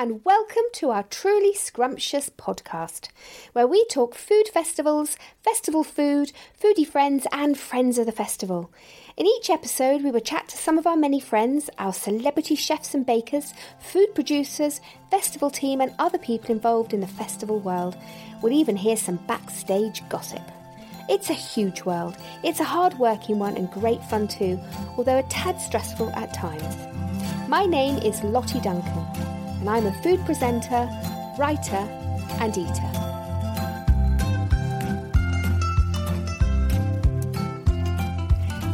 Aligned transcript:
and 0.00 0.24
welcome 0.24 0.62
to 0.72 0.90
our 0.90 1.02
truly 1.02 1.52
scrumptious 1.52 2.30
podcast, 2.30 3.08
where 3.52 3.66
we 3.66 3.84
talk 3.86 4.14
food 4.14 4.46
festivals, 4.46 5.16
festival 5.42 5.82
food, 5.82 6.30
foodie 6.62 6.86
friends, 6.86 7.26
and 7.32 7.58
friends 7.58 7.98
of 7.98 8.06
the 8.06 8.12
festival. 8.12 8.70
In 9.16 9.26
each 9.26 9.50
episode, 9.50 10.04
we 10.04 10.12
will 10.12 10.20
chat 10.20 10.46
to 10.50 10.56
some 10.56 10.78
of 10.78 10.86
our 10.86 10.96
many 10.96 11.18
friends, 11.18 11.68
our 11.78 11.92
celebrity 11.92 12.54
chefs 12.54 12.94
and 12.94 13.04
bakers, 13.04 13.52
food 13.80 14.14
producers, 14.14 14.80
festival 15.10 15.50
team, 15.50 15.80
and 15.80 15.92
other 15.98 16.18
people 16.18 16.52
involved 16.52 16.94
in 16.94 17.00
the 17.00 17.08
festival 17.08 17.58
world. 17.58 17.96
We'll 18.40 18.52
even 18.52 18.76
hear 18.76 18.96
some 18.96 19.16
backstage 19.26 20.08
gossip. 20.08 20.48
It's 21.08 21.28
a 21.28 21.34
huge 21.34 21.82
world. 21.82 22.16
It's 22.44 22.60
a 22.60 22.64
hard 22.64 22.96
working 23.00 23.40
one 23.40 23.56
and 23.56 23.68
great 23.72 24.04
fun 24.04 24.28
too, 24.28 24.60
although 24.96 25.18
a 25.18 25.24
tad 25.24 25.60
stressful 25.60 26.10
at 26.10 26.32
times. 26.32 26.76
My 27.48 27.64
name 27.64 27.96
is 27.98 28.22
Lottie 28.22 28.60
Duncan, 28.60 29.37
and 29.60 29.68
I'm 29.68 29.86
a 29.86 29.92
food 30.02 30.24
presenter, 30.24 30.88
writer, 31.38 31.84
and 32.40 32.56
eater. 32.56 32.90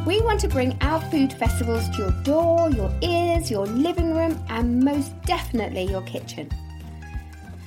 We 0.06 0.20
want 0.20 0.40
to 0.40 0.48
bring 0.48 0.76
our 0.82 1.00
food 1.10 1.32
festivals 1.32 1.88
to 1.90 1.98
your 1.98 2.10
door, 2.24 2.70
your 2.70 2.92
ears, 3.00 3.50
your 3.50 3.66
living 3.66 4.14
room, 4.14 4.38
and 4.48 4.84
most 4.84 5.18
definitely 5.22 5.84
your 5.84 6.02
kitchen. 6.02 6.50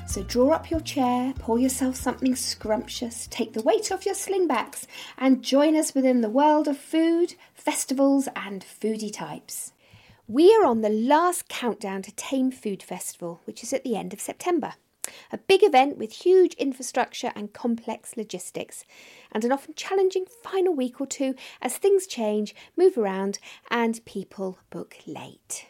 So 0.06 0.24
draw 0.24 0.52
up 0.52 0.72
your 0.72 0.80
chair, 0.80 1.34
pour 1.40 1.60
yourself 1.60 1.96
something 1.96 2.36
scrumptious, 2.36 3.28
take 3.32 3.54
the 3.54 3.62
weight 3.64 3.92
off 3.92 4.06
your 4.06 4.16
slingbacks, 4.16 4.86
and 5.18 5.44
join 5.44 5.76
us 5.76 5.94
within 5.94 6.22
the 6.22 6.30
world 6.30 6.68
of 6.68 6.78
food, 6.78 7.34
festivals, 7.54 8.30
and 8.36 8.64
foodie 8.64 9.12
types. 9.12 9.74
We 10.30 10.54
are 10.56 10.66
on 10.66 10.82
the 10.82 10.90
last 10.90 11.48
countdown 11.48 12.02
to 12.02 12.12
Thame 12.12 12.52
Food 12.52 12.84
Festival, 12.84 13.40
which 13.46 13.64
is 13.64 13.72
at 13.72 13.86
the 13.86 13.96
end 13.96 14.12
of 14.12 14.20
September. 14.20 14.74
A 15.32 15.38
big 15.38 15.64
event 15.64 15.98
with 15.98 16.26
huge 16.26 16.54
infrastructure 16.56 17.32
and 17.34 17.54
complex 17.54 18.18
logistics, 18.18 18.84
and 19.32 19.46
an 19.46 19.54
often 19.54 19.74
challenging 19.76 20.26
final 20.44 20.76
week 20.76 21.00
or 21.00 21.08
two 21.08 21.34
as 21.62 21.78
things 21.78 22.06
change, 22.06 22.54
move 22.76 22.98
around, 22.98 23.40
and 23.72 24.04
people 24.04 24.60
book 24.70 24.98
late. 25.08 25.68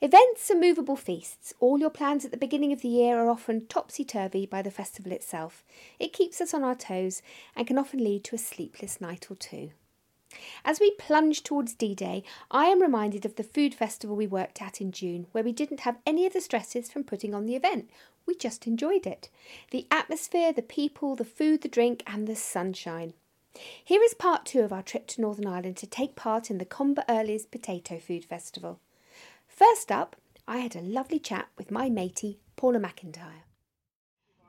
Events 0.00 0.48
are 0.48 0.56
movable 0.56 0.94
feasts. 0.94 1.52
All 1.58 1.80
your 1.80 1.90
plans 1.90 2.24
at 2.24 2.30
the 2.30 2.36
beginning 2.36 2.72
of 2.72 2.82
the 2.82 2.88
year 2.88 3.18
are 3.18 3.28
often 3.28 3.66
topsy 3.66 4.04
turvy 4.04 4.46
by 4.46 4.62
the 4.62 4.70
festival 4.70 5.10
itself. 5.10 5.64
It 5.98 6.12
keeps 6.12 6.40
us 6.40 6.54
on 6.54 6.62
our 6.62 6.76
toes 6.76 7.20
and 7.56 7.66
can 7.66 7.78
often 7.78 7.98
lead 8.04 8.22
to 8.24 8.36
a 8.36 8.38
sleepless 8.38 9.00
night 9.00 9.26
or 9.28 9.34
two. 9.34 9.72
As 10.64 10.80
we 10.80 10.92
plunge 10.92 11.42
towards 11.42 11.74
D 11.74 11.94
Day, 11.94 12.22
I 12.50 12.66
am 12.66 12.82
reminded 12.82 13.24
of 13.24 13.36
the 13.36 13.42
food 13.42 13.74
festival 13.74 14.16
we 14.16 14.26
worked 14.26 14.62
at 14.62 14.80
in 14.80 14.92
June, 14.92 15.26
where 15.32 15.44
we 15.44 15.52
didn't 15.52 15.80
have 15.80 15.98
any 16.06 16.26
of 16.26 16.32
the 16.32 16.40
stresses 16.40 16.90
from 16.90 17.04
putting 17.04 17.34
on 17.34 17.46
the 17.46 17.56
event. 17.56 17.90
We 18.26 18.34
just 18.34 18.66
enjoyed 18.66 19.06
it. 19.06 19.28
The 19.70 19.86
atmosphere, 19.90 20.52
the 20.52 20.62
people, 20.62 21.16
the 21.16 21.24
food, 21.24 21.62
the 21.62 21.68
drink, 21.68 22.02
and 22.06 22.26
the 22.26 22.36
sunshine. 22.36 23.14
Here 23.84 24.02
is 24.02 24.14
part 24.14 24.46
two 24.46 24.60
of 24.60 24.72
our 24.72 24.82
trip 24.82 25.06
to 25.08 25.20
Northern 25.20 25.46
Ireland 25.46 25.76
to 25.78 25.86
take 25.86 26.16
part 26.16 26.50
in 26.50 26.58
the 26.58 26.64
Comber 26.64 27.04
Earlies 27.08 27.50
Potato 27.50 27.98
Food 27.98 28.24
Festival. 28.24 28.80
First 29.46 29.92
up, 29.92 30.16
I 30.48 30.58
had 30.58 30.74
a 30.74 30.80
lovely 30.80 31.18
chat 31.18 31.48
with 31.58 31.70
my 31.70 31.90
matey, 31.90 32.38
Paula 32.56 32.78
McIntyre. 32.80 33.42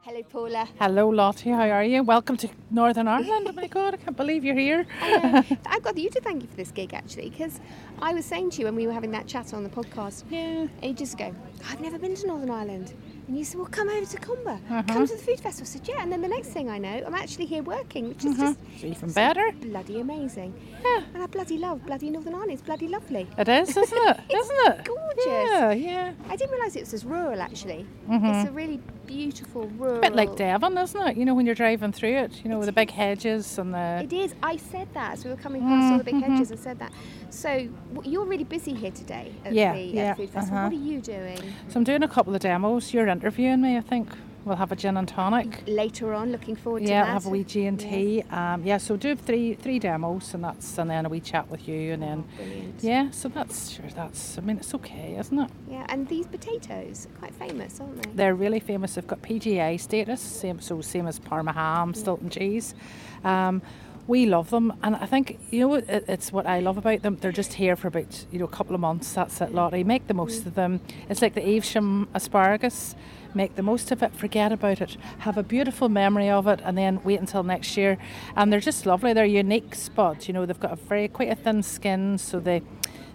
Hello, 0.06 0.22
Paula. 0.24 0.68
Hello, 0.80 1.08
Lottie. 1.10 1.52
How 1.52 1.70
are 1.70 1.84
you? 1.84 2.04
Welcome 2.04 2.36
to 2.38 2.50
Northern 2.70 3.08
Ireland. 3.08 3.48
oh 3.48 3.54
my 3.54 3.68
God, 3.68 3.94
I 3.94 3.98
can't 3.98 4.18
believe 4.18 4.44
you're 4.44 4.54
here. 4.58 4.86
I've 5.02 5.82
got 5.82 5.98
you 5.98 6.10
to 6.10 6.20
thank 6.20 6.42
you 6.42 6.48
for 6.50 6.58
this 6.58 6.72
gig 6.72 6.94
actually, 6.94 7.30
because 7.30 7.62
I 8.02 8.14
was 8.14 8.26
saying 8.26 8.50
to 8.52 8.60
you 8.60 8.66
when 8.66 8.76
we 8.76 8.86
were 8.86 8.92
having 8.92 9.12
that 9.12 9.28
chat 9.28 9.54
on 9.54 9.64
the 9.64 9.70
podcast 9.70 10.26
Yeah. 10.30 10.68
ages 10.82 11.14
ago, 11.14 11.34
I've 11.70 11.80
never 11.80 11.98
been 11.98 12.16
to 12.16 12.28
Northern 12.28 12.50
Ireland. 12.50 12.94
And 13.30 13.38
you 13.38 13.46
said, 13.46 13.58
well, 13.58 13.70
come 13.70 13.88
over 13.90 14.06
to 14.06 14.18
Comber. 14.18 14.60
Uh-huh. 14.70 14.84
Come 14.90 15.08
to 15.08 15.14
the 15.16 15.22
food 15.22 15.40
festival. 15.40 15.64
I 15.70 15.72
said, 15.72 15.88
yeah. 15.88 16.04
And 16.04 16.12
then 16.12 16.22
the 16.22 16.28
next 16.28 16.50
thing 16.50 16.70
I 16.70 16.78
know, 16.78 17.02
I'm 17.08 17.16
actually 17.16 17.46
here 17.46 17.64
working, 17.64 18.10
which 18.10 18.26
is 18.26 18.36
just 18.38 18.60
It's 18.76 18.84
even 18.84 19.14
better. 19.14 19.50
bloody 19.62 20.02
amazing. 20.02 20.54
Yeah. 20.84 21.04
And 21.14 21.24
I 21.24 21.28
bloody 21.28 21.58
love 21.58 21.86
bloody 21.86 22.10
Northern 22.10 22.34
Ireland. 22.34 22.52
It's 22.52 22.62
bloody 22.62 22.90
lovely. 22.90 23.26
It 23.38 23.48
is, 23.48 23.70
isn't 23.70 23.88
it? 24.10 24.20
Isn't 24.30 24.58
it? 24.68 24.84
gorgeous. 24.84 25.26
Yeah, 25.26 25.72
yeah. 25.72 26.14
I 26.28 26.36
didn't 26.36 26.52
realise 26.52 26.76
it 26.76 26.82
was 26.82 26.94
as 26.94 27.06
rural 27.06 27.42
actually. 27.42 27.86
Mm-hmm. 28.10 28.26
It's 28.26 28.50
a 28.50 28.52
really 28.52 28.82
beautiful 29.06 29.68
rural. 29.78 29.98
A 29.98 30.02
bit 30.02 30.16
like 30.16 30.36
Devon, 30.36 30.78
isn't 30.78 31.08
it? 31.08 31.18
You 31.18 31.26
know, 31.26 31.34
when 31.34 31.46
you're 31.46 31.56
driving 31.56 31.92
through 31.92 32.16
it, 32.18 32.44
you 32.44 32.50
know, 32.50 32.58
with 32.58 32.68
the 32.68 32.72
big 32.74 32.92
hedges 32.92 33.58
and 33.58 33.74
the. 33.74 34.02
It 34.04 34.14
is. 34.14 34.34
I 34.42 34.58
said 34.58 34.88
that 34.94 35.14
as 35.14 35.24
we 35.26 35.32
were 35.32 35.38
coming 35.38 35.62
past 35.62 35.92
all 35.92 35.98
the 35.98 36.04
big 36.04 36.16
Mm-hmm. 36.16 36.34
hedges. 36.34 36.52
I 36.52 36.56
said 36.56 36.80
that. 36.80 36.92
So 37.30 37.68
you're 38.04 38.26
really 38.26 38.44
busy 38.44 38.74
here 38.74 38.92
today 38.92 39.34
at 39.46 39.54
Yeah, 39.54 39.74
the, 39.74 39.80
at 39.90 39.94
yeah, 39.96 40.14
the 40.14 40.16
food 40.18 40.30
festival. 40.30 40.58
uh-huh. 40.60 40.70
What 40.70 40.74
are 40.74 40.86
you 40.86 41.02
doing 41.02 41.40
So 41.68 41.78
I'm 41.78 41.84
doing 41.84 42.04
a 42.04 42.08
couple 42.08 42.34
of 42.36 42.42
demos. 42.42 42.94
You're 42.94 43.08
interviewing 43.08 43.62
me, 43.62 43.78
I 43.78 43.82
think. 43.82 44.10
We'll 44.46 44.58
have 44.58 44.74
a 44.74 44.76
gin 44.76 44.98
and 44.98 45.08
tonic. 45.08 45.64
later 45.68 46.14
on? 46.14 46.32
Looking 46.34 46.56
forward 46.58 46.84
to 46.84 46.90
Yeah, 46.90 47.04
that. 47.04 47.06
we'll 47.06 47.14
have 47.14 47.26
a 47.28 47.30
wee 47.30 47.44
G 47.46 47.66
and 47.66 47.80
T. 47.80 48.24
Um, 48.30 48.64
yeah, 48.66 48.78
so 48.78 48.98
do 48.98 49.16
three 49.16 49.54
three 49.54 49.80
demos, 49.80 50.34
and 50.34 50.44
that's 50.44 50.78
and 50.78 50.90
then 50.90 51.06
a 51.06 51.10
wee 51.10 51.22
chat 51.22 51.50
with 51.50 51.66
you, 51.68 51.94
and 51.94 52.04
then 52.04 52.24
Brilliant. 52.36 52.84
yeah. 52.84 53.10
So 53.12 53.30
that's 53.30 53.70
sure. 53.70 53.86
That's 53.96 54.38
I 54.38 54.42
mean, 54.42 54.58
it's 54.58 54.74
okay, 54.76 55.16
isn't 55.18 55.40
it? 55.40 55.50
Yeah, 55.70 55.86
and 55.88 56.08
these 56.10 56.28
potatoes 56.28 57.08
are 57.08 57.20
quite 57.20 57.34
famous, 57.36 57.80
aren't 57.80 58.04
they? 58.04 58.10
They're 58.16 58.36
really 58.36 58.60
famous. 58.60 58.96
They've 58.96 59.08
got 59.08 59.22
PGA 59.22 59.80
status, 59.80 60.20
same 60.22 60.60
so 60.60 60.82
same 60.82 61.08
as 61.08 61.20
Parma 61.20 61.54
ham, 61.54 61.94
Stilton 61.94 62.30
cheese. 62.30 62.76
Um, 63.24 63.62
we 64.06 64.26
love 64.26 64.50
them, 64.50 64.74
and 64.84 64.98
I 64.98 65.06
think 65.06 65.40
you 65.52 65.62
know 65.62 65.76
it, 65.76 66.04
it's 66.10 66.34
what 66.34 66.46
I 66.46 66.60
love 66.60 66.78
about 66.78 67.02
them. 67.04 67.16
They're 67.22 67.32
just 67.32 67.54
here 67.54 67.78
for 67.78 67.88
about 67.88 68.26
you 68.30 68.40
know 68.40 68.46
a 68.46 68.50
couple 68.50 68.76
of 68.76 68.82
months. 68.82 69.14
That's 69.14 69.40
it, 69.40 69.54
Lottie. 69.54 69.86
Make 69.86 70.08
the 70.08 70.14
most 70.14 70.46
of 70.46 70.56
them. 70.56 70.82
It's 71.08 71.22
like 71.22 71.34
the 71.36 71.42
Evesham 71.48 72.10
asparagus. 72.14 72.94
Make 73.36 73.56
the 73.56 73.64
most 73.64 73.92
of 73.92 74.04
it. 74.04 74.16
Forget 74.16 74.52
about 74.52 74.82
it. 74.82 74.98
Have 75.20 75.38
a 75.38 75.44
beautiful 75.44 75.90
memory 75.90 76.30
of 76.30 76.48
it, 76.48 76.62
and 76.64 76.78
then 76.78 77.02
wait 77.04 77.20
until 77.20 77.44
next 77.44 77.76
year. 77.78 77.98
And 78.36 78.52
they're 78.52 78.60
just 78.60 78.86
lovely. 78.86 79.14
They're 79.14 79.26
unique 79.26 79.76
spots. 79.76 80.28
You 80.28 80.34
know 80.34 80.46
they've 80.46 80.60
got 80.60 80.74
a 80.74 80.76
very 80.76 81.08
quite 81.08 81.30
a 81.30 81.36
thin 81.36 81.64
skin, 81.64 82.18
so 82.18 82.40
they 82.40 82.62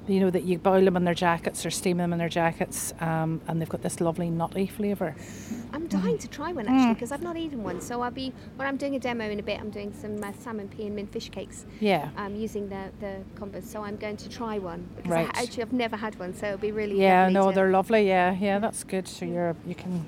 you 0.08 0.20
know 0.20 0.30
that 0.30 0.44
you 0.44 0.58
boil 0.58 0.84
them 0.84 0.96
in 0.96 1.04
their 1.04 1.14
jackets 1.14 1.64
or 1.66 1.70
steam 1.70 1.98
them 1.98 2.12
in 2.12 2.18
their 2.18 2.28
jackets, 2.28 2.94
um, 3.00 3.40
and 3.46 3.60
they've 3.60 3.68
got 3.68 3.82
this 3.82 4.00
lovely 4.00 4.30
nutty 4.30 4.66
flavour. 4.66 5.14
I'm 5.72 5.86
dying 5.86 6.16
to 6.18 6.28
try 6.28 6.52
one 6.52 6.66
actually 6.66 6.94
because 6.94 7.12
I've 7.12 7.22
not 7.22 7.36
eaten 7.36 7.62
one. 7.62 7.80
So 7.80 8.00
I'll 8.02 8.10
be 8.10 8.32
when 8.56 8.66
I'm 8.66 8.76
doing 8.76 8.94
a 8.96 8.98
demo 8.98 9.28
in 9.28 9.38
a 9.38 9.42
bit. 9.42 9.60
I'm 9.60 9.70
doing 9.70 9.92
some 9.92 10.22
uh, 10.24 10.32
salmon 10.40 10.68
pea 10.68 10.86
and 10.86 10.96
mint 10.96 11.12
fish 11.12 11.28
cakes. 11.30 11.66
Yeah. 11.80 12.08
Um, 12.16 12.34
using 12.34 12.68
the 12.68 12.90
the 13.00 13.20
combos. 13.38 13.64
So 13.64 13.82
I'm 13.82 13.96
going 13.96 14.16
to 14.18 14.28
try 14.28 14.58
one 14.58 14.88
because 14.96 15.10
Right. 15.10 15.30
I, 15.34 15.42
actually 15.42 15.62
I've 15.62 15.72
never 15.72 15.96
had 15.96 16.18
one. 16.18 16.34
So 16.34 16.46
it'll 16.46 16.58
be 16.58 16.72
really 16.72 17.00
Yeah, 17.00 17.28
no, 17.28 17.50
to- 17.50 17.54
they're 17.54 17.70
lovely. 17.70 18.06
Yeah, 18.08 18.32
yeah, 18.38 18.58
that's 18.58 18.84
good. 18.84 19.06
So 19.06 19.24
you're 19.26 19.54
you 19.66 19.74
can 19.74 20.06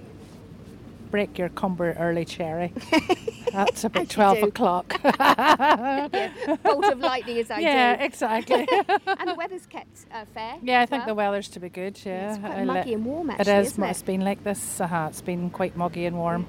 break 1.10 1.36
your 1.38 1.48
Comber 1.50 1.92
Early 1.98 2.24
cherry. 2.24 2.72
That's 3.52 3.84
about 3.84 4.08
twelve 4.08 4.42
o'clock. 4.42 4.98
yeah, 5.04 6.56
bolt 6.62 6.84
of 6.84 6.98
lightning 7.00 7.38
as 7.38 7.50
I 7.50 7.58
yeah, 7.60 7.96
do. 7.96 8.04
exactly. 8.04 8.68
And 9.20 9.28
the 9.28 9.34
weather's 9.34 9.66
kept 9.66 10.06
uh, 10.12 10.24
fair. 10.32 10.56
yeah, 10.62 10.80
I 10.80 10.86
think 10.86 11.04
the 11.06 11.14
weather's 11.14 11.48
to 11.48 11.60
be 11.60 11.68
good. 11.68 11.98
Yeah, 12.04 12.30
it's 12.30 12.38
quite 12.38 12.52
I 12.58 12.64
muggy 12.64 12.94
and 12.94 13.04
warm 13.04 13.30
It 13.30 13.40
actually, 13.40 13.52
is. 13.54 13.66
isn't 13.68 13.84
it? 13.84 13.90
It's 13.90 14.02
been 14.02 14.24
like 14.24 14.44
this. 14.44 14.80
Uh-huh. 14.80 15.06
It's 15.10 15.20
been 15.22 15.50
quite 15.50 15.76
muggy 15.76 16.06
and 16.06 16.16
warm. 16.16 16.46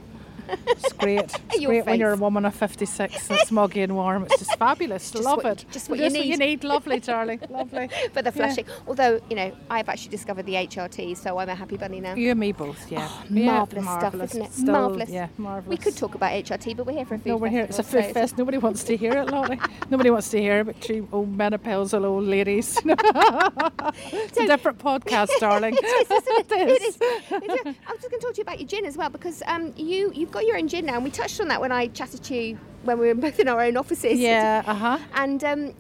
It's 0.68 0.94
great. 0.94 1.32
It's 1.54 1.66
great 1.66 1.86
when 1.86 2.00
you're 2.00 2.14
a 2.14 2.18
woman 2.18 2.46
of 2.46 2.56
56 2.56 3.30
and 3.30 3.40
it's 3.40 3.52
muggy 3.52 3.82
and 3.82 3.96
warm. 3.96 4.24
It's 4.24 4.40
just 4.40 4.58
fabulous. 4.58 5.12
Just 5.12 5.24
Love 5.26 5.38
what- 5.44 5.46
it. 5.62 5.66
just 5.72 5.90
what 5.90 6.00
you 6.00 6.06
Just 6.06 6.16
what 6.18 6.26
you 6.26 6.38
need. 6.38 6.62
need. 6.62 6.64
Lovely, 6.64 7.00
darling. 7.00 7.40
Lovely. 7.50 7.90
But 8.14 8.24
the 8.26 8.32
Yeah. 8.36 8.64
Although, 8.88 9.20
you 9.30 9.36
know, 9.36 9.52
I've 9.70 9.90
actually 9.90 10.10
discovered 10.12 10.46
the 10.46 10.54
HRT, 10.54 11.16
so 11.18 11.38
I'm 11.38 11.50
a 11.50 11.56
happy 11.56 11.78
bunny 11.78 12.00
now. 12.00 12.16
You 12.16 12.32
and 12.32 12.40
me 12.40 12.52
both, 12.52 12.92
yeah. 12.92 13.08
Oh, 13.10 13.24
yeah 13.30 13.46
marvellous 13.46 13.86
stuff, 13.86 14.16
isn't 14.16 14.42
it? 14.42 14.52
Still, 14.54 14.74
Marvellous. 14.74 15.10
Yeah, 15.10 15.28
marvellous. 15.38 15.70
We 15.70 15.84
could 15.84 15.96
talk 15.98 16.16
about 16.16 16.32
HRT, 16.32 16.76
but 16.78 16.86
we're 16.86 16.94
here 16.94 17.06
for 17.06 17.16
a 17.16 17.20
food 17.20 17.28
No, 17.28 17.38
we're 17.38 17.50
here. 17.50 17.64
It's 17.66 17.80
a 17.80 17.84
food 17.84 18.06
so 18.06 18.14
fest. 18.14 18.38
Nobody 18.38 18.58
wants 18.58 18.84
to 18.86 18.98
hear 18.98 19.14
it, 19.14 19.30
Lottie. 19.30 19.60
Nobody 19.90 20.10
wants 20.10 20.30
to 20.32 20.40
hear 20.40 20.62
about 20.62 20.80
two 20.82 21.08
old 21.12 21.38
menopausal 21.38 22.04
old 22.06 22.24
ladies. 22.26 22.78
it's 22.86 24.38
a 24.38 24.48
different 24.48 24.80
podcast, 24.80 25.30
darling. 25.40 25.76
It 25.78 25.84
is, 25.86 26.12
isn't 26.12 26.28
it? 26.28 26.52
It 26.52 26.70
It 26.70 26.82
is. 26.82 26.96
is. 26.96 27.02
It 27.02 27.68
is. 27.68 27.76
I 27.88 27.92
was 27.92 28.02
just 28.02 28.10
going 28.10 28.20
to 28.22 28.26
talk 28.28 28.34
to 28.34 28.38
you 28.38 28.44
about 28.44 28.60
your 28.60 28.68
gin 28.68 28.86
as 28.86 28.98
well 28.98 29.10
because 29.10 29.42
um, 29.48 29.74
you 29.76 30.12
you've 30.14 30.32
got 30.32 30.41
your 30.46 30.58
own 30.58 30.68
gin 30.68 30.86
now, 30.86 30.96
and 30.96 31.04
we 31.04 31.12
touched 31.12 31.40
on 31.42 31.48
that 31.50 31.62
when 31.62 31.72
I 31.72 31.88
chatted 31.88 32.24
to 32.24 32.36
you 32.36 32.58
when 32.84 32.98
we 33.00 33.08
were 33.08 33.16
both 33.28 33.40
in 33.40 33.48
our 33.48 33.62
own 33.62 33.78
offices. 33.78 34.20
Yeah, 34.20 34.64
uh 34.66 34.74
huh. 34.74 34.98
And 35.14 35.44
um, 35.44 35.74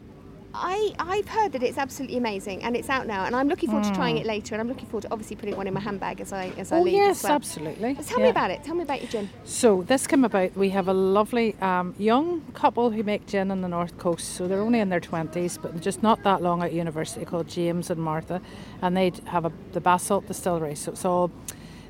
I 0.54 0.94
I've 1.00 1.30
heard 1.30 1.54
that 1.54 1.64
it's 1.64 1.78
absolutely 1.78 2.18
amazing, 2.18 2.62
and 2.64 2.76
it's 2.76 2.90
out 2.90 3.08
now, 3.08 3.24
and 3.26 3.34
I'm 3.36 3.48
looking 3.48 3.70
forward 3.70 3.86
to 3.86 3.94
trying 3.94 4.18
it 4.18 4.26
later, 4.26 4.54
and 4.54 4.62
I'm 4.62 4.68
looking 4.68 4.86
forward 4.86 5.04
to 5.04 5.12
obviously 5.12 5.38
putting 5.38 5.56
one 5.56 5.66
in 5.66 5.74
my 5.74 5.80
handbag 5.80 6.20
as 6.20 6.34
I 6.34 6.48
as 6.58 6.74
I 6.74 6.76
Mm. 6.76 6.80
Oh 6.80 6.84
leave 6.84 6.94
yes, 6.94 7.20
as 7.20 7.24
well. 7.24 7.34
absolutely. 7.34 7.94
But 7.94 8.06
tell 8.06 8.20
me 8.20 8.28
about 8.30 8.52
it. 8.52 8.62
Tell 8.64 8.76
me 8.76 8.84
about 8.84 9.02
your 9.02 9.10
gin. 9.10 9.30
So 9.46 9.84
this 9.84 10.08
came 10.08 10.26
about. 10.26 10.56
We 10.58 10.70
have 10.72 10.90
a 10.90 10.94
lovely 10.94 11.56
um, 11.62 11.96
young 11.98 12.42
couple 12.54 12.92
who 12.92 13.02
make 13.02 13.28
gin 13.28 13.50
on 13.50 13.62
the 13.62 13.70
north 13.70 13.98
coast. 13.98 14.36
So 14.36 14.46
they're 14.48 14.60
only 14.62 14.82
in 14.82 14.90
their 14.90 15.00
twenties, 15.00 15.58
but 15.58 15.80
just 15.80 16.04
not 16.04 16.22
that 16.24 16.42
long 16.42 16.62
at 16.64 16.74
university, 16.74 17.24
called 17.24 17.48
James 17.48 17.90
and 17.90 18.02
Martha, 18.02 18.42
and 18.82 18.98
they 18.98 19.14
have 19.28 19.46
a 19.46 19.52
the 19.72 19.80
Basalt 19.80 20.28
Distillery. 20.28 20.76
So 20.76 20.92
it's 20.92 21.06
all 21.06 21.32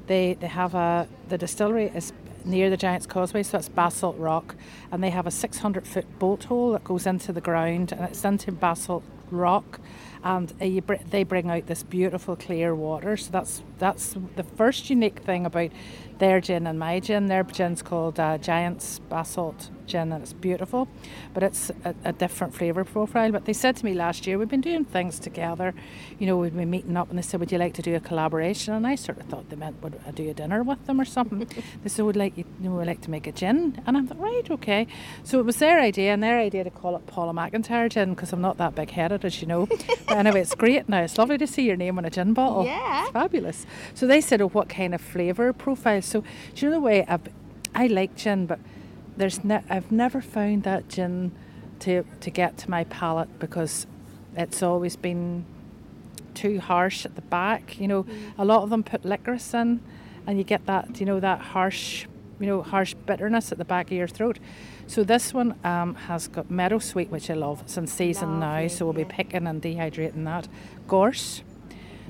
they 0.06 0.35
they 0.39 0.47
have 0.47 0.75
a 0.75 1.07
the 1.29 1.38
distillery 1.39 1.91
is 1.95 2.13
near 2.45 2.69
the 2.69 2.77
Giant's 2.77 3.05
Causeway, 3.07 3.43
so 3.43 3.57
it's 3.57 3.69
Basalt 3.69 4.17
Rock, 4.17 4.55
and 4.91 5.03
they 5.03 5.09
have 5.09 5.27
a 5.27 5.31
600 5.31 5.88
foot 5.88 6.19
bolt 6.19 6.45
hole 6.45 6.71
that 6.71 6.83
goes 6.83 7.05
into 7.05 7.31
the 7.33 7.41
ground, 7.41 7.91
and 7.91 8.01
it's 8.01 8.23
into 8.25 8.51
basalt 8.51 9.03
rock, 9.31 9.79
and 10.23 10.53
br- 10.85 10.95
they 11.09 11.23
bring 11.23 11.49
out 11.49 11.67
this 11.67 11.83
beautiful 11.83 12.35
clear 12.35 12.75
water. 12.75 13.17
So 13.17 13.31
that's 13.31 13.63
that's 13.79 14.15
the 14.35 14.43
first 14.43 14.89
unique 14.89 15.19
thing 15.19 15.45
about 15.45 15.71
their 16.19 16.41
gin 16.41 16.67
and 16.67 16.77
my 16.77 16.99
gin. 16.99 17.27
Their 17.27 17.43
gin's 17.43 17.81
called 17.81 18.19
uh, 18.19 18.38
Giant's 18.38 18.99
Basalt 18.99 19.69
Gin, 19.91 20.11
and 20.13 20.23
it's 20.23 20.33
beautiful, 20.33 20.88
but 21.33 21.43
it's 21.43 21.69
a, 21.83 21.93
a 22.05 22.13
different 22.13 22.53
flavour 22.53 22.83
profile. 22.85 23.31
But 23.31 23.45
they 23.45 23.53
said 23.53 23.75
to 23.77 23.85
me 23.85 23.93
last 23.93 24.25
year, 24.25 24.38
we've 24.38 24.49
been 24.49 24.61
doing 24.61 24.85
things 24.85 25.19
together, 25.19 25.73
you 26.17 26.27
know, 26.27 26.38
we've 26.38 26.55
been 26.55 26.69
meeting 26.69 26.95
up, 26.95 27.09
and 27.09 27.17
they 27.17 27.23
said, 27.23 27.39
would 27.39 27.51
you 27.51 27.57
like 27.57 27.73
to 27.73 27.81
do 27.81 27.95
a 27.95 27.99
collaboration? 27.99 28.73
And 28.73 28.88
I 28.88 28.95
sort 28.95 29.19
of 29.19 29.25
thought 29.25 29.49
they 29.49 29.55
meant 29.55 29.81
would 29.83 29.99
I 30.07 30.11
do 30.11 30.29
a 30.29 30.33
dinner 30.33 30.63
with 30.63 30.85
them 30.85 30.99
or 31.01 31.05
something. 31.05 31.39
they 31.83 31.89
said, 31.89 32.05
would 32.05 32.15
like 32.15 32.38
you, 32.38 32.45
you 32.61 32.69
know, 32.69 32.75
would 32.77 32.88
like 32.88 33.01
to 33.01 33.11
make 33.11 33.27
a 33.27 33.31
gin, 33.31 33.81
and 33.85 33.97
I 33.97 34.01
thought, 34.03 34.19
right, 34.19 34.49
okay. 34.49 34.88
So 35.23 35.39
it 35.39 35.45
was 35.45 35.57
their 35.57 35.79
idea, 35.79 36.13
and 36.13 36.23
their 36.23 36.39
idea 36.39 36.63
to 36.63 36.69
call 36.69 36.95
it 36.95 37.05
Paula 37.07 37.33
McIntyre 37.33 37.89
gin 37.89 38.13
because 38.13 38.31
I'm 38.31 38.41
not 38.41 38.57
that 38.57 38.75
big 38.75 38.91
headed, 38.91 39.25
as 39.25 39.41
you 39.41 39.47
know. 39.47 39.65
but 40.07 40.17
anyway, 40.17 40.41
it's 40.41 40.55
great 40.55 40.87
now. 40.87 41.01
It's 41.01 41.17
lovely 41.17 41.37
to 41.37 41.47
see 41.47 41.63
your 41.63 41.75
name 41.75 41.97
on 41.97 42.05
a 42.05 42.09
gin 42.09 42.33
bottle. 42.33 42.65
Yeah. 42.65 43.03
It's 43.03 43.11
fabulous. 43.11 43.65
So 43.94 44.07
they 44.07 44.21
said, 44.21 44.41
oh, 44.41 44.49
what 44.49 44.69
kind 44.69 44.95
of 44.95 45.01
flavour 45.01 45.51
profile? 45.53 46.01
So 46.01 46.21
do 46.21 46.65
you 46.65 46.69
know 46.69 46.75
the 46.77 46.81
way 46.81 47.05
I've, 47.07 47.21
I 47.75 47.87
like 47.87 48.15
gin, 48.15 48.45
but 48.45 48.59
there's 49.17 49.43
ne- 49.43 49.63
I've 49.69 49.91
never 49.91 50.21
found 50.21 50.63
that 50.63 50.89
gin 50.89 51.31
to 51.79 52.03
to 52.19 52.29
get 52.29 52.57
to 52.59 52.69
my 52.69 52.83
palate 52.85 53.39
because 53.39 53.87
it's 54.35 54.63
always 54.63 54.95
been 54.95 55.45
too 56.33 56.59
harsh 56.59 57.05
at 57.05 57.15
the 57.15 57.21
back. 57.21 57.79
You 57.79 57.87
know, 57.87 58.05
a 58.37 58.45
lot 58.45 58.63
of 58.63 58.69
them 58.69 58.83
put 58.83 59.03
licorice 59.03 59.53
in, 59.53 59.81
and 60.25 60.37
you 60.37 60.43
get 60.43 60.65
that 60.65 60.99
you 60.99 61.05
know 61.05 61.19
that 61.19 61.39
harsh 61.39 62.05
you 62.39 62.47
know 62.47 62.61
harsh 62.61 62.93
bitterness 62.93 63.51
at 63.51 63.57
the 63.57 63.65
back 63.65 63.87
of 63.87 63.93
your 63.93 64.07
throat. 64.07 64.39
So 64.87 65.03
this 65.03 65.33
one 65.33 65.55
um, 65.63 65.95
has 65.95 66.27
got 66.27 66.51
meadow 66.51 66.79
sweet, 66.79 67.09
which 67.09 67.29
I 67.29 67.35
love. 67.35 67.61
It's 67.61 67.77
in 67.77 67.87
season 67.87 68.39
now, 68.39 68.67
so 68.67 68.85
we'll 68.85 68.93
be 68.93 69.05
picking 69.05 69.47
and 69.47 69.61
dehydrating 69.61 70.25
that. 70.25 70.47
Gorse 70.87 71.43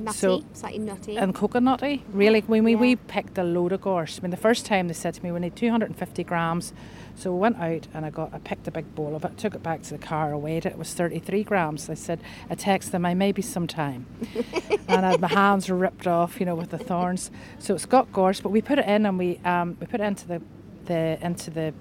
Nutty, 0.05 0.17
So- 0.17 0.43
slightly 0.53 0.79
nutty. 0.79 1.17
and 1.17 1.33
coconutty. 1.35 2.01
Really, 2.11 2.41
when 2.41 2.63
we, 2.63 2.75
we 2.75 2.95
picked 2.95 3.37
a 3.37 3.43
load 3.43 3.71
of 3.71 3.81
gorse. 3.81 4.19
I 4.19 4.21
mean, 4.21 4.31
the 4.31 4.37
first 4.37 4.65
time 4.65 4.87
they 4.87 4.93
said 4.93 5.13
to 5.15 5.23
me 5.23 5.31
we 5.31 5.39
need 5.39 5.55
250 5.55 6.23
grams, 6.23 6.73
so 7.15 7.31
we 7.33 7.39
went 7.39 7.57
out 7.59 7.87
and 7.93 8.05
I 8.05 8.09
got 8.09 8.33
I 8.33 8.39
picked 8.39 8.67
a 8.67 8.71
big 8.71 8.93
bowl 8.95 9.15
of 9.15 9.23
it, 9.25 9.37
took 9.37 9.53
it 9.55 9.61
back 9.63 9.81
to 9.83 9.91
the 9.91 9.97
car, 9.97 10.33
I 10.33 10.37
weighed 10.37 10.65
it. 10.65 10.73
It 10.73 10.77
was 10.77 10.93
33 10.93 11.43
grams. 11.43 11.89
I 11.89 11.93
said 11.93 12.19
I 12.49 12.55
texted 12.55 12.91
them, 12.91 13.05
I 13.05 13.13
may 13.13 13.31
be 13.31 13.41
some 13.41 13.67
time, 13.67 14.05
and 14.87 15.05
I 15.05 15.11
had 15.11 15.21
my 15.21 15.27
hands 15.27 15.69
were 15.69 15.75
ripped 15.77 16.07
off, 16.07 16.39
you 16.39 16.45
know, 16.45 16.55
with 16.55 16.71
the 16.71 16.77
thorns. 16.77 17.31
So 17.59 17.75
it's 17.75 17.85
got 17.85 18.11
gorse, 18.11 18.41
but 18.41 18.49
we 18.49 18.61
put 18.61 18.79
it 18.79 18.85
in 18.87 19.05
and 19.05 19.17
we 19.17 19.39
um, 19.45 19.77
we 19.79 19.87
put 19.87 19.99
it 20.01 20.05
into 20.05 20.27
the 20.27 20.41
the 20.85 21.17
into 21.21 21.51
the 21.51 21.73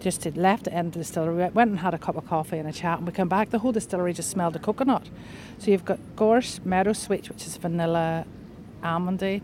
just 0.00 0.24
left 0.36 0.68
end 0.68 0.88
of 0.88 0.92
the 0.94 0.98
distillery. 1.00 1.34
We 1.44 1.48
went 1.50 1.70
and 1.70 1.80
had 1.80 1.94
a 1.94 1.98
cup 1.98 2.16
of 2.16 2.26
coffee 2.26 2.58
and 2.58 2.68
a 2.68 2.72
chat, 2.72 2.98
and 2.98 3.06
we 3.06 3.12
came 3.12 3.28
back. 3.28 3.50
The 3.50 3.58
whole 3.58 3.72
distillery 3.72 4.12
just 4.12 4.30
smelled 4.30 4.54
of 4.56 4.62
coconut. 4.62 5.08
So 5.58 5.70
you've 5.70 5.84
got 5.84 5.98
gorse, 6.16 6.60
meadow 6.64 6.92
sweet, 6.92 7.28
which 7.28 7.46
is 7.46 7.56
vanilla, 7.56 8.24
almondy. 8.82 9.42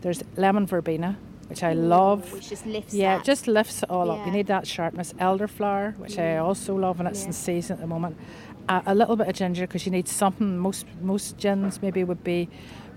There's 0.00 0.22
lemon 0.36 0.66
verbena, 0.66 1.18
which 1.48 1.62
I 1.62 1.74
love. 1.74 2.32
Which 2.32 2.48
just 2.48 2.66
lifts 2.66 2.94
Yeah, 2.94 3.16
that. 3.16 3.20
it 3.22 3.24
just 3.26 3.46
lifts 3.46 3.82
it 3.82 3.90
all 3.90 4.10
up. 4.10 4.24
You 4.26 4.32
need 4.32 4.46
that 4.48 4.66
sharpness. 4.66 5.12
Elderflower, 5.14 5.96
which 5.98 6.18
I 6.18 6.38
also 6.38 6.74
love, 6.74 6.98
and 6.98 7.08
it's 7.08 7.20
Yeah. 7.22 7.26
in 7.28 7.32
season 7.32 7.74
at 7.74 7.80
the 7.80 7.86
moment. 7.86 8.16
Uh, 8.68 8.80
a 8.86 8.94
little 8.94 9.16
bit 9.16 9.28
of 9.28 9.34
ginger 9.34 9.66
because 9.66 9.84
you 9.86 9.92
need 9.92 10.08
something. 10.08 10.56
Most 10.56 10.86
most 11.02 11.36
gins 11.36 11.82
maybe 11.82 12.04
would 12.04 12.22
be, 12.24 12.48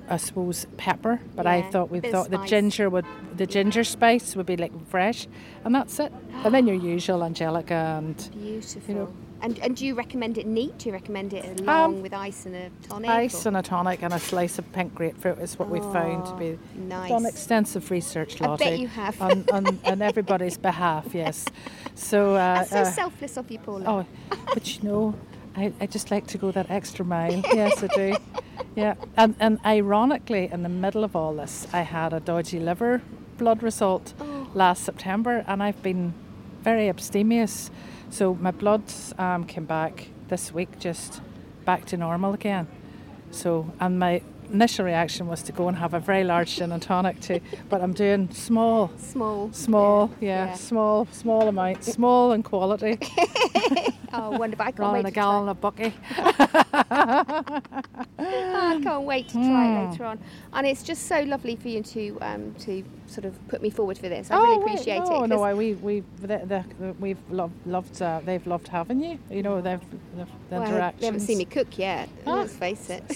I 0.09 0.17
suppose, 0.17 0.65
pepper. 0.77 1.19
But 1.35 1.47
I 1.47 1.61
thought 1.63 1.89
we 1.89 1.99
thought 1.99 2.29
the 2.29 2.43
ginger 2.45 2.89
would 2.89 3.05
the 3.35 3.45
ginger 3.47 3.83
spice 3.83 4.35
would 4.35 4.45
be 4.45 4.57
like 4.57 4.71
fresh, 4.87 5.27
and 5.63 5.73
that's 5.75 5.99
it. 5.99 6.11
And 6.43 6.53
then 6.53 6.67
your 6.67 6.75
usual 6.77 7.23
angelica 7.23 7.73
and 7.97 8.29
Beautiful. 8.33 8.95
know. 8.95 9.13
and 9.41 9.59
and 9.59 9.75
do 9.75 9.85
you 9.85 9.95
recommend 9.95 10.37
it 10.37 10.45
neat? 10.47 10.77
Do 10.77 10.89
you 10.89 10.93
recommend 10.93 11.33
it 11.33 11.59
along 11.61 12.01
with 12.01 12.13
ice 12.13 12.45
and 12.45 12.55
a 12.55 12.69
tonic? 12.87 13.09
ice 13.09 13.45
or- 13.45 13.49
and 13.49 13.57
a 13.57 13.61
tonic 13.61 14.03
and 14.03 14.13
a 14.13 14.19
slice 14.19 14.57
of 14.59 14.71
pink 14.73 14.93
grapefruit 14.95 15.39
is 15.39 15.57
what 15.59 15.69
we 15.69 15.79
found 15.79 16.25
to 16.25 16.31
Oh, 16.33 16.37
be. 16.37 16.59
nice. 16.75 17.09
Done 17.09 17.25
extensive 17.25 17.89
research, 17.91 18.39
Lottie. 18.39 18.63
I 18.65 18.69
bet 18.69 18.79
you 18.79 18.87
have. 18.87 19.21
on, 19.21 19.45
on, 19.51 19.79
on 19.85 20.01
everybody's 20.01 20.57
behalf, 20.57 21.05
yes. 21.13 21.45
So. 21.95 22.35
Uh, 22.35 22.55
That's 22.55 22.69
so 22.71 22.77
uh, 22.81 22.83
selfless 22.85 23.37
of 23.37 23.49
you, 23.49 23.57
Paula. 23.59 23.83
Oh, 23.87 24.05
but 24.53 24.65
you 24.75 24.83
know, 24.89 25.15
I, 25.55 25.71
I 25.79 25.85
just 25.87 26.11
like 26.11 26.27
to 26.27 26.37
go 26.37 26.51
that 26.51 26.69
extra 26.69 27.05
mile. 27.05 27.41
Yes, 27.53 27.83
I 27.83 27.87
do. 27.87 28.15
Yeah, 28.75 28.95
and 29.15 29.35
and 29.39 29.59
ironically, 29.65 30.49
in 30.51 30.63
the 30.63 30.69
middle 30.69 31.03
of 31.03 31.15
all 31.15 31.33
this, 31.33 31.65
I 31.71 31.81
had 31.81 32.13
a 32.13 32.19
dodgy 32.19 32.59
liver 32.59 33.01
blood 33.37 33.63
result 33.63 34.13
Oh. 34.19 34.47
last 34.53 34.83
September, 34.83 35.43
and 35.47 35.61
I've 35.63 35.81
been 35.81 36.13
very 36.61 36.89
abstemious. 36.89 37.69
So 38.09 38.35
my 38.35 38.51
blood 38.51 38.83
um, 39.17 39.45
came 39.45 39.65
back 39.65 40.07
this 40.27 40.53
week, 40.53 40.79
just 40.79 41.21
back 41.65 41.85
to 41.85 41.97
normal 41.97 42.33
again. 42.33 42.67
So, 43.31 43.71
and 43.79 43.99
my 43.99 44.21
initial 44.51 44.85
reaction 44.85 45.27
was 45.27 45.41
to 45.43 45.51
go 45.51 45.67
and 45.67 45.77
have 45.77 45.93
a 45.93 45.99
very 45.99 46.23
large 46.23 46.55
gin 46.55 46.71
and 46.71 46.81
tonic 46.81 47.19
too, 47.21 47.41
but 47.69 47.81
I'm 47.81 47.93
doing 47.93 48.29
small. 48.31 48.91
Small. 48.97 49.51
Small, 49.53 50.11
yeah, 50.19 50.47
yeah. 50.47 50.53
small, 50.53 51.07
small 51.11 51.47
amount, 51.47 51.83
small 51.83 52.31
in 52.33 52.43
quality. 52.43 52.97
Oh, 54.17 54.37
wonderful. 54.37 54.65
I 54.65 54.71
can't 54.71 54.79
Rather 54.79 54.93
wait 54.93 55.05
a 55.07 55.11
gallon 55.11 55.49
of 55.49 55.59
bucky. 55.59 55.93
Oh, 56.17 56.33
I 58.19 58.79
can't 58.81 59.03
wait 59.03 59.27
to 59.27 59.33
try 59.33 59.65
it 59.67 59.83
Hmm. 59.85 59.89
later 59.91 60.05
on. 60.05 60.19
And 60.53 60.65
it's 60.65 60.83
just 60.83 61.07
so 61.07 61.21
lovely 61.23 61.57
for 61.57 61.67
you 61.67 61.83
to 61.83 62.17
um, 62.21 62.53
to 62.59 62.83
sort 63.07 63.25
of 63.25 63.47
put 63.47 63.61
me 63.61 63.69
forward 63.69 63.97
for 63.97 64.09
this. 64.09 64.29
I 64.31 64.37
oh, 64.37 64.43
really 64.43 64.63
appreciate 64.63 64.99
no, 64.99 65.23
it. 65.23 65.27
No, 65.27 65.43
I, 65.43 65.53
we 65.53 65.73
we 65.73 66.03
the, 66.21 66.63
the, 66.77 66.95
we've 66.99 67.17
loved, 67.29 67.53
loved 67.65 68.01
uh, 68.01 68.21
they've 68.23 68.45
loved 68.45 68.67
having 68.67 69.01
you. 69.01 69.19
You 69.29 69.43
know, 69.43 69.61
they've 69.61 69.79
the, 70.15 70.25
the 70.25 70.27
well, 70.49 70.63
interactions. 70.63 70.99
they 71.01 71.05
haven't 71.07 71.21
seen 71.21 71.37
me 71.37 71.45
cook 71.45 71.77
yet. 71.77 72.09
Ah. 72.25 72.35
Let's 72.35 72.53
face 72.53 72.89
it. 72.89 73.07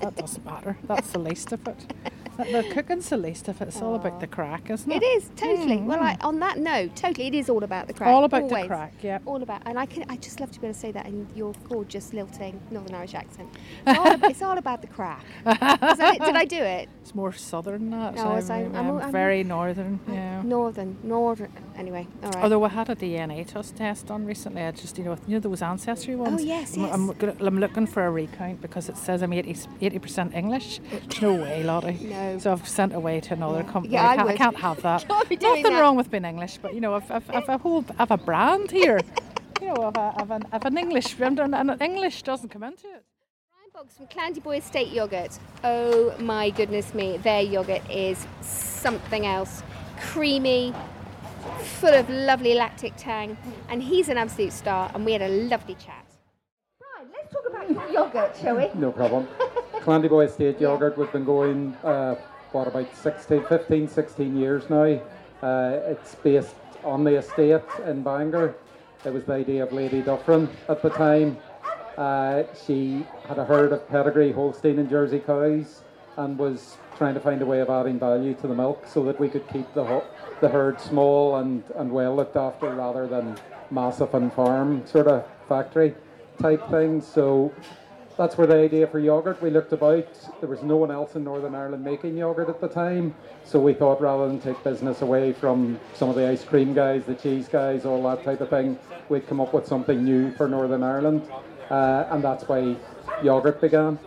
That 0.00 0.16
doesn't 0.16 0.44
matter. 0.44 0.76
That's 0.84 1.10
the 1.12 1.18
least 1.18 1.52
of 1.52 1.66
it. 1.66 1.94
The 2.44 2.64
cooking's 2.72 3.08
the 3.08 3.16
least 3.16 3.48
of 3.48 3.60
it. 3.60 3.68
It's 3.68 3.82
all 3.82 3.94
about 3.94 4.20
the 4.20 4.26
crack, 4.26 4.70
isn't 4.70 4.90
It 4.90 5.02
it? 5.02 5.06
is 5.06 5.30
totally. 5.36 5.78
Mm. 5.78 5.86
Well, 5.86 6.00
I, 6.00 6.16
on 6.20 6.38
that 6.40 6.58
note, 6.58 6.96
totally, 6.96 7.26
it 7.28 7.34
is 7.34 7.48
all 7.48 7.64
about 7.64 7.86
the 7.86 7.94
crack. 7.94 8.08
All 8.08 8.24
about 8.24 8.48
the 8.48 8.66
crack, 8.66 8.94
yeah. 9.02 9.18
All 9.26 9.42
about, 9.42 9.62
and 9.66 9.78
I 9.78 9.86
can. 9.86 10.04
I 10.08 10.16
just 10.16 10.40
love 10.40 10.50
to 10.52 10.60
be 10.60 10.66
able 10.66 10.74
to 10.74 10.80
say 10.80 10.92
that 10.92 11.06
in 11.06 11.26
your 11.34 11.52
gorgeous 11.68 12.12
lilting 12.12 12.60
Northern 12.70 12.94
Irish 12.94 13.14
accent. 13.14 13.48
It's 13.86 13.98
all, 13.98 14.06
ab- 14.06 14.24
it's 14.24 14.42
all 14.42 14.58
about 14.58 14.82
the 14.82 14.88
crack. 14.88 15.24
It? 15.46 16.20
Did 16.24 16.36
I 16.36 16.44
do 16.44 16.62
it? 16.62 16.88
It's 17.02 17.14
more 17.14 17.32
southern 17.32 17.90
than 17.90 18.00
that. 18.00 18.14
No, 18.14 18.32
it's- 18.36 18.50
I'm, 18.50 18.74
I'm- 18.74 18.90
I'm 18.90 18.98
I'm- 18.98 19.12
very 19.12 19.42
northern. 19.44 20.00
Yeah. 20.08 20.42
Northern, 20.42 20.98
northern. 21.02 21.52
Anyway, 21.76 22.06
all 22.22 22.30
right. 22.30 22.42
Although 22.44 22.64
I 22.64 22.68
had 22.68 22.90
a 22.90 22.96
DNA 22.96 23.46
test 23.46 23.76
test 23.76 24.06
done 24.06 24.26
recently, 24.26 24.62
I 24.62 24.70
just 24.70 24.98
you 24.98 25.04
know 25.04 25.16
you 25.26 25.34
know 25.34 25.40
those 25.40 25.62
ancestry 25.62 26.14
oh, 26.14 26.18
ones. 26.18 26.40
Oh, 26.42 26.44
yes, 26.44 26.76
I'm, 26.76 27.10
I'm, 27.10 27.36
I'm 27.40 27.58
looking 27.58 27.86
for 27.86 28.04
a 28.04 28.10
recount 28.10 28.60
because 28.60 28.88
it 28.88 28.96
says 28.96 29.22
I'm 29.22 29.32
80 29.32 29.98
percent 29.98 30.34
English. 30.34 30.80
No 31.22 31.34
way, 31.34 31.62
Lottie. 31.62 31.98
No. 32.10 32.29
So 32.38 32.52
I've 32.52 32.68
sent 32.68 32.94
away 32.94 33.20
to 33.20 33.34
another 33.34 33.62
company. 33.64 33.94
Yeah, 33.94 34.08
I 34.08 34.12
I, 34.12 34.16
can't, 34.16 34.20
I 34.20 34.24
would. 34.24 34.36
can't 34.36 34.56
have 34.56 34.82
that. 34.82 35.08
Can't 35.08 35.42
Nothing 35.42 35.62
that. 35.64 35.80
wrong 35.80 35.96
with 35.96 36.10
being 36.10 36.24
English, 36.24 36.58
but 36.58 36.74
you 36.74 36.80
know, 36.80 36.94
I've, 36.94 37.10
I've, 37.10 37.30
I've 37.30 37.48
a 37.48 37.58
whole 37.58 37.84
I've 37.98 38.10
a 38.10 38.16
brand 38.18 38.70
here. 38.70 39.00
you 39.60 39.68
know, 39.68 39.84
I've, 39.88 39.96
a, 39.96 40.14
I've, 40.16 40.30
an, 40.30 40.44
I've 40.52 40.64
an 40.64 40.78
English, 40.78 41.18
and 41.20 41.38
and 41.40 41.82
English 41.82 42.22
doesn't 42.22 42.48
come 42.50 42.62
into 42.62 42.86
it. 42.86 43.04
Brian 43.52 43.70
Boggs 43.74 43.94
from 43.96 44.06
Clandeboye 44.06 44.58
Estate 44.58 44.88
Yogurt. 44.88 45.38
Oh 45.64 46.14
my 46.18 46.50
goodness 46.50 46.94
me, 46.94 47.16
their 47.18 47.42
yogurt 47.42 47.82
is 47.90 48.26
something 48.42 49.26
else. 49.26 49.62
Creamy, 50.00 50.72
full 51.80 51.92
of 51.94 52.08
lovely 52.08 52.54
lactic 52.54 52.92
tang, 52.96 53.36
and 53.68 53.82
he's 53.82 54.08
an 54.08 54.16
absolute 54.16 54.52
star, 54.52 54.90
and 54.94 55.04
we 55.04 55.12
had 55.12 55.22
a 55.22 55.28
lovely 55.28 55.74
chat. 55.74 56.04
Right, 56.80 57.06
let's 57.12 57.32
talk 57.32 57.44
about 57.48 57.70
your 57.70 57.90
yogurt, 58.04 58.36
shall 58.40 58.56
we? 58.56 58.68
No 58.74 58.92
problem. 58.92 59.28
Clandeboye 59.84 60.26
Estate 60.26 60.60
Yogurt, 60.60 60.98
we've 60.98 61.10
been 61.10 61.24
going, 61.24 61.74
uh, 61.82 62.14
what, 62.52 62.68
about 62.68 62.94
16, 62.94 63.46
15, 63.46 63.88
16 63.88 64.36
years 64.36 64.68
now. 64.68 65.00
Uh, 65.42 65.80
it's 65.84 66.14
based 66.16 66.54
on 66.84 67.02
the 67.02 67.16
estate 67.16 67.62
in 67.86 68.02
Bangor. 68.02 68.54
It 69.06 69.12
was 69.12 69.24
the 69.24 69.32
idea 69.32 69.62
of 69.62 69.72
Lady 69.72 70.02
Dufferin 70.02 70.50
at 70.68 70.82
the 70.82 70.90
time. 70.90 71.38
Uh, 71.96 72.42
she 72.66 73.06
had 73.26 73.38
a 73.38 73.44
herd 73.44 73.72
of 73.72 73.88
pedigree 73.88 74.32
Holstein 74.32 74.78
and 74.78 74.90
Jersey 74.90 75.18
cows 75.18 75.82
and 76.18 76.38
was 76.38 76.76
trying 76.98 77.14
to 77.14 77.20
find 77.20 77.40
a 77.40 77.46
way 77.46 77.60
of 77.60 77.70
adding 77.70 77.98
value 77.98 78.34
to 78.34 78.46
the 78.46 78.54
milk 78.54 78.84
so 78.86 79.02
that 79.04 79.18
we 79.18 79.28
could 79.30 79.48
keep 79.48 79.72
the, 79.72 79.84
ho- 79.84 80.04
the 80.42 80.48
herd 80.48 80.78
small 80.78 81.36
and, 81.36 81.64
and 81.76 81.90
well 81.90 82.14
looked 82.14 82.36
after 82.36 82.68
rather 82.74 83.06
than 83.06 83.38
massive 83.70 84.12
and 84.14 84.30
farm 84.34 84.86
sort 84.86 85.06
of 85.06 85.26
factory 85.48 85.94
type 86.38 86.68
things. 86.70 87.06
So 87.06 87.52
that's 88.20 88.36
where 88.36 88.46
the 88.46 88.54
idea 88.54 88.86
for 88.86 88.98
yogurt. 88.98 89.40
We 89.40 89.48
looked 89.48 89.72
about. 89.72 90.06
There 90.40 90.48
was 90.50 90.62
no 90.62 90.76
one 90.76 90.90
else 90.90 91.16
in 91.16 91.24
Northern 91.24 91.54
Ireland 91.54 91.82
making 91.82 92.18
yogurt 92.18 92.50
at 92.50 92.60
the 92.60 92.68
time, 92.68 93.14
so 93.44 93.58
we 93.58 93.72
thought 93.72 93.98
rather 93.98 94.28
than 94.28 94.38
take 94.38 94.62
business 94.62 95.00
away 95.00 95.32
from 95.32 95.80
some 95.94 96.10
of 96.10 96.16
the 96.16 96.28
ice 96.28 96.44
cream 96.44 96.74
guys, 96.74 97.06
the 97.06 97.14
cheese 97.14 97.48
guys, 97.48 97.86
all 97.86 98.02
that 98.02 98.22
type 98.22 98.42
of 98.42 98.50
thing, 98.50 98.78
we'd 99.08 99.26
come 99.26 99.40
up 99.40 99.54
with 99.54 99.66
something 99.66 100.04
new 100.04 100.32
for 100.32 100.46
Northern 100.48 100.82
Ireland, 100.82 101.26
uh, 101.70 102.08
and 102.10 102.22
that's 102.22 102.46
why 102.46 102.76
yogurt 103.22 103.58
began. 103.58 103.98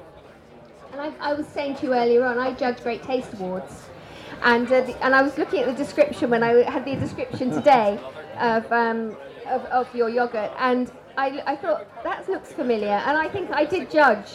And 0.91 1.01
I, 1.01 1.11
I 1.19 1.33
was 1.33 1.47
saying 1.47 1.77
to 1.77 1.87
you 1.87 1.95
earlier 1.95 2.23
on, 2.23 2.37
I 2.37 2.53
judge 2.53 2.83
Great 2.83 3.01
Taste 3.01 3.33
Awards. 3.33 3.89
And 4.43 4.67
uh, 4.67 4.81
the, 4.81 5.03
and 5.03 5.15
I 5.15 5.23
was 5.23 5.39
looking 5.39 5.61
at 5.61 5.65
the 5.65 5.83
description 5.83 6.29
when 6.29 6.43
I 6.43 6.69
had 6.69 6.85
the 6.85 6.95
description 6.97 7.49
today 7.49 7.99
of 8.37 8.71
um, 8.71 9.17
of, 9.47 9.65
of 9.65 9.95
your 9.95 10.09
yogurt, 10.09 10.51
and 10.59 10.91
I, 11.17 11.43
I 11.45 11.55
thought 11.55 12.03
that 12.03 12.27
looks 12.29 12.51
familiar, 12.53 12.89
and 12.89 13.17
I 13.17 13.29
think 13.29 13.51
I 13.51 13.65
did 13.65 13.91
judge 13.91 14.27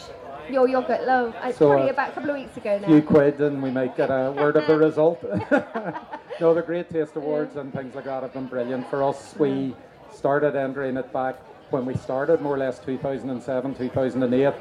your 0.49 0.67
yogurt 0.67 1.05
low. 1.05 1.29
Uh, 1.41 1.51
So, 1.51 1.69
probably 1.69 1.89
uh, 1.89 1.93
about 1.93 2.09
a 2.09 2.11
couple 2.13 2.29
of 2.31 2.35
weeks 2.37 2.57
ago 2.57 2.79
now. 2.79 2.87
few 2.87 3.01
quid 3.01 3.39
and 3.41 3.61
we 3.61 3.69
might 3.69 3.95
get 3.95 4.09
a 4.09 4.31
word 4.31 4.55
of 4.55 4.65
the 4.67 4.77
result. 4.87 5.21
no, 6.41 6.53
the 6.53 6.61
Great 6.61 6.89
Taste 6.89 7.15
Awards 7.15 7.55
and 7.55 7.73
things 7.73 7.95
like 7.95 8.05
that 8.05 8.23
have 8.23 8.33
been 8.33 8.47
brilliant 8.47 8.89
for 8.89 9.03
us. 9.03 9.35
We 9.37 9.75
started 10.13 10.55
entering 10.55 10.97
it 10.97 11.11
back 11.13 11.35
when 11.69 11.85
we 11.85 11.95
started, 11.95 12.41
more 12.41 12.55
or 12.55 12.57
less 12.57 12.79
2007, 12.79 13.75
2008, 13.75 14.53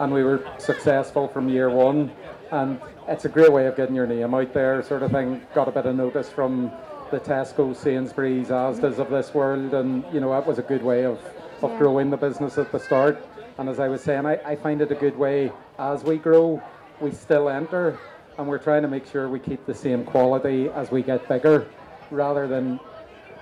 and 0.00 0.12
we 0.12 0.24
were 0.24 0.44
successful 0.58 1.28
from 1.28 1.48
year 1.48 1.70
one. 1.70 2.10
And 2.50 2.80
it's 3.06 3.24
a 3.24 3.28
great 3.28 3.52
way 3.52 3.66
of 3.66 3.76
getting 3.76 3.94
your 3.94 4.06
name 4.06 4.34
out 4.34 4.52
there, 4.52 4.82
sort 4.82 5.02
of 5.02 5.12
thing. 5.12 5.42
Got 5.54 5.68
a 5.68 5.72
bit 5.72 5.86
of 5.86 5.94
notice 5.94 6.28
from 6.28 6.72
the 7.10 7.20
Tesco, 7.20 7.74
Sainsbury's, 7.76 8.48
Asda's 8.48 8.98
of 8.98 9.10
this 9.10 9.32
world, 9.32 9.74
and 9.74 10.04
you 10.12 10.18
know 10.20 10.30
that 10.30 10.44
was 10.46 10.58
a 10.58 10.62
good 10.62 10.82
way 10.82 11.04
of, 11.04 11.20
of 11.62 11.70
Yeah. 11.72 11.78
growing 11.78 12.10
the 12.10 12.16
business 12.16 12.58
at 12.58 12.70
the 12.72 12.78
start. 12.78 13.18
And 13.58 13.68
as 13.68 13.80
I 13.80 13.88
was 13.88 14.02
saying, 14.02 14.26
I, 14.26 14.38
I 14.44 14.56
find 14.56 14.80
it 14.82 14.90
a 14.92 14.94
good 14.94 15.16
way 15.18 15.50
as 15.78 16.04
we 16.04 16.18
grow, 16.18 16.60
we 17.00 17.10
still 17.10 17.48
enter, 17.48 17.98
and 18.38 18.46
we're 18.46 18.58
trying 18.58 18.82
to 18.82 18.88
make 18.88 19.06
sure 19.06 19.28
we 19.28 19.38
keep 19.38 19.64
the 19.66 19.74
same 19.74 20.04
quality 20.04 20.68
as 20.70 20.90
we 20.90 21.02
get 21.02 21.26
bigger, 21.28 21.66
rather 22.10 22.46
than 22.46 22.78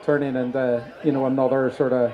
turning 0.02 0.37
into 0.37 0.85
you 1.02 1.12
know 1.12 1.26
another 1.26 1.71
sort 1.71 1.92
of 1.92 2.12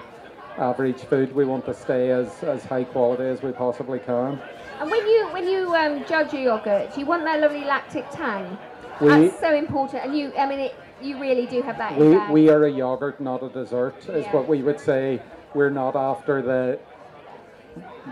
average 0.59 1.01
food. 1.03 1.35
We 1.35 1.45
want 1.45 1.65
to 1.67 1.75
stay 1.75 2.11
as, 2.11 2.43
as 2.43 2.65
high 2.65 2.85
quality 2.85 3.25
as 3.25 3.43
we 3.43 3.53
possibly 3.53 3.99
can. 3.99 4.41
And 4.81 4.91
when 4.91 5.07
you 5.07 5.29
when 5.33 5.47
you 5.49 5.75
um, 5.75 6.05
judge 6.07 6.33
your 6.33 6.43
yogurt, 6.43 6.97
you 6.97 7.05
want 7.05 7.25
that 7.25 7.41
lovely 7.41 7.65
lactic 7.65 8.07
tang. 8.11 8.57
We- 9.01 9.09
That's 9.09 9.41
so 9.41 9.55
important, 9.55 10.05
and 10.05 10.17
you 10.17 10.33
I 10.39 10.47
mean 10.47 10.61
it, 10.61 10.75
you 11.03 11.19
really 11.21 11.47
do 11.47 11.61
have 11.63 11.77
that 11.79 11.97
We, 11.99 12.17
we 12.31 12.49
are 12.51 12.65
a 12.65 12.71
yogurt, 12.71 13.21
not 13.21 13.43
a 13.43 13.49
dessert, 13.49 13.97
is 14.09 14.25
Yeah. 14.25 14.33
what 14.33 14.47
we 14.49 14.63
would 14.63 14.81
say. 14.81 15.21
We're 15.55 15.71
not 15.71 15.97
after 15.97 16.43
the, 16.43 16.79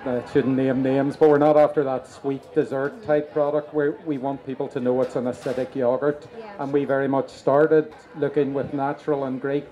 I 0.04 0.22
shouldn't 0.32 0.56
name 0.56 0.82
names, 0.82 1.16
but 1.16 1.28
we're 1.28 1.38
not 1.38 1.56
after 1.56 1.84
that 1.84 2.08
sweet 2.08 2.42
dessert 2.54 3.04
type 3.04 3.32
product. 3.32 3.72
we 3.74 3.90
we 4.06 4.18
want 4.18 4.44
people 4.44 4.68
to 4.68 4.80
know 4.80 5.00
it's 5.02 5.16
an 5.16 5.24
acidic 5.24 5.74
yogurt. 5.74 6.26
Yeah. 6.38 6.52
And 6.58 6.72
we 6.72 6.84
very 6.84 7.08
much 7.08 7.30
started 7.30 7.92
looking 8.16 8.54
with 8.54 8.74
natural 8.74 9.24
and 9.24 9.40
Greek 9.40 9.68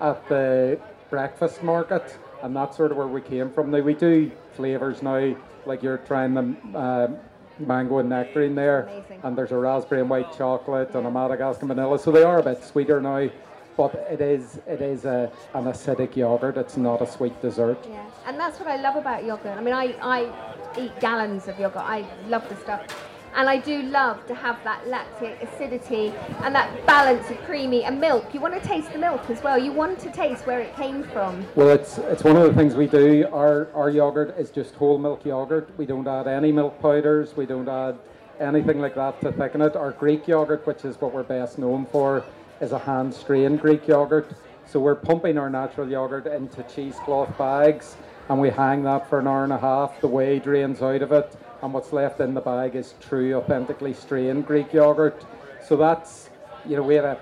at 0.00 0.26
the 0.28 0.78
breakfast 1.10 1.62
market, 1.62 2.16
and 2.42 2.56
that's 2.56 2.76
sort 2.76 2.90
of 2.90 2.96
where 2.96 3.06
we 3.06 3.20
came 3.20 3.50
from. 3.50 3.70
Now, 3.70 3.80
we 3.80 3.94
do 3.94 4.30
flavours 4.52 5.02
now, 5.02 5.36
like 5.66 5.82
you're 5.82 5.98
trying 5.98 6.34
the 6.34 6.78
uh, 6.78 7.08
mango 7.58 7.98
and 7.98 8.08
nectarine 8.08 8.54
there, 8.54 8.82
Amazing. 8.84 9.20
and 9.24 9.36
there's 9.36 9.52
a 9.52 9.56
raspberry 9.58 10.00
and 10.00 10.08
white 10.08 10.36
chocolate 10.38 10.94
and 10.94 11.06
a 11.06 11.10
Madagascar 11.10 11.66
vanilla, 11.66 11.98
so 11.98 12.10
they 12.10 12.22
are 12.22 12.38
a 12.38 12.42
bit 12.42 12.64
sweeter 12.64 13.00
now. 13.00 13.28
But 13.76 13.94
it 14.10 14.20
is 14.20 14.60
it 14.66 14.82
is 14.82 15.04
a, 15.04 15.30
an 15.54 15.64
acidic 15.64 16.16
yogurt. 16.16 16.56
It's 16.56 16.76
not 16.76 17.00
a 17.00 17.06
sweet 17.06 17.40
dessert. 17.40 17.78
Yeah, 17.88 18.04
and 18.26 18.38
that's 18.38 18.58
what 18.58 18.68
I 18.68 18.76
love 18.76 18.96
about 18.96 19.24
yogurt. 19.24 19.56
I 19.56 19.60
mean, 19.60 19.74
I, 19.74 19.94
I 20.02 20.78
eat 20.78 20.98
gallons 21.00 21.48
of 21.48 21.58
yogurt. 21.58 21.82
I 21.82 22.04
love 22.28 22.48
the 22.48 22.56
stuff. 22.56 22.86
And 23.34 23.48
I 23.48 23.58
do 23.58 23.82
love 23.82 24.26
to 24.26 24.34
have 24.34 24.62
that 24.64 24.88
lactic 24.88 25.40
acidity 25.40 26.12
and 26.42 26.52
that 26.52 26.84
balance 26.84 27.30
of 27.30 27.38
creamy 27.44 27.84
and 27.84 28.00
milk. 28.00 28.34
You 28.34 28.40
want 28.40 28.60
to 28.60 28.68
taste 28.68 28.92
the 28.92 28.98
milk 28.98 29.30
as 29.30 29.40
well. 29.42 29.56
You 29.56 29.72
want 29.72 30.00
to 30.00 30.10
taste 30.10 30.46
where 30.48 30.60
it 30.60 30.74
came 30.74 31.04
from. 31.04 31.46
Well, 31.54 31.68
it's 31.68 31.98
it's 31.98 32.24
one 32.24 32.36
of 32.36 32.42
the 32.42 32.52
things 32.54 32.74
we 32.74 32.88
do. 32.88 33.28
Our 33.32 33.68
our 33.72 33.88
yogurt 33.88 34.36
is 34.36 34.50
just 34.50 34.74
whole 34.74 34.98
milk 34.98 35.24
yogurt. 35.24 35.70
We 35.78 35.86
don't 35.86 36.08
add 36.08 36.26
any 36.26 36.50
milk 36.50 36.80
powders. 36.80 37.36
We 37.36 37.46
don't 37.46 37.68
add 37.68 37.98
anything 38.40 38.80
like 38.80 38.96
that 38.96 39.20
to 39.20 39.30
thicken 39.30 39.62
it. 39.62 39.76
Our 39.76 39.92
Greek 39.92 40.26
yogurt, 40.26 40.66
which 40.66 40.84
is 40.84 41.00
what 41.00 41.14
we're 41.14 41.22
best 41.22 41.58
known 41.58 41.86
for, 41.86 42.24
is 42.60 42.72
a 42.72 42.78
hand 42.78 43.12
strained 43.12 43.60
Greek 43.60 43.88
yogurt. 43.88 44.30
So 44.66 44.78
we're 44.78 44.94
pumping 44.94 45.38
our 45.38 45.50
natural 45.50 45.88
yogurt 45.88 46.26
into 46.26 46.62
cheesecloth 46.62 47.36
bags, 47.36 47.96
and 48.28 48.40
we 48.40 48.50
hang 48.50 48.84
that 48.84 49.08
for 49.08 49.18
an 49.18 49.26
hour 49.26 49.44
and 49.44 49.52
a 49.52 49.58
half. 49.58 50.00
The 50.00 50.08
whey 50.08 50.38
drains 50.38 50.80
out 50.82 51.02
of 51.02 51.12
it, 51.12 51.36
and 51.62 51.72
what's 51.72 51.92
left 51.92 52.20
in 52.20 52.34
the 52.34 52.40
bag 52.40 52.76
is 52.76 52.94
true, 53.00 53.34
authentically 53.34 53.94
strained 53.94 54.46
Greek 54.46 54.72
yogurt. 54.72 55.24
So 55.66 55.76
that's 55.76 56.30
you 56.66 56.76
know 56.76 56.82
we 56.82 56.94
had 56.94 57.04
a 57.04 57.20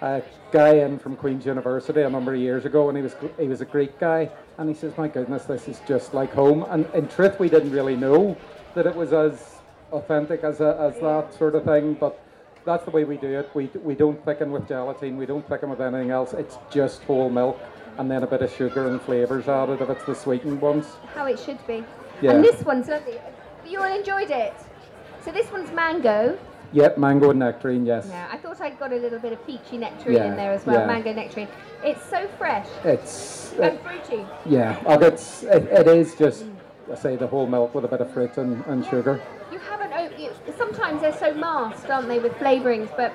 a 0.00 0.22
guy 0.52 0.74
in 0.76 0.98
from 0.98 1.16
Queen's 1.16 1.44
University 1.44 2.02
a 2.02 2.10
number 2.10 2.34
of 2.34 2.40
years 2.40 2.64
ago, 2.64 2.88
and 2.88 2.96
he 2.96 3.02
was 3.02 3.16
he 3.38 3.48
was 3.48 3.60
a 3.60 3.64
Greek 3.64 3.98
guy, 3.98 4.30
and 4.58 4.68
he 4.68 4.74
says, 4.74 4.92
"My 4.98 5.08
goodness, 5.08 5.44
this 5.44 5.68
is 5.68 5.80
just 5.86 6.14
like 6.14 6.32
home." 6.32 6.66
And 6.68 6.86
in 6.94 7.08
truth, 7.08 7.38
we 7.40 7.48
didn't 7.48 7.72
really 7.72 7.96
know 7.96 8.36
that 8.74 8.86
it 8.86 8.94
was 8.94 9.12
as 9.12 9.56
authentic 9.92 10.44
as 10.44 10.60
a, 10.60 10.76
as 10.78 11.00
that 11.00 11.32
sort 11.32 11.54
of 11.54 11.64
thing, 11.64 11.94
but. 11.94 12.20
That's 12.68 12.84
the 12.84 12.90
way 12.90 13.04
we 13.04 13.16
do 13.16 13.28
it. 13.28 13.48
We, 13.54 13.70
we 13.82 13.94
don't 13.94 14.22
thicken 14.26 14.52
with 14.52 14.68
gelatin. 14.68 15.16
We 15.16 15.24
don't 15.24 15.48
thicken 15.48 15.70
with 15.70 15.80
anything 15.80 16.10
else. 16.10 16.34
It's 16.34 16.58
just 16.70 17.02
whole 17.04 17.30
milk 17.30 17.58
and 17.96 18.10
then 18.10 18.22
a 18.24 18.26
bit 18.26 18.42
of 18.42 18.54
sugar 18.54 18.88
and 18.88 19.00
flavours 19.00 19.48
added 19.48 19.80
if 19.80 19.88
it's 19.88 20.04
the 20.04 20.14
sweetened 20.14 20.60
ones. 20.60 20.84
How 21.14 21.24
it 21.24 21.38
should 21.38 21.66
be. 21.66 21.82
Yeah. 22.20 22.32
And 22.32 22.44
this 22.44 22.62
one's 22.66 22.88
lovely. 22.88 23.18
You 23.66 23.80
all 23.80 23.90
enjoyed 23.90 24.30
it. 24.30 24.52
So 25.24 25.32
this 25.32 25.50
one's 25.50 25.72
mango. 25.72 26.38
Yep, 26.74 26.98
mango 26.98 27.30
and 27.30 27.38
nectarine, 27.38 27.86
yes. 27.86 28.08
Yeah, 28.10 28.28
I 28.30 28.36
thought 28.36 28.60
I'd 28.60 28.78
got 28.78 28.92
a 28.92 28.96
little 28.96 29.18
bit 29.18 29.32
of 29.32 29.46
peachy 29.46 29.78
nectarine 29.78 30.18
Yeah, 30.18 30.24
in 30.26 30.36
there 30.36 30.52
as 30.52 30.66
well. 30.66 30.80
yeah. 30.80 30.86
Mango 30.86 31.14
nectarine. 31.14 31.48
It's 31.82 32.04
so 32.04 32.28
fresh 32.36 32.68
It's 32.84 33.54
and 33.54 33.80
fruity. 33.80 34.26
yeah, 34.44 34.78
oh, 34.84 35.00
it's 35.00 35.42
it, 35.44 35.62
it 35.72 35.86
is 35.86 36.14
just 36.16 36.44
I 36.92 36.96
say 36.96 37.16
the 37.16 37.26
whole 37.26 37.46
milk 37.46 37.74
with 37.74 37.86
a 37.86 37.88
bit 37.88 38.02
of 38.02 38.12
fruit 38.12 38.36
and, 38.36 38.62
and 38.66 38.84
sugar. 38.84 39.22
You 40.16 40.24
haven't. 40.26 40.40
o- 40.42 40.46
You, 40.46 40.54
sometimes 40.56 41.00
they're 41.00 41.16
so 41.16 41.34
masked, 41.34 41.90
aren't 41.90 42.08
they, 42.08 42.18
with 42.18 42.32
flavourings? 42.34 42.88
But 42.96 43.12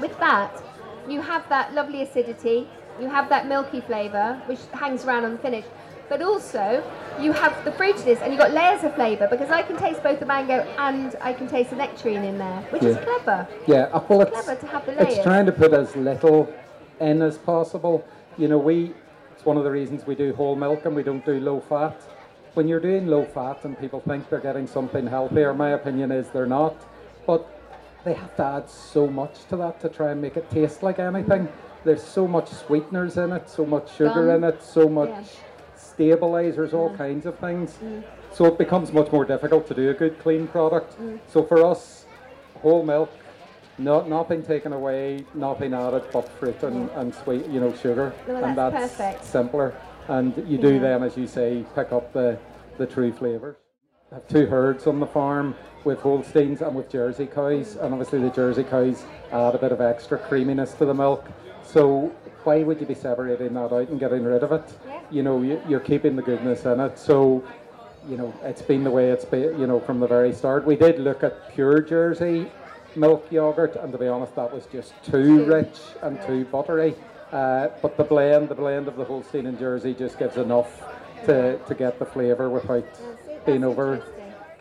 with 0.00 0.18
that, 0.18 0.62
you 1.08 1.20
have 1.20 1.48
that 1.48 1.74
lovely 1.74 2.02
acidity. 2.02 2.68
You 3.00 3.08
have 3.08 3.28
that 3.28 3.46
milky 3.46 3.80
flavour, 3.80 4.40
which 4.46 4.60
hangs 4.72 5.04
around 5.04 5.24
on 5.24 5.32
the 5.32 5.38
finish. 5.38 5.64
But 6.08 6.22
also, 6.22 6.82
you 7.20 7.32
have 7.32 7.64
the 7.64 7.72
fruitiness, 7.72 8.22
and 8.22 8.32
you've 8.32 8.38
got 8.40 8.52
layers 8.52 8.84
of 8.84 8.94
flavour 8.94 9.26
because 9.28 9.50
I 9.50 9.62
can 9.62 9.76
taste 9.76 10.02
both 10.04 10.20
the 10.20 10.26
mango 10.26 10.60
and 10.78 11.16
I 11.20 11.32
can 11.32 11.48
taste 11.48 11.70
the 11.70 11.76
nectarine 11.76 12.22
in 12.22 12.38
there, 12.38 12.60
which 12.70 12.84
is 12.84 12.96
clever. 12.98 13.46
Yeah, 13.66 13.88
uh, 13.92 14.00
well, 14.08 14.20
it's, 14.22 14.30
Clever 14.30 14.54
to 14.60 14.66
have 14.68 14.86
the 14.86 14.92
layers. 14.92 15.14
it's 15.14 15.22
trying 15.24 15.46
to 15.46 15.52
put 15.52 15.72
as 15.72 15.96
little 15.96 16.52
in 17.00 17.22
as 17.22 17.38
possible. 17.38 18.04
You 18.38 18.46
know, 18.48 18.56
we 18.58 18.94
it's 19.34 19.44
one 19.44 19.56
of 19.56 19.64
the 19.64 19.70
reasons 19.70 20.06
we 20.06 20.14
do 20.14 20.32
whole 20.32 20.54
milk 20.54 20.84
and 20.86 20.94
we 20.94 21.02
don't 21.02 21.24
do 21.26 21.40
low 21.40 21.60
fat. 21.60 22.00
When 22.56 22.68
you're 22.68 22.80
doing 22.80 23.06
low 23.06 23.26
fat 23.26 23.66
and 23.66 23.78
people 23.78 24.00
think 24.00 24.30
they're 24.30 24.40
getting 24.40 24.66
something 24.66 25.06
healthier, 25.06 25.52
my 25.52 25.72
opinion 25.72 26.10
is 26.10 26.30
they're 26.30 26.46
not. 26.46 26.74
But 27.26 27.46
they 28.02 28.14
have 28.14 28.34
to 28.36 28.44
add 28.44 28.70
so 28.70 29.06
much 29.06 29.44
to 29.50 29.56
that 29.58 29.78
to 29.82 29.90
try 29.90 30.12
and 30.12 30.22
make 30.22 30.38
it 30.38 30.48
taste 30.48 30.82
like 30.82 30.98
anything. 30.98 31.50
There's 31.84 32.02
so 32.02 32.26
much 32.26 32.48
sweeteners 32.48 33.18
in 33.18 33.30
it, 33.32 33.50
so 33.50 33.66
much 33.66 33.94
sugar 33.94 34.34
in 34.34 34.42
it, 34.42 34.62
so 34.62 34.88
much 34.88 35.10
Yeah. 35.10 35.22
stabilizers, 35.76 36.72
all 36.72 36.88
Mm. 36.88 36.96
kinds 36.96 37.26
of 37.26 37.34
things. 37.34 37.78
So 38.32 38.46
it 38.46 38.56
becomes 38.56 38.90
much 38.90 39.12
more 39.12 39.26
difficult 39.26 39.66
to 39.66 39.74
do 39.74 39.90
a 39.90 39.94
good 39.94 40.18
clean 40.18 40.46
product. 40.46 40.98
Mm. 40.98 41.18
So 41.28 41.42
for 41.42 41.62
us, 41.62 42.06
whole 42.62 42.82
milk, 42.84 43.10
no, 43.76 44.00
nothing 44.00 44.42
taken 44.42 44.72
away, 44.72 45.26
nothing 45.34 45.74
added 45.74 46.04
but 46.10 46.26
fruit 46.26 46.62
and, 46.62 46.88
and 46.96 47.14
sweet, 47.14 47.44
you 47.48 47.60
know, 47.60 47.74
sugar. 47.74 48.14
And 48.26 48.56
that's 48.56 48.72
that's 48.72 48.96
perfect. 48.96 49.24
simpler. 49.26 49.74
And 50.08 50.36
you 50.48 50.58
do 50.58 50.74
Yeah. 50.74 50.80
then, 50.80 51.02
as 51.02 51.16
you 51.16 51.26
say, 51.26 51.64
pick 51.74 51.92
up 51.92 52.12
the, 52.12 52.38
the 52.78 52.86
true 52.86 53.12
flavours. 53.12 53.56
I 54.12 54.16
have 54.16 54.28
two 54.28 54.46
herds 54.46 54.86
on 54.86 55.00
the 55.00 55.06
farm 55.06 55.54
with 55.84 56.00
Holsteins 56.00 56.62
and 56.62 56.76
with 56.76 56.88
Jersey 56.88 57.26
cows, 57.26 57.76
and 57.76 57.92
obviously 57.92 58.20
the 58.20 58.30
Jersey 58.30 58.62
cows 58.62 59.04
add 59.32 59.54
a 59.54 59.58
bit 59.58 59.72
of 59.72 59.80
extra 59.80 60.18
creaminess 60.18 60.74
to 60.74 60.84
the 60.84 60.94
milk. 60.94 61.28
So 61.64 62.12
why 62.44 62.62
would 62.62 62.80
you 62.80 62.86
be 62.86 62.94
separating 62.94 63.54
that 63.54 63.72
out 63.72 63.88
and 63.88 63.98
getting 63.98 64.22
rid 64.24 64.44
of 64.44 64.52
it? 64.52 64.62
Yeah. 64.86 65.00
You 65.10 65.22
know, 65.24 65.42
you, 65.42 65.60
you're 65.68 65.80
keeping 65.80 66.14
the 66.14 66.22
goodness 66.22 66.64
in 66.64 66.78
it. 66.78 66.98
So 66.98 67.42
you 68.08 68.16
know, 68.16 68.32
it's 68.44 68.62
been 68.62 68.84
the 68.84 68.90
way 68.90 69.10
it's 69.10 69.24
been, 69.24 69.58
you 69.58 69.66
know, 69.66 69.80
from 69.80 69.98
the 69.98 70.06
very 70.06 70.32
start. 70.32 70.64
We 70.64 70.76
did 70.76 71.00
look 71.00 71.24
at 71.24 71.52
pure 71.52 71.80
Jersey 71.80 72.48
milk 72.94 73.26
yogurt, 73.30 73.76
and 73.76 73.92
to 73.92 73.98
be 73.98 74.06
honest, 74.06 74.34
that 74.36 74.52
was 74.52 74.66
just 74.66 74.94
too 75.02 75.44
rich 75.44 75.78
and 76.02 76.20
too 76.22 76.44
buttery. 76.46 76.94
Uh, 77.36 77.68
but 77.82 77.98
the 77.98 78.04
blend, 78.04 78.48
the 78.48 78.54
blend 78.54 78.88
of 78.88 78.96
the 78.96 79.04
Holstein 79.04 79.44
and 79.44 79.58
Jersey, 79.58 79.92
just 79.92 80.18
gives 80.18 80.38
enough 80.38 80.82
to, 81.26 81.58
to 81.58 81.74
get 81.74 81.98
the 81.98 82.06
flavour 82.06 82.48
without 82.48 82.86
being 83.44 83.60
that's 83.60 83.70
over 83.72 84.02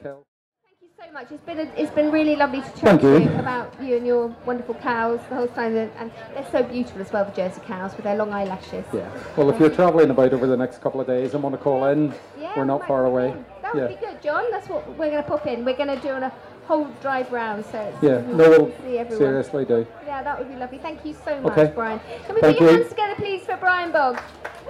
killed. 0.04 0.26
Thank 0.66 0.82
you 0.82 0.90
so 1.00 1.10
much. 1.14 1.32
It's 1.32 1.46
been 1.46 1.60
a, 1.60 1.82
it's 1.82 1.92
been 1.96 2.12
really 2.12 2.36
lovely 2.36 2.60
to 2.60 2.82
chat 2.82 3.00
to 3.00 3.22
you. 3.22 3.30
about 3.40 3.82
you 3.82 3.96
and 3.96 4.06
your 4.06 4.28
wonderful 4.46 4.76
cows 4.76 5.22
the 5.30 5.36
whole 5.36 5.48
time, 5.48 5.78
and, 5.78 5.90
and 5.98 6.12
they're 6.34 6.46
so 6.52 6.64
beautiful 6.64 7.00
as 7.00 7.14
well, 7.14 7.24
the 7.24 7.32
Jersey 7.32 7.62
cows 7.66 7.96
with 7.96 8.04
their 8.04 8.18
long 8.18 8.34
eyelashes. 8.34 8.84
Yeah. 8.92 9.10
Well, 9.38 9.50
if 9.50 9.58
you're 9.58 9.70
travelling 9.70 10.10
about 10.10 10.34
over 10.34 10.46
the 10.46 10.58
next 10.58 10.82
couple 10.82 11.00
of 11.00 11.08
days 11.08 11.34
and 11.34 11.42
want 11.42 11.56
to 11.56 11.62
call 11.62 11.86
in, 11.86 12.14
Yeah, 12.38 12.52
we're 12.58 12.66
not 12.66 12.86
far 12.86 13.06
away. 13.06 13.34
That 13.62 13.74
would 13.74 13.84
Yeah. 13.84 13.88
be 13.88 14.06
good, 14.06 14.22
John. 14.22 14.52
That's 14.52 14.68
what 14.68 14.86
we're 14.90 15.12
going 15.12 15.24
to 15.24 15.30
pop 15.30 15.48
in. 15.48 15.64
We're 15.64 15.78
going 15.78 15.96
to 15.96 16.02
do 16.02 16.10
a 16.10 16.34
whole 16.68 16.86
drive 17.02 17.32
round, 17.32 17.66
so 17.66 17.80
it's 17.80 18.04
Yeah. 18.04 18.22
No, 18.22 18.50
we'll 18.50 18.72
see 18.84 18.98
everyone. 18.98 19.18
seriously 19.18 19.66
do. 19.66 19.86
Yeah, 20.06 20.24
that 20.24 20.38
would 20.40 20.50
be 20.50 20.56
lovely. 20.56 20.78
Thank 20.80 21.06
you 21.06 21.14
so 21.26 21.40
much, 21.42 21.52
Okay. 21.58 21.72
Brian. 21.76 22.00
Can 22.26 22.36
we 22.36 22.42
Thank 22.42 22.58
put 22.58 22.64
your 22.64 22.72
you. 22.72 22.78
hands 22.78 22.90
together, 22.90 23.16
please, 23.16 23.44
for 23.46 23.58
Brian 23.58 23.92
Boggs? 23.92 24.22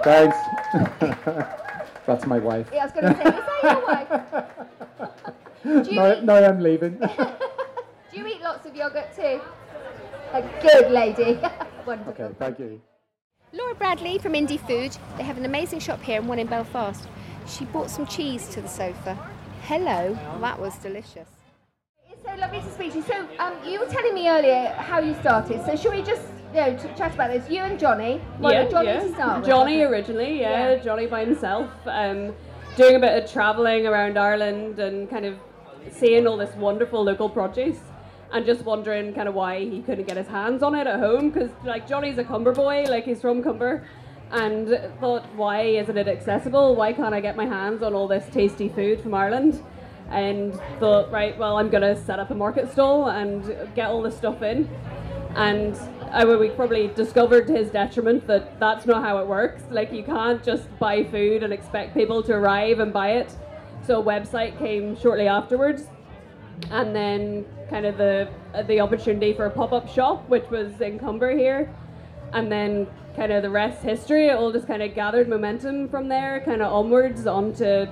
Thanks. 0.02 0.36
That's 2.06 2.26
my 2.26 2.38
wife. 2.38 2.68
Yeah, 2.72 2.82
I 2.82 2.84
was 2.84 2.92
going 2.92 3.06
to 3.06 3.22
say, 3.22 3.28
is 3.28 3.44
that 3.46 3.62
your 3.62 3.86
wife? 3.86 5.82
Do 5.84 5.90
you, 5.90 5.96
Now, 5.96 6.12
eat, 6.12 6.22
now 6.22 6.34
I'm 6.36 6.60
leaving. 6.60 6.96
do 6.98 7.08
you 8.20 8.26
eat 8.28 8.40
lots 8.40 8.64
of 8.66 8.76
yogurt 8.76 9.12
too? 9.16 9.40
A 10.32 10.42
good 10.62 10.90
lady. 10.92 11.40
Wonderful. 11.84 12.12
Okay, 12.12 12.28
thank 12.38 12.58
you. 12.60 12.80
Laura 13.52 13.74
Bradley 13.74 14.18
from 14.18 14.34
Indie 14.34 14.60
Füde. 14.60 14.96
They 15.16 15.24
have 15.24 15.38
an 15.38 15.44
amazing 15.44 15.80
shop 15.80 16.00
here 16.02 16.18
and 16.20 16.28
one 16.28 16.38
in 16.38 16.46
Belfast. 16.46 17.08
She 17.48 17.64
bought 17.64 17.90
some 17.90 18.06
cheese 18.06 18.48
to 18.50 18.60
the 18.60 18.68
sofa. 18.68 19.14
Hello, 19.62 20.16
that 20.40 20.60
was 20.60 20.76
delicious. 20.78 21.28
Lovely 22.38 22.60
to 22.60 22.70
speak 22.70 22.92
to 22.92 22.98
you. 22.98 23.04
So, 23.04 23.26
um, 23.38 23.54
you 23.64 23.80
were 23.80 23.86
telling 23.86 24.14
me 24.14 24.28
earlier 24.28 24.74
how 24.76 25.00
you 25.00 25.14
started. 25.14 25.64
So, 25.64 25.74
should 25.74 25.92
we 25.92 26.02
just 26.02 26.22
you 26.52 26.60
know, 26.60 26.76
chat 26.94 27.14
about 27.14 27.30
this? 27.30 27.48
You 27.48 27.62
and 27.62 27.78
Johnny. 27.78 28.20
Well, 28.38 28.52
yeah, 28.52 28.68
Johnny 28.68 28.88
yeah. 28.88 29.00
to 29.00 29.12
start 29.14 29.40
with. 29.40 29.48
Johnny 29.48 29.82
originally, 29.82 30.40
yeah, 30.40 30.72
Yeah. 30.72 30.82
Johnny 30.82 31.06
by 31.06 31.24
himself, 31.24 31.70
um, 31.86 32.34
doing 32.76 32.96
a 32.96 32.98
bit 32.98 33.24
of 33.24 33.30
travelling 33.30 33.86
around 33.86 34.18
Ireland 34.18 34.78
and 34.78 35.08
kind 35.08 35.24
of 35.24 35.38
seeing 35.90 36.26
all 36.26 36.36
this 36.36 36.54
wonderful 36.56 37.02
local 37.02 37.30
produce, 37.30 37.78
and 38.32 38.44
just 38.44 38.64
wondering 38.64 39.14
kind 39.14 39.28
of 39.28 39.34
why 39.34 39.60
he 39.60 39.80
couldn't 39.80 40.06
get 40.06 40.18
his 40.18 40.26
hands 40.26 40.62
on 40.62 40.74
it 40.74 40.86
at 40.86 40.98
home 40.98 41.30
because 41.30 41.50
like 41.64 41.88
Johnny's 41.88 42.18
a 42.18 42.24
Comber 42.24 42.52
boy, 42.52 42.84
like 42.84 43.04
he's 43.04 43.22
from 43.22 43.42
Comber, 43.42 43.86
and 44.30 44.78
thought 45.00 45.24
why 45.36 45.62
isn't 45.62 45.96
it 45.96 46.06
accessible? 46.06 46.76
Why 46.76 46.92
can't 46.92 47.14
I 47.14 47.20
get 47.20 47.34
my 47.34 47.46
hands 47.46 47.82
on 47.82 47.94
all 47.94 48.06
this 48.06 48.26
tasty 48.30 48.68
food 48.68 49.00
from 49.00 49.14
Ireland? 49.14 49.62
And 50.10 50.54
thought, 50.78 51.10
right, 51.10 51.36
well, 51.36 51.58
I'm 51.58 51.68
gonna 51.68 51.96
set 51.96 52.18
up 52.18 52.30
a 52.30 52.34
market 52.34 52.70
stall 52.70 53.08
and 53.08 53.44
get 53.74 53.88
all 53.88 54.02
this 54.02 54.16
stuff 54.16 54.42
in 54.42 54.68
and 55.36 55.78
I 56.12 56.24
we 56.24 56.48
probably 56.48 56.88
discovered 56.88 57.46
to 57.48 57.52
his 57.52 57.68
detriment 57.68 58.26
that 58.26 58.58
that's 58.58 58.86
not 58.86 59.02
how 59.02 59.18
it 59.18 59.26
works. 59.26 59.62
Like 59.70 59.92
you 59.92 60.02
can't 60.02 60.42
just 60.42 60.66
buy 60.78 61.04
food 61.04 61.42
and 61.42 61.52
expect 61.52 61.94
people 61.94 62.22
to 62.24 62.32
arrive 62.32 62.80
and 62.80 62.92
buy 62.92 63.12
it. 63.12 63.34
So 63.86 64.00
a 64.00 64.04
website 64.04 64.58
came 64.58 64.98
shortly 64.98 65.28
afterwards, 65.28 65.84
and 66.70 66.96
then 66.96 67.44
kind 67.68 67.84
of 67.84 67.98
the 67.98 68.28
the 68.66 68.80
opportunity 68.80 69.34
for 69.34 69.44
a 69.44 69.50
pop 69.50 69.72
up 69.72 69.88
shop, 69.88 70.26
which 70.28 70.48
was 70.50 70.80
in 70.80 70.98
Comber 70.98 71.36
here, 71.36 71.72
and 72.32 72.50
then 72.50 72.86
kind 73.14 73.30
of 73.30 73.42
the 73.42 73.50
rest 73.50 73.82
history. 73.82 74.28
It 74.28 74.36
all 74.36 74.52
just 74.52 74.66
kind 74.66 74.82
of 74.82 74.94
gathered 74.94 75.28
momentum 75.28 75.88
from 75.88 76.08
there, 76.08 76.40
kind 76.46 76.62
of 76.62 76.72
onwards 76.72 77.26
onto, 77.26 77.86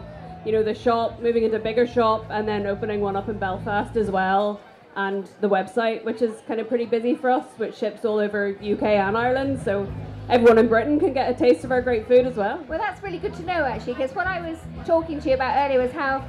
you 0.44 0.52
know, 0.52 0.62
the 0.62 0.74
shop, 0.74 1.20
moving 1.20 1.44
into 1.44 1.56
a 1.56 1.60
bigger 1.60 1.86
shop, 1.86 2.26
and 2.30 2.46
then 2.46 2.66
opening 2.66 3.00
one 3.00 3.16
up 3.16 3.28
in 3.28 3.38
Belfast 3.38 3.96
as 3.96 4.10
well 4.10 4.60
and 4.96 5.28
the 5.40 5.48
website, 5.48 6.04
which 6.04 6.22
is 6.22 6.42
kind 6.46 6.60
of 6.60 6.68
pretty 6.68 6.84
busy 6.84 7.14
for 7.14 7.30
us, 7.30 7.46
which 7.56 7.76
ships 7.76 8.04
all 8.04 8.18
over 8.18 8.50
UK 8.62 8.82
and 8.82 9.16
Ireland. 9.16 9.60
So 9.60 9.92
everyone 10.28 10.58
in 10.58 10.68
Britain 10.68 11.00
can 11.00 11.12
get 11.12 11.30
a 11.30 11.34
taste 11.34 11.64
of 11.64 11.72
our 11.72 11.82
great 11.82 12.06
food 12.06 12.26
as 12.26 12.36
well. 12.36 12.64
Well, 12.68 12.78
that's 12.78 13.02
really 13.02 13.18
good 13.18 13.34
to 13.34 13.42
know 13.42 13.64
actually, 13.64 13.94
because 13.94 14.14
what 14.14 14.26
I 14.26 14.40
was 14.40 14.58
talking 14.86 15.20
to 15.20 15.28
you 15.28 15.34
about 15.34 15.56
earlier 15.56 15.80
was 15.80 15.92
how 15.92 16.24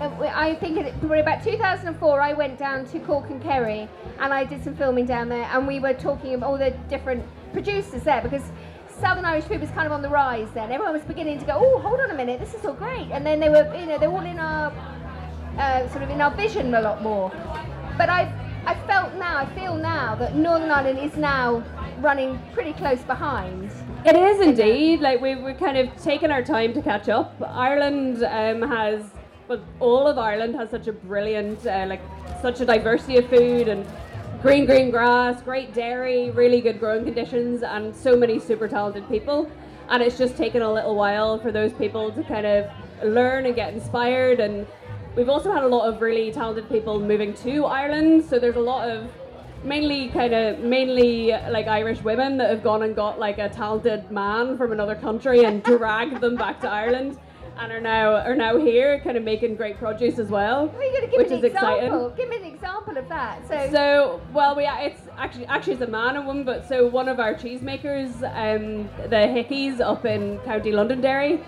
uh, 0.00 0.32
I 0.34 0.54
think 0.56 0.78
it, 0.78 0.94
about 1.02 1.44
2004 1.44 2.20
I 2.20 2.32
went 2.32 2.58
down 2.58 2.86
to 2.86 2.98
Cork 3.00 3.28
and 3.28 3.42
Kerry 3.42 3.88
and 4.18 4.32
I 4.32 4.44
did 4.44 4.64
some 4.64 4.74
filming 4.76 5.06
down 5.06 5.28
there, 5.28 5.48
and 5.52 5.66
we 5.66 5.78
were 5.78 5.94
talking 5.94 6.34
about 6.34 6.50
all 6.50 6.58
the 6.58 6.70
different 6.88 7.24
producers 7.52 8.02
there 8.02 8.22
because. 8.22 8.50
Southern 9.00 9.24
Irish 9.24 9.44
food 9.44 9.60
was 9.60 9.70
kind 9.70 9.86
of 9.86 9.92
on 9.92 10.02
the 10.02 10.08
rise 10.08 10.48
then. 10.52 10.70
Everyone 10.70 10.92
was 10.92 11.02
beginning 11.02 11.38
to 11.38 11.44
go, 11.46 11.54
oh, 11.56 11.78
hold 11.78 12.00
on 12.00 12.10
a 12.10 12.14
minute, 12.14 12.38
this 12.38 12.52
is 12.52 12.64
all 12.66 12.74
great. 12.74 13.08
And 13.10 13.24
then 13.24 13.40
they 13.40 13.48
were, 13.48 13.74
you 13.74 13.86
know, 13.86 13.98
they're 13.98 14.10
all 14.10 14.20
in 14.24 14.38
our, 14.38 14.70
uh, 15.58 15.88
sort 15.88 16.02
of 16.02 16.10
in 16.10 16.20
our 16.20 16.30
vision 16.36 16.74
a 16.74 16.80
lot 16.80 17.02
more. 17.02 17.30
But 17.96 18.10
I, 18.10 18.30
I 18.66 18.74
felt 18.86 19.14
now, 19.14 19.38
I 19.38 19.46
feel 19.54 19.74
now 19.74 20.14
that 20.16 20.36
Northern 20.36 20.70
Ireland 20.70 20.98
is 20.98 21.16
now 21.16 21.64
running 22.00 22.38
pretty 22.52 22.74
close 22.74 23.00
behind. 23.02 23.70
It 24.04 24.16
is 24.16 24.40
indeed. 24.40 25.00
Like 25.00 25.20
we've, 25.20 25.40
we're 25.40 25.54
kind 25.54 25.78
of 25.78 25.96
taken 26.02 26.30
our 26.30 26.42
time 26.42 26.74
to 26.74 26.82
catch 26.82 27.08
up. 27.08 27.34
Ireland 27.42 28.22
um, 28.22 28.68
has, 28.68 29.02
well, 29.48 29.64
all 29.80 30.06
of 30.06 30.18
Ireland 30.18 30.54
has 30.56 30.70
such 30.70 30.88
a 30.88 30.92
brilliant, 30.92 31.66
uh, 31.66 31.86
like, 31.88 32.02
such 32.42 32.60
a 32.60 32.66
diversity 32.66 33.16
of 33.16 33.28
food 33.28 33.68
and 33.68 33.86
green, 34.42 34.64
green 34.64 34.90
grass, 34.90 35.42
great 35.42 35.74
dairy, 35.74 36.30
really 36.30 36.60
good 36.60 36.80
growing 36.80 37.04
conditions, 37.04 37.62
and 37.62 37.94
so 37.94 38.16
many 38.16 38.38
super 38.38 38.66
talented 38.66 39.06
people. 39.08 39.50
And 39.88 40.02
it's 40.02 40.16
just 40.16 40.36
taken 40.36 40.62
a 40.62 40.72
little 40.72 40.94
while 40.94 41.38
for 41.38 41.52
those 41.52 41.72
people 41.74 42.10
to 42.12 42.22
kind 42.24 42.46
of 42.46 42.70
learn 43.04 43.44
and 43.44 43.54
get 43.54 43.74
inspired. 43.74 44.40
And 44.40 44.66
we've 45.14 45.28
also 45.28 45.52
had 45.52 45.62
a 45.62 45.68
lot 45.68 45.92
of 45.92 46.00
really 46.00 46.32
talented 46.32 46.68
people 46.68 46.98
moving 46.98 47.34
to 47.34 47.66
Ireland. 47.66 48.24
So 48.24 48.38
there's 48.38 48.56
a 48.56 48.60
lot 48.60 48.88
of 48.88 49.10
mainly 49.62 50.08
kind 50.08 50.32
of 50.32 50.60
mainly 50.60 51.32
like 51.50 51.66
Irish 51.66 52.00
women 52.00 52.38
that 52.38 52.48
have 52.48 52.62
gone 52.62 52.82
and 52.82 52.96
got 52.96 53.18
like 53.18 53.36
a 53.38 53.50
talented 53.50 54.10
man 54.10 54.56
from 54.56 54.72
another 54.72 54.94
country 54.94 55.44
and 55.44 55.62
dragged 55.64 56.20
them 56.22 56.36
back 56.36 56.60
to 56.60 56.68
Ireland 56.70 57.18
and 57.60 57.72
are 57.72 57.80
now 57.80 58.14
are 58.16 58.34
now 58.34 58.56
here 58.56 58.98
kind 59.00 59.16
of 59.16 59.22
making 59.22 59.54
great 59.54 59.76
produce 59.78 60.18
as 60.18 60.28
well 60.28 60.66
Well, 60.66 60.82
you're 60.82 60.92
going 60.92 61.04
to 61.04 61.10
give 61.10 61.18
which 61.18 61.28
me 61.28 61.34
an 61.34 61.44
is 61.44 61.52
exciting. 61.52 62.12
Give 62.16 62.28
me 62.28 62.36
an 62.36 62.44
example 62.44 62.96
of 62.96 63.08
that. 63.08 63.46
So, 63.46 63.68
so 63.70 64.20
well 64.32 64.56
we 64.56 64.66
it's 64.66 65.02
actually 65.18 65.46
actually 65.46 65.74
it's 65.74 65.82
a 65.82 65.86
man 65.86 66.16
and 66.16 66.26
woman 66.26 66.44
but 66.44 66.66
so 66.66 66.86
one 66.86 67.08
of 67.08 67.20
our 67.20 67.34
cheesemakers 67.34 68.14
um 68.22 68.88
the 69.08 69.16
Hickeys 69.34 69.80
up 69.80 70.04
in 70.04 70.38
County 70.40 70.72
Londonderry 70.72 71.40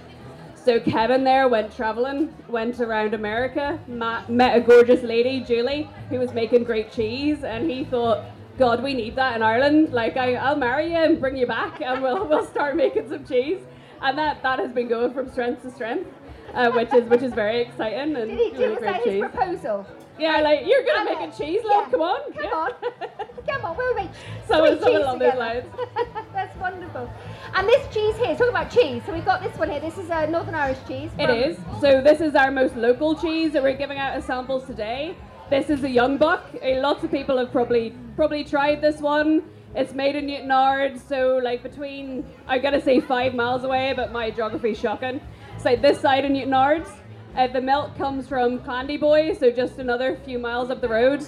so 0.64 0.79
Kevin 0.79 1.25
there 1.25 1.48
went 1.48 1.75
traveling, 1.75 2.33
went 2.46 2.79
around 2.79 3.14
America, 3.14 3.81
ma- 3.88 4.22
met 4.29 4.57
a 4.57 4.61
gorgeous 4.61 5.03
lady, 5.03 5.40
Julie, 5.40 5.90
who 6.09 6.20
was 6.20 6.33
making 6.33 6.62
great 6.62 6.92
cheese, 6.92 7.42
and 7.42 7.68
he 7.68 7.83
thought, 7.83 8.25
God, 8.59 8.81
we 8.81 8.94
need 8.94 9.16
that 9.16 9.35
in 9.35 9.42
Ireland. 9.42 9.92
Like, 9.92 10.16
I, 10.16 10.35
I'll 10.37 10.55
marry 10.55 10.92
you 10.92 10.98
and 10.98 11.18
bring 11.18 11.37
you 11.37 11.48
back, 11.48 11.81
and 11.81 12.01
we'll, 12.01 12.25
we'll 12.29 12.46
start 12.46 12.77
making 12.77 13.09
some 13.09 13.25
cheese. 13.25 13.59
And 14.03 14.19
that, 14.19 14.43
that 14.43 14.59
has 14.59 14.73
been 14.73 14.88
going 14.88 15.12
from 15.15 15.31
strength 15.31 15.62
to 15.62 15.71
strength, 15.71 16.11
uh, 16.55 16.71
which 16.73 16.93
is 16.93 17.05
which 17.09 17.23
is 17.23 17.33
very 17.33 17.61
exciting 17.62 18.17
and 18.17 18.29
did 18.29 18.38
he 18.38 18.51
do 18.51 18.57
really 18.59 18.69
was 18.71 18.79
great 18.79 18.93
that 18.93 19.05
cheese. 19.05 19.23
his 19.23 19.31
proposal? 19.31 19.87
Yeah, 20.19 20.38
like 20.41 20.67
you're 20.67 20.85
gonna 20.85 21.05
make 21.05 21.21
a- 21.21 21.33
a 21.33 21.38
cheese, 21.38 21.62
love. 21.65 21.85
yeah. 21.87 21.91
Come 21.91 22.03
on, 22.03 22.33
Come 22.33 22.45
yeah. 22.45 22.51
on. 22.51 22.71
Come 23.49 23.65
on, 23.65 23.77
we'll 23.77 23.95
make 23.95 24.11
Something- 24.47 24.73
sweet 24.73 24.81
something 24.83 24.88
cheese 24.88 25.03
along 25.05 25.19
those 25.19 25.35
lines. 25.37 25.65
That's 26.33 26.57
wonderful. 26.59 27.11
And 27.55 27.69
this 27.69 27.95
cheese 27.95 28.17
here, 28.17 28.35
talking 28.37 28.49
about 28.49 28.71
cheese, 28.71 29.03
so 29.07 29.12
we've 29.12 29.25
got 29.25 29.43
this 29.43 29.57
one 29.57 29.71
here. 29.71 29.81
This 29.81 29.99
is 29.99 30.11
a 30.11 30.27
Northern 30.27 30.55
Irish 30.55 30.79
cheese. 30.87 31.11
It 31.19 31.31
is. 31.31 31.57
So 31.81 32.01
this 32.03 32.21
is 32.21 32.35
our 32.35 32.51
most 32.51 32.77
local 32.77 33.15
cheese 33.15 33.53
that 33.53 33.62
we're 33.62 33.77
giving 33.77 33.99
out 33.99 34.12
as 34.15 34.25
samples 34.25 34.65
today. 34.67 35.17
This 35.51 35.71
is 35.71 35.83
a 35.85 35.91
young 35.91 36.19
buck. 36.19 36.45
Uh, 36.62 36.81
Lots 36.81 37.05
of 37.05 37.11
people 37.11 37.37
have 37.38 37.51
probably 37.53 37.95
probably 38.17 38.43
tried 38.45 38.81
this 38.81 39.01
one. 39.01 39.43
It's 39.75 39.95
made 39.95 40.17
in 40.17 40.27
Newtonard, 40.27 41.01
so 41.09 41.41
like 41.43 41.63
between 41.63 42.27
I 42.47 42.59
gotta 42.59 42.81
say 42.81 43.01
five 43.01 43.35
miles 43.35 43.65
away, 43.65 43.95
but 43.97 44.13
my 44.13 44.31
geography's 44.31 44.79
shocking. 44.79 45.21
It's 45.57 45.65
like 45.65 45.81
this 45.81 46.01
side 46.01 46.25
of 46.25 46.31
Newtownards. 46.31 46.91
Uh, 47.35 47.47
the 47.47 47.61
milk 47.61 47.97
comes 47.97 48.29
from 48.29 48.59
Clandeboye, 48.59 49.39
so 49.39 49.51
just 49.51 49.79
another 49.79 50.19
few 50.25 50.39
miles 50.39 50.71
up 50.71 50.83
the 50.83 50.89
road. 50.89 51.25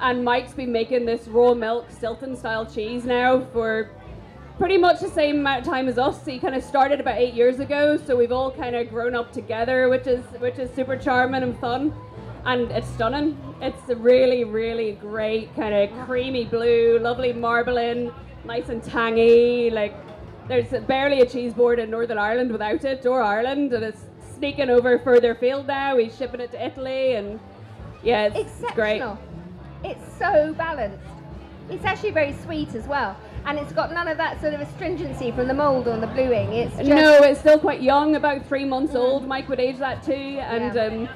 And 0.00 0.24
Mike's 0.24 0.52
been 0.52 0.72
making 0.72 1.06
this 1.06 1.28
raw 1.28 1.54
milk 1.54 1.90
Stilton 1.90 2.36
style 2.36 2.66
cheese 2.66 3.04
now 3.04 3.44
for 3.52 3.90
pretty 4.58 4.76
much 4.76 4.98
the 5.00 5.08
same 5.08 5.38
amount 5.38 5.60
of 5.60 5.72
time 5.72 5.88
as 5.88 5.96
us. 5.96 6.24
So 6.24 6.32
He 6.32 6.40
kind 6.40 6.56
of 6.56 6.64
started 6.64 6.98
about 6.98 7.18
eight 7.18 7.34
years 7.34 7.60
ago, 7.60 7.96
so 7.96 8.16
we've 8.16 8.32
all 8.32 8.50
kind 8.50 8.74
of 8.74 8.88
grown 8.90 9.14
up 9.14 9.32
together, 9.32 9.88
which 9.88 10.08
is 10.08 10.24
which 10.40 10.58
is 10.58 10.68
super 10.74 10.96
charming 10.96 11.44
and 11.44 11.56
fun, 11.60 11.94
and 12.46 12.70
it's 12.70 12.88
stunning. 12.88 13.36
It's 13.60 13.88
a 13.88 13.96
really 13.96 14.44
really 14.44 14.92
great 14.92 15.54
kind 15.56 15.74
of 15.74 16.06
creamy 16.06 16.44
blue, 16.44 16.98
lovely 17.00 17.32
marbling, 17.32 18.12
nice 18.44 18.68
and 18.68 18.82
tangy. 18.82 19.70
Like 19.70 19.94
there's 20.48 20.68
barely 20.86 21.20
a 21.20 21.26
cheese 21.26 21.54
board 21.54 21.78
in 21.78 21.90
Northern 21.90 22.18
Ireland 22.18 22.52
without 22.52 22.84
it, 22.84 23.06
or 23.06 23.22
Ireland, 23.22 23.72
and 23.72 23.82
it's 23.84 24.04
sneaking 24.36 24.68
over 24.68 24.98
further 24.98 25.32
afield 25.32 25.66
now. 25.66 25.96
We're 25.96 26.10
shipping 26.10 26.40
it 26.40 26.50
to 26.52 26.66
Italy, 26.66 27.14
and 27.14 27.40
yeah, 28.02 28.26
it's, 28.34 28.60
it's 28.60 28.72
great. 28.72 29.02
It's 29.82 30.18
so 30.18 30.54
balanced. 30.54 30.98
It's 31.70 31.84
actually 31.84 32.10
very 32.10 32.34
sweet 32.42 32.74
as 32.74 32.86
well, 32.86 33.16
and 33.46 33.58
it's 33.58 33.72
got 33.72 33.90
none 33.92 34.06
of 34.06 34.18
that 34.18 34.38
sort 34.42 34.52
of 34.52 34.60
astringency 34.60 35.30
from 35.30 35.48
the 35.48 35.54
mold 35.54 35.88
on 35.88 36.02
the 36.02 36.06
bluing. 36.08 36.52
It's 36.52 36.76
just, 36.76 36.88
No, 36.88 37.22
it's 37.22 37.40
still 37.40 37.58
quite 37.58 37.80
young, 37.80 38.16
about 38.16 38.44
three 38.46 38.66
months 38.66 38.94
old. 38.94 39.26
Mike 39.26 39.48
would 39.48 39.60
age 39.60 39.78
that 39.78 40.02
too, 40.02 40.12
and 40.12 40.74
Yeah. 40.74 40.84
um, 40.84 41.08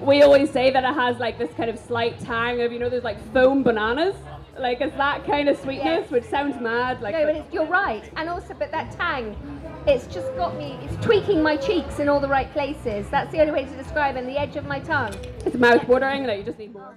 we 0.00 0.22
always 0.22 0.50
say 0.50 0.70
that 0.70 0.84
it 0.84 0.94
has 0.94 1.18
like 1.18 1.38
this 1.38 1.52
kind 1.54 1.70
of 1.70 1.78
slight 1.78 2.18
tang 2.20 2.60
of 2.62 2.72
you 2.72 2.78
know, 2.78 2.88
there's 2.88 3.04
like 3.04 3.20
foam 3.32 3.62
bananas, 3.62 4.14
like 4.58 4.80
it's 4.80 4.96
that 4.96 5.24
kind 5.24 5.48
of 5.48 5.56
sweetness, 5.58 6.02
Yes. 6.02 6.10
which 6.10 6.24
sounds 6.24 6.60
mad. 6.60 7.00
Like, 7.00 7.14
No, 7.14 7.24
but 7.26 7.36
it's, 7.36 7.52
you're 7.54 7.66
right, 7.66 8.10
and 8.16 8.28
also, 8.28 8.54
but 8.58 8.70
that 8.72 8.90
tang, 8.92 9.36
it's 9.86 10.06
just 10.06 10.34
got 10.36 10.56
me. 10.56 10.78
It's 10.82 10.96
tweaking 11.04 11.42
my 11.42 11.56
cheeks 11.56 11.98
in 12.00 12.08
all 12.08 12.20
the 12.20 12.28
right 12.28 12.50
places. 12.52 13.08
That's 13.08 13.30
the 13.32 13.40
only 13.40 13.52
way 13.52 13.64
to 13.64 13.76
describe 13.76 14.16
it. 14.16 14.20
And 14.20 14.28
the 14.28 14.38
edge 14.38 14.56
of 14.56 14.66
my 14.66 14.80
tongue. 14.80 15.14
it's 15.46 15.56
mouth 15.56 15.86
watering, 15.88 16.26
like 16.26 16.38
you 16.38 16.44
just 16.44 16.58
need 16.58 16.72
more. 16.72 16.96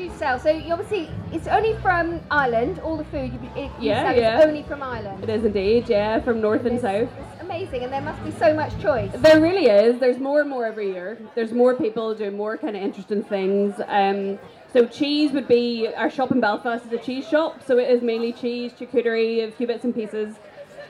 You 0.00 0.10
sell? 0.16 0.38
So 0.38 0.48
you 0.50 0.72
obviously, 0.72 1.10
it's 1.30 1.46
only 1.46 1.74
from 1.82 2.20
Ireland. 2.30 2.78
All 2.78 2.96
the 2.96 3.04
food 3.04 3.32
you, 3.34 3.50
it, 3.54 3.70
you 3.78 3.90
Yeah, 3.90 4.04
sell 4.04 4.16
yeah. 4.16 4.38
is 4.40 4.46
only 4.46 4.62
from 4.62 4.82
Ireland. 4.82 5.22
It 5.22 5.28
is 5.28 5.44
indeed, 5.44 5.90
yeah, 5.90 6.20
from 6.20 6.40
north 6.40 6.64
and 6.64 6.80
south. 6.80 7.10
it's 7.34 7.42
amazing, 7.42 7.82
and 7.84 7.92
there 7.92 8.00
must 8.00 8.24
be 8.24 8.30
so 8.30 8.54
much 8.54 8.72
choice. 8.80 9.10
There 9.16 9.40
really 9.40 9.66
is. 9.66 10.00
There's 10.00 10.18
more 10.18 10.40
and 10.40 10.48
more 10.48 10.64
every 10.64 10.90
year. 10.90 11.18
There's 11.34 11.52
more 11.52 11.74
people 11.74 12.14
doing 12.14 12.34
more 12.34 12.56
kind 12.56 12.76
of 12.76 12.82
interesting 12.82 13.22
things. 13.22 13.74
Um, 13.88 14.38
so 14.72 14.86
cheese 14.86 15.32
would 15.32 15.46
be 15.48 15.88
our 15.94 16.08
shop 16.08 16.30
in 16.32 16.40
Belfast 16.40 16.86
is 16.86 16.92
a 16.92 16.98
cheese 16.98 17.28
shop. 17.28 17.62
So 17.62 17.76
it 17.76 17.90
is 17.90 18.00
mainly 18.00 18.32
cheese, 18.32 18.72
charcuterie, 18.72 19.46
a 19.46 19.52
few 19.52 19.66
bits 19.66 19.84
and 19.84 19.94
pieces. 19.94 20.36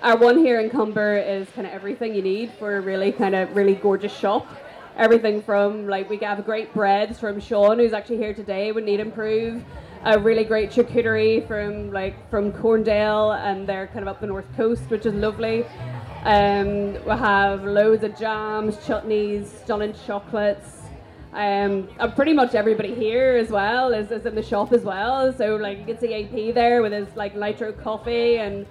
Our 0.03 0.17
one 0.17 0.39
here 0.39 0.61
in 0.61 0.71
Comber 0.71 1.17
is 1.19 1.49
kind 1.51 1.67
of 1.67 1.73
everything 1.73 2.15
you 2.15 2.23
need 2.23 2.53
for 2.61 2.77
a 2.77 2.81
really 2.81 3.11
kind 3.11 3.35
of 3.35 3.57
really 3.57 3.75
gorgeous 3.75 4.17
shop. 4.17 4.47
Everything 4.97 5.43
from 5.43 5.89
like 5.89 6.09
we 6.09 6.17
have 6.19 6.45
great 6.45 6.73
breads 6.75 7.19
from 7.19 7.41
Sean, 7.41 7.79
who's 7.79 7.93
actually 7.93 8.19
here 8.19 8.35
today, 8.35 8.73
would 8.73 8.85
need 8.85 9.01
improve. 9.01 9.63
A 10.05 10.19
really 10.19 10.45
great 10.45 10.71
charcuterie 10.71 11.47
from 11.47 11.93
like 11.93 12.31
from 12.31 12.53
Corndale, 12.53 13.33
and 13.33 13.67
they're 13.67 13.87
kind 13.89 14.01
of 14.01 14.09
up 14.09 14.21
the 14.21 14.27
north 14.27 14.47
coast, 14.57 14.89
which 14.89 15.05
is 15.05 15.15
lovely. 15.15 15.65
Um, 16.25 16.95
we 17.05 17.11
have 17.11 17.65
loads 17.65 18.05
of 18.05 18.19
jams, 18.19 18.77
chutneys, 18.79 19.47
stunning 19.63 19.95
chocolates. 20.07 20.81
Um, 21.33 21.89
and 22.01 22.15
pretty 22.17 22.33
much 22.33 22.55
everybody 22.55 22.93
here 22.93 23.37
as 23.37 23.51
well 23.51 23.93
is, 23.93 24.11
is 24.11 24.27
in 24.27 24.35
the 24.35 24.43
shop 24.43 24.73
as 24.73 24.83
well. 24.83 25.33
So 25.33 25.57
like 25.57 25.79
you 25.79 25.85
can 25.85 25.99
see 25.99 26.25
AP 26.25 26.55
there 26.55 26.83
with 26.83 26.93
his 26.93 27.09
like 27.15 27.37
nitro 27.37 27.73
coffee 27.73 28.39
and 28.39 28.67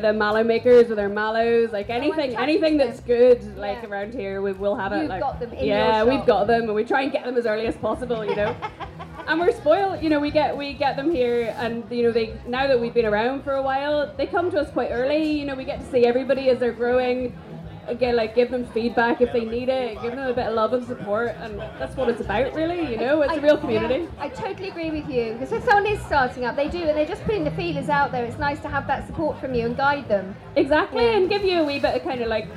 the 0.00 0.12
mallow 0.12 0.42
makers 0.42 0.88
with 0.88 0.96
their 0.96 1.08
mallows, 1.08 1.72
like 1.72 1.88
anything, 1.88 2.36
anything 2.36 2.76
that's 2.76 3.00
good, 3.00 3.56
like 3.56 3.82
Yeah. 3.82 3.88
around 3.88 4.14
here, 4.14 4.42
we 4.42 4.52
will 4.52 4.74
have 4.74 4.92
it. 4.92 5.02
You've 5.02 5.08
like, 5.08 5.20
got 5.20 5.40
them 5.40 5.52
yeah, 5.60 6.02
we've 6.02 6.26
got 6.26 6.46
them, 6.46 6.62
and 6.64 6.74
we 6.74 6.84
try 6.84 7.02
and 7.02 7.12
get 7.12 7.24
them 7.24 7.36
as 7.36 7.46
early 7.46 7.66
as 7.66 7.76
possible, 7.76 8.24
you 8.24 8.34
know. 8.34 8.54
and 9.28 9.40
we're 9.40 9.52
spoiled, 9.52 10.02
you 10.02 10.10
know. 10.10 10.20
We 10.20 10.30
get 10.30 10.56
we 10.56 10.74
get 10.74 10.96
them 10.96 11.10
here, 11.10 11.54
and 11.58 11.84
you 11.90 12.02
know 12.02 12.10
they 12.12 12.34
now 12.46 12.66
that 12.66 12.80
we've 12.80 12.94
been 12.94 13.06
around 13.06 13.44
for 13.44 13.54
a 13.54 13.62
while, 13.62 14.12
they 14.16 14.26
come 14.26 14.50
to 14.50 14.60
us 14.60 14.70
quite 14.70 14.90
early. 14.90 15.30
You 15.30 15.46
know, 15.46 15.54
we 15.54 15.64
get 15.64 15.80
to 15.80 15.90
see 15.90 16.06
everybody 16.06 16.50
as 16.50 16.58
they're 16.58 16.72
growing. 16.72 17.36
Again, 17.86 18.16
like 18.16 18.34
give 18.34 18.50
them 18.50 18.64
feedback 18.66 19.20
if 19.20 19.32
they 19.32 19.44
need 19.44 19.68
it, 19.68 20.00
give 20.00 20.16
them 20.16 20.26
a 20.26 20.32
bit 20.32 20.46
of 20.46 20.54
love 20.54 20.72
and 20.72 20.86
support, 20.86 21.34
and 21.38 21.58
that's 21.78 21.96
what 21.96 22.08
it's 22.08 22.20
about, 22.20 22.54
really. 22.54 22.90
You 22.90 22.96
know, 22.96 23.22
it's 23.22 23.34
a 23.34 23.40
real 23.40 23.58
community. 23.58 24.04
Yeah, 24.04 24.22
I 24.22 24.28
totally 24.28 24.70
agree 24.70 24.90
with 24.90 25.08
you. 25.08 25.34
Because 25.34 25.52
if 25.52 25.64
someone 25.64 25.86
is 25.86 26.00
starting 26.06 26.44
up, 26.44 26.56
they 26.56 26.68
do, 26.68 26.78
and 26.78 26.96
they're 26.96 27.06
just 27.06 27.24
putting 27.24 27.44
the 27.44 27.50
feelers 27.50 27.88
out 27.88 28.10
there. 28.10 28.24
It's 28.24 28.38
nice 28.38 28.60
to 28.60 28.68
have 28.68 28.86
that 28.86 29.06
support 29.06 29.38
from 29.38 29.54
you 29.54 29.66
and 29.66 29.76
guide 29.76 30.08
them. 30.08 30.34
Exactly, 30.56 31.14
and 31.14 31.28
give 31.28 31.44
you 31.44 31.60
a 31.60 31.64
wee 31.64 31.78
bit 31.78 31.94
of 31.94 32.02
kind 32.02 32.20
of 32.22 32.28
like, 32.28 32.48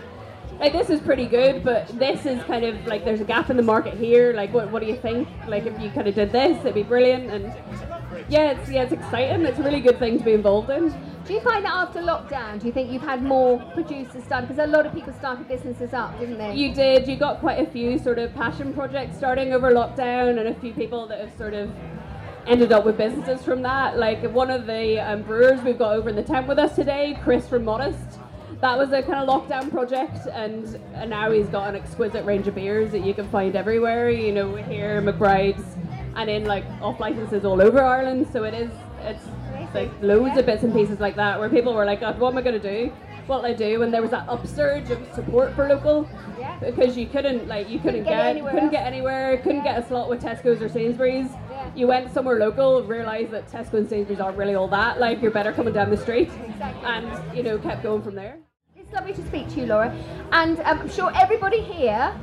like 0.59 0.71
this 0.71 0.89
is 0.89 0.99
pretty 1.01 1.25
good, 1.25 1.63
but 1.63 1.87
this 1.99 2.25
is 2.25 2.41
kind 2.43 2.63
of 2.63 2.87
like 2.87 3.03
there's 3.03 3.21
a 3.21 3.25
gap 3.25 3.49
in 3.49 3.57
the 3.57 3.63
market 3.63 3.95
here. 3.95 4.33
Like, 4.33 4.53
what 4.53 4.71
what 4.71 4.81
do 4.81 4.87
you 4.87 4.97
think? 4.97 5.27
Like, 5.47 5.65
if 5.65 5.79
you 5.81 5.89
kind 5.89 6.07
of 6.07 6.15
did 6.15 6.31
this, 6.31 6.57
it'd 6.61 6.73
be 6.73 6.83
brilliant. 6.83 7.29
And 7.29 7.53
yeah, 8.29 8.51
it's 8.51 8.69
yeah, 8.69 8.83
it's 8.83 8.93
exciting. 8.93 9.45
It's 9.45 9.59
a 9.59 9.63
really 9.63 9.81
good 9.81 9.99
thing 9.99 10.17
to 10.17 10.23
be 10.23 10.33
involved 10.33 10.69
in. 10.69 10.89
Do 11.25 11.33
you 11.33 11.41
find 11.41 11.65
that 11.65 11.73
after 11.73 12.01
lockdown, 12.01 12.59
do 12.59 12.67
you 12.67 12.71
think 12.71 12.91
you've 12.91 13.01
had 13.01 13.21
more 13.21 13.59
producers 13.73 14.23
start? 14.23 14.47
Because 14.47 14.63
a 14.63 14.67
lot 14.67 14.85
of 14.85 14.93
people 14.93 15.13
started 15.13 15.47
businesses 15.47 15.93
up, 15.93 16.17
didn't 16.19 16.37
they? 16.37 16.55
You 16.55 16.73
did. 16.73 17.07
You 17.07 17.17
got 17.17 17.39
quite 17.39 17.59
a 17.67 17.69
few 17.69 17.99
sort 17.99 18.17
of 18.17 18.33
passion 18.33 18.73
projects 18.73 19.17
starting 19.17 19.53
over 19.53 19.71
lockdown, 19.71 20.39
and 20.39 20.47
a 20.47 20.59
few 20.59 20.73
people 20.73 21.07
that 21.07 21.19
have 21.19 21.37
sort 21.37 21.53
of 21.53 21.69
ended 22.47 22.71
up 22.71 22.85
with 22.85 22.97
businesses 22.97 23.43
from 23.43 23.61
that. 23.63 23.97
Like 23.97 24.23
one 24.31 24.49
of 24.49 24.65
the 24.65 24.99
um, 24.99 25.23
brewers 25.23 25.61
we've 25.61 25.77
got 25.77 25.93
over 25.93 26.09
in 26.09 26.15
the 26.15 26.23
tent 26.23 26.47
with 26.47 26.59
us 26.59 26.75
today, 26.75 27.19
Chris 27.23 27.47
from 27.47 27.65
Modest. 27.65 28.19
That 28.61 28.77
was 28.77 28.91
a 28.91 29.03
kind 29.03 29.29
of 29.29 29.29
lockdown 29.29 29.69
project, 29.69 30.27
and, 30.31 30.79
and 30.95 31.09
now 31.11 31.29
he's 31.29 31.47
got 31.47 31.69
an 31.69 31.75
exquisite 31.75 32.25
range 32.25 32.47
of 32.47 32.55
beers 32.55 32.91
that 32.91 33.05
you 33.05 33.13
can 33.13 33.29
find 33.29 33.55
everywhere. 33.55 34.09
You 34.09 34.31
know, 34.31 34.55
here 34.55 34.99
McBride's, 35.01 35.75
and 36.17 36.29
in 36.29 36.43
like 36.45 36.65
off 36.81 36.99
licenses 36.99 37.45
all 37.45 37.61
over 37.61 37.81
Ireland. 37.81 38.27
So 38.33 38.43
it 38.43 38.53
is. 38.53 38.71
It's 39.01 39.23
like 39.73 39.91
loads 40.01 40.37
of 40.37 40.45
bits 40.45 40.63
and 40.63 40.73
pieces 40.73 40.99
like 40.99 41.15
that 41.15 41.39
where 41.39 41.49
people 41.49 41.73
were 41.73 41.85
like, 41.85 42.01
God, 42.01 42.19
what 42.19 42.31
am 42.31 42.37
I 42.37 42.41
going 42.41 42.59
to 42.59 42.71
do? 42.85 42.91
What 43.27 43.41
will 43.43 43.49
I 43.49 43.53
do? 43.53 43.83
And 43.83 43.93
there 43.93 44.01
was 44.01 44.11
that 44.11 44.27
upsurge 44.29 44.89
of 44.89 44.99
support 45.13 45.53
for 45.53 45.67
local 45.67 46.09
Yeah. 46.39 46.57
because 46.59 46.97
you 46.97 47.07
couldn't 47.07 47.47
like 47.47 47.69
you 47.69 47.77
couldn't, 47.79 48.03
get 48.03 48.13
it 48.13 48.15
get, 48.15 48.25
anywhere 48.25 48.51
couldn't 48.53 48.67
else. 48.69 48.77
get 48.77 48.87
anywhere, 48.87 49.37
couldn't 49.37 49.65
Yeah. 49.65 49.75
get 49.75 49.83
a 49.83 49.87
slot 49.87 50.09
with 50.09 50.21
Tesco's 50.23 50.61
or 50.61 50.69
Sainsbury's. 50.69 51.27
You 51.75 51.87
went 51.87 52.11
somewhere 52.13 52.39
local, 52.39 52.81
realised 52.83 53.31
that 53.31 53.51
Tesco 53.51 53.73
and 53.73 53.87
Sainsbury's 53.89 54.21
aren't 54.21 54.37
really 54.37 54.55
all 54.55 54.69
that. 54.69 54.99
Like 54.99 55.21
you're 55.21 55.31
better 55.31 55.51
coming 55.51 55.73
down 55.73 55.89
the 55.89 55.97
street, 55.97 56.31
Exactly. 56.47 56.85
and 56.89 57.35
you 57.37 57.43
know 57.43 57.57
kept 57.57 57.83
going 57.83 58.01
from 58.01 58.15
there. 58.15 58.37
It's 58.77 58.93
lovely 58.93 59.13
to 59.13 59.25
speak 59.27 59.49
to 59.49 59.59
you, 59.59 59.65
Laura. 59.65 59.93
And 60.31 60.59
um, 60.61 60.79
I'm 60.79 60.89
sure 60.89 61.11
everybody 61.13 61.59
here 61.61 62.13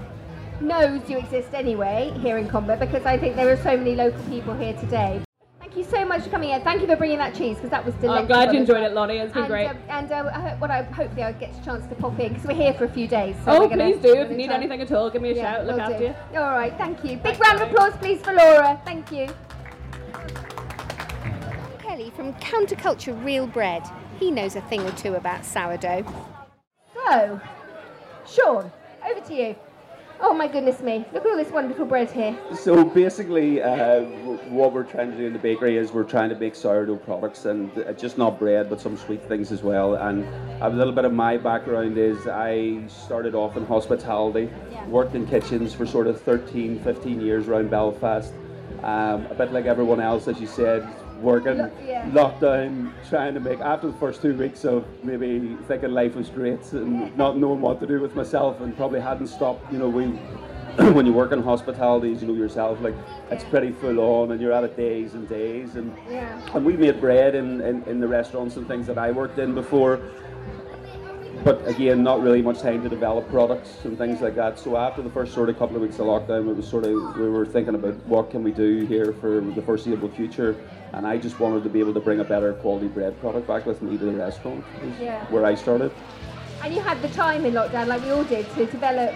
knows 0.61 1.09
you 1.09 1.19
exist 1.19 1.55
anyway 1.55 2.13
here 2.21 2.39
in 2.39 2.49
Comber 2.49 2.77
because 2.77 3.05
I 3.05 3.19
think 3.19 3.37
there 3.37 3.51
are 3.51 3.57
so 3.57 3.77
many 3.77 3.95
local 3.95 4.23
people 4.25 4.55
here 4.55 4.75
today. 4.75 5.23
Thank 5.61 5.77
you 5.77 5.85
so 5.85 6.05
much 6.05 6.23
for 6.23 6.31
coming 6.31 6.51
in. 6.51 6.63
Thank 6.63 6.83
you 6.83 6.87
for 6.87 6.95
bringing 6.95 7.19
that 7.19 7.35
cheese 7.35 7.57
because 7.57 7.71
that 7.71 7.85
was 7.85 7.95
delightful. 7.97 8.23
I'm 8.23 8.27
glad 8.27 8.53
you 8.55 8.61
enjoyed 8.61 8.85
it, 8.85 8.93
Lottie. 8.93 9.19
It's 9.19 9.33
been 9.33 9.43
and, 9.43 9.51
great. 9.51 9.67
Um, 9.67 9.79
and 9.89 10.13
uh, 10.13 10.31
I 10.33 10.41
hope, 10.41 10.61
what 10.61 10.71
I 10.71 10.83
hopefully 10.83 11.25
I'll 11.25 11.35
get 11.35 11.59
a 11.61 11.65
chance 11.65 11.85
to 11.89 11.97
pop 11.97 12.19
in 12.21 12.33
because 12.33 12.47
we're 12.47 12.55
here 12.55 12.75
for 12.75 12.85
a 12.85 12.89
few 12.89 13.09
days. 13.09 13.35
So 13.45 13.51
oh, 13.51 13.61
we're 13.61 13.69
gonna- 13.69 13.85
please 13.91 14.01
do. 14.01 14.15
If 14.15 14.31
you 14.31 14.37
need 14.37 14.51
anything 14.51 14.81
at 14.81 14.93
all, 14.93 15.11
give 15.11 15.21
me 15.21 15.31
a 15.31 15.35
Yeah, 15.35 15.55
shout. 15.55 15.67
Look 15.67 15.81
after 15.81 15.99
do. 15.99 16.05
you. 16.05 16.39
All 16.39 16.53
right, 16.53 16.73
thank 16.79 17.05
you. 17.05 17.17
Big 17.17 17.41
round 17.41 17.61
of 17.61 17.71
applause, 17.71 17.93
please, 17.97 18.21
for 18.21 18.33
Laura. 18.33 18.81
Thank 18.85 19.11
you. 19.11 19.29
Kelly 21.81 22.11
from 22.11 22.35
Counterculture 22.35 23.25
Real 23.25 23.49
Bread. 23.49 23.83
He 24.21 24.31
knows 24.31 24.55
a 24.55 24.61
thing 24.63 24.81
or 24.83 24.93
two 24.93 25.17
about 25.17 25.45
sourdough. 25.45 26.05
So, 26.95 27.41
Sean, 28.29 28.71
over 29.11 29.21
to 29.27 29.35
you. 29.35 29.57
Oh 30.21 30.33
my 30.33 30.47
goodness 30.49 30.81
me! 30.81 31.05
Look 31.13 31.25
at 31.25 31.31
all 31.31 31.37
this 31.37 31.51
wonderful 31.51 31.85
bread 31.85 32.11
here. 32.11 32.37
So 32.55 32.85
basically, 32.85 33.63
uh, 33.63 34.01
what 34.49 34.73
we're 34.73 34.85
trying 34.85 35.11
to 35.11 35.17
do 35.17 35.27
in 35.27 35.33
the 35.33 35.39
bakery 35.39 35.77
is 35.77 35.93
we're 35.93 36.05
trying 36.05 36.31
to 36.31 36.37
make 36.37 36.55
sourdough 36.55 36.97
products 36.97 37.45
and 37.45 37.71
uh, 37.79 37.93
just 37.93 38.17
not 38.17 38.39
bread, 38.39 38.71
but 38.71 38.81
some 38.81 38.97
sweet 38.97 39.23
things 39.29 39.53
as 39.53 39.63
well. 39.63 39.95
And 39.95 40.25
a 40.63 40.71
little 40.71 40.93
bit 40.93 41.05
of 41.05 41.13
my 41.13 41.37
background 41.37 41.99
is 41.99 42.27
I 42.27 42.87
started 42.87 43.35
off 43.35 43.57
in 43.57 43.67
hospitality, 43.67 44.49
Yeah. 44.71 44.87
worked 44.87 45.15
in 45.15 45.27
kitchens 45.27 45.75
for 45.75 45.85
sort 45.87 46.07
of 46.07 46.21
13, 46.21 46.81
15 46.81 47.21
years 47.21 47.49
around 47.49 47.71
Belfast. 47.71 48.33
Um, 48.83 49.27
a 49.31 49.35
bit 49.35 49.53
like 49.53 49.67
everyone 49.67 50.01
else, 50.01 50.29
as 50.29 50.41
you 50.41 50.47
said, 50.47 50.87
working 51.21 51.59
Lo- 51.59 51.71
yeah. 51.87 52.09
lockdown, 52.11 52.93
trying 53.09 53.35
to 53.35 53.41
make 53.41 53.61
after 53.61 53.87
the 53.89 53.97
first 53.99 54.23
two 54.23 54.35
weeks 54.37 54.65
of 54.65 54.85
maybe 55.03 55.57
thinking 55.69 55.91
life 55.93 56.15
was 56.15 56.29
great 56.29 56.61
and 56.73 57.17
not 57.17 57.37
knowing 57.39 57.61
what 57.61 57.81
to 57.81 57.87
do 57.87 58.01
with 58.01 58.15
myself, 58.15 58.61
and 58.61 58.77
probably 58.77 59.01
hadn't 59.01 59.29
stopped. 59.29 59.73
You 59.73 59.79
know, 59.79 59.89
we 59.89 60.07
when 60.93 61.07
you 61.07 61.13
work 61.13 61.31
in 61.33 61.41
hospitalities, 61.43 62.21
you 62.21 62.27
know 62.29 62.35
yourself, 62.35 62.81
like 62.81 62.95
it's 63.31 63.45
pretty 63.45 63.71
full 63.73 64.01
on, 64.01 64.33
and 64.33 64.41
you're 64.41 64.53
at 64.53 64.65
it 64.65 64.77
days 64.77 65.15
and 65.15 65.29
days, 65.29 65.77
and 65.77 65.95
Yeah. 66.11 66.41
and 66.55 66.65
we 66.65 66.77
made 66.77 67.01
bread 67.01 67.35
in, 67.37 67.61
in, 67.61 67.83
in 67.85 68.01
the 68.01 68.09
restaurants 68.09 68.57
and 68.57 68.67
things 68.67 68.87
that 68.89 68.99
I 68.99 69.11
worked 69.13 69.39
in 69.39 69.55
before. 69.55 70.01
But 71.45 71.69
again, 71.69 72.03
not 72.03 72.23
really 72.23 72.41
much 72.41 72.61
time 72.61 72.83
to 72.85 72.89
develop 72.89 73.29
products 73.29 73.85
and 73.85 73.99
things 73.99 74.23
like 74.23 74.35
that. 74.37 74.59
So 74.59 74.79
after 74.79 75.03
the 75.03 75.11
first 75.11 75.35
sort 75.35 75.51
of 75.51 75.59
couple 75.59 75.77
of 75.77 75.83
weeks 75.83 75.99
of 75.99 76.07
lockdown, 76.07 76.49
it 76.49 76.57
was 76.57 76.67
sort 76.67 76.85
of 76.87 76.93
we 77.19 77.29
were 77.29 77.45
thinking 77.45 77.75
about 77.75 77.95
what 78.07 78.31
can 78.31 78.43
we 78.43 78.51
do 78.51 78.87
here 78.87 79.13
for 79.13 79.43
the 79.43 79.61
foreseeable 79.61 80.09
future, 80.09 80.57
and 80.95 81.07
I 81.07 81.19
just 81.19 81.39
wanted 81.39 81.63
to 81.65 81.69
be 81.69 81.81
able 81.81 81.93
to 81.93 82.01
bring 82.01 82.21
a 82.21 82.25
better 82.25 82.55
quality 82.55 82.89
bread 82.89 83.21
product 83.21 83.47
back 83.47 83.67
with 83.67 83.83
me 83.83 83.99
to 83.99 84.05
the 84.07 84.13
restaurant, 84.13 84.65
Yeah. 84.99 85.23
where 85.27 85.45
I 85.45 85.55
started. 85.55 85.93
And 86.63 86.75
you 86.75 86.81
had 86.81 87.03
the 87.03 87.09
time 87.09 87.45
in 87.45 87.53
lockdown, 87.53 87.89
like 87.89 88.03
we 88.03 88.11
all 88.11 88.25
did, 88.25 88.51
to 88.55 88.65
develop 88.65 89.15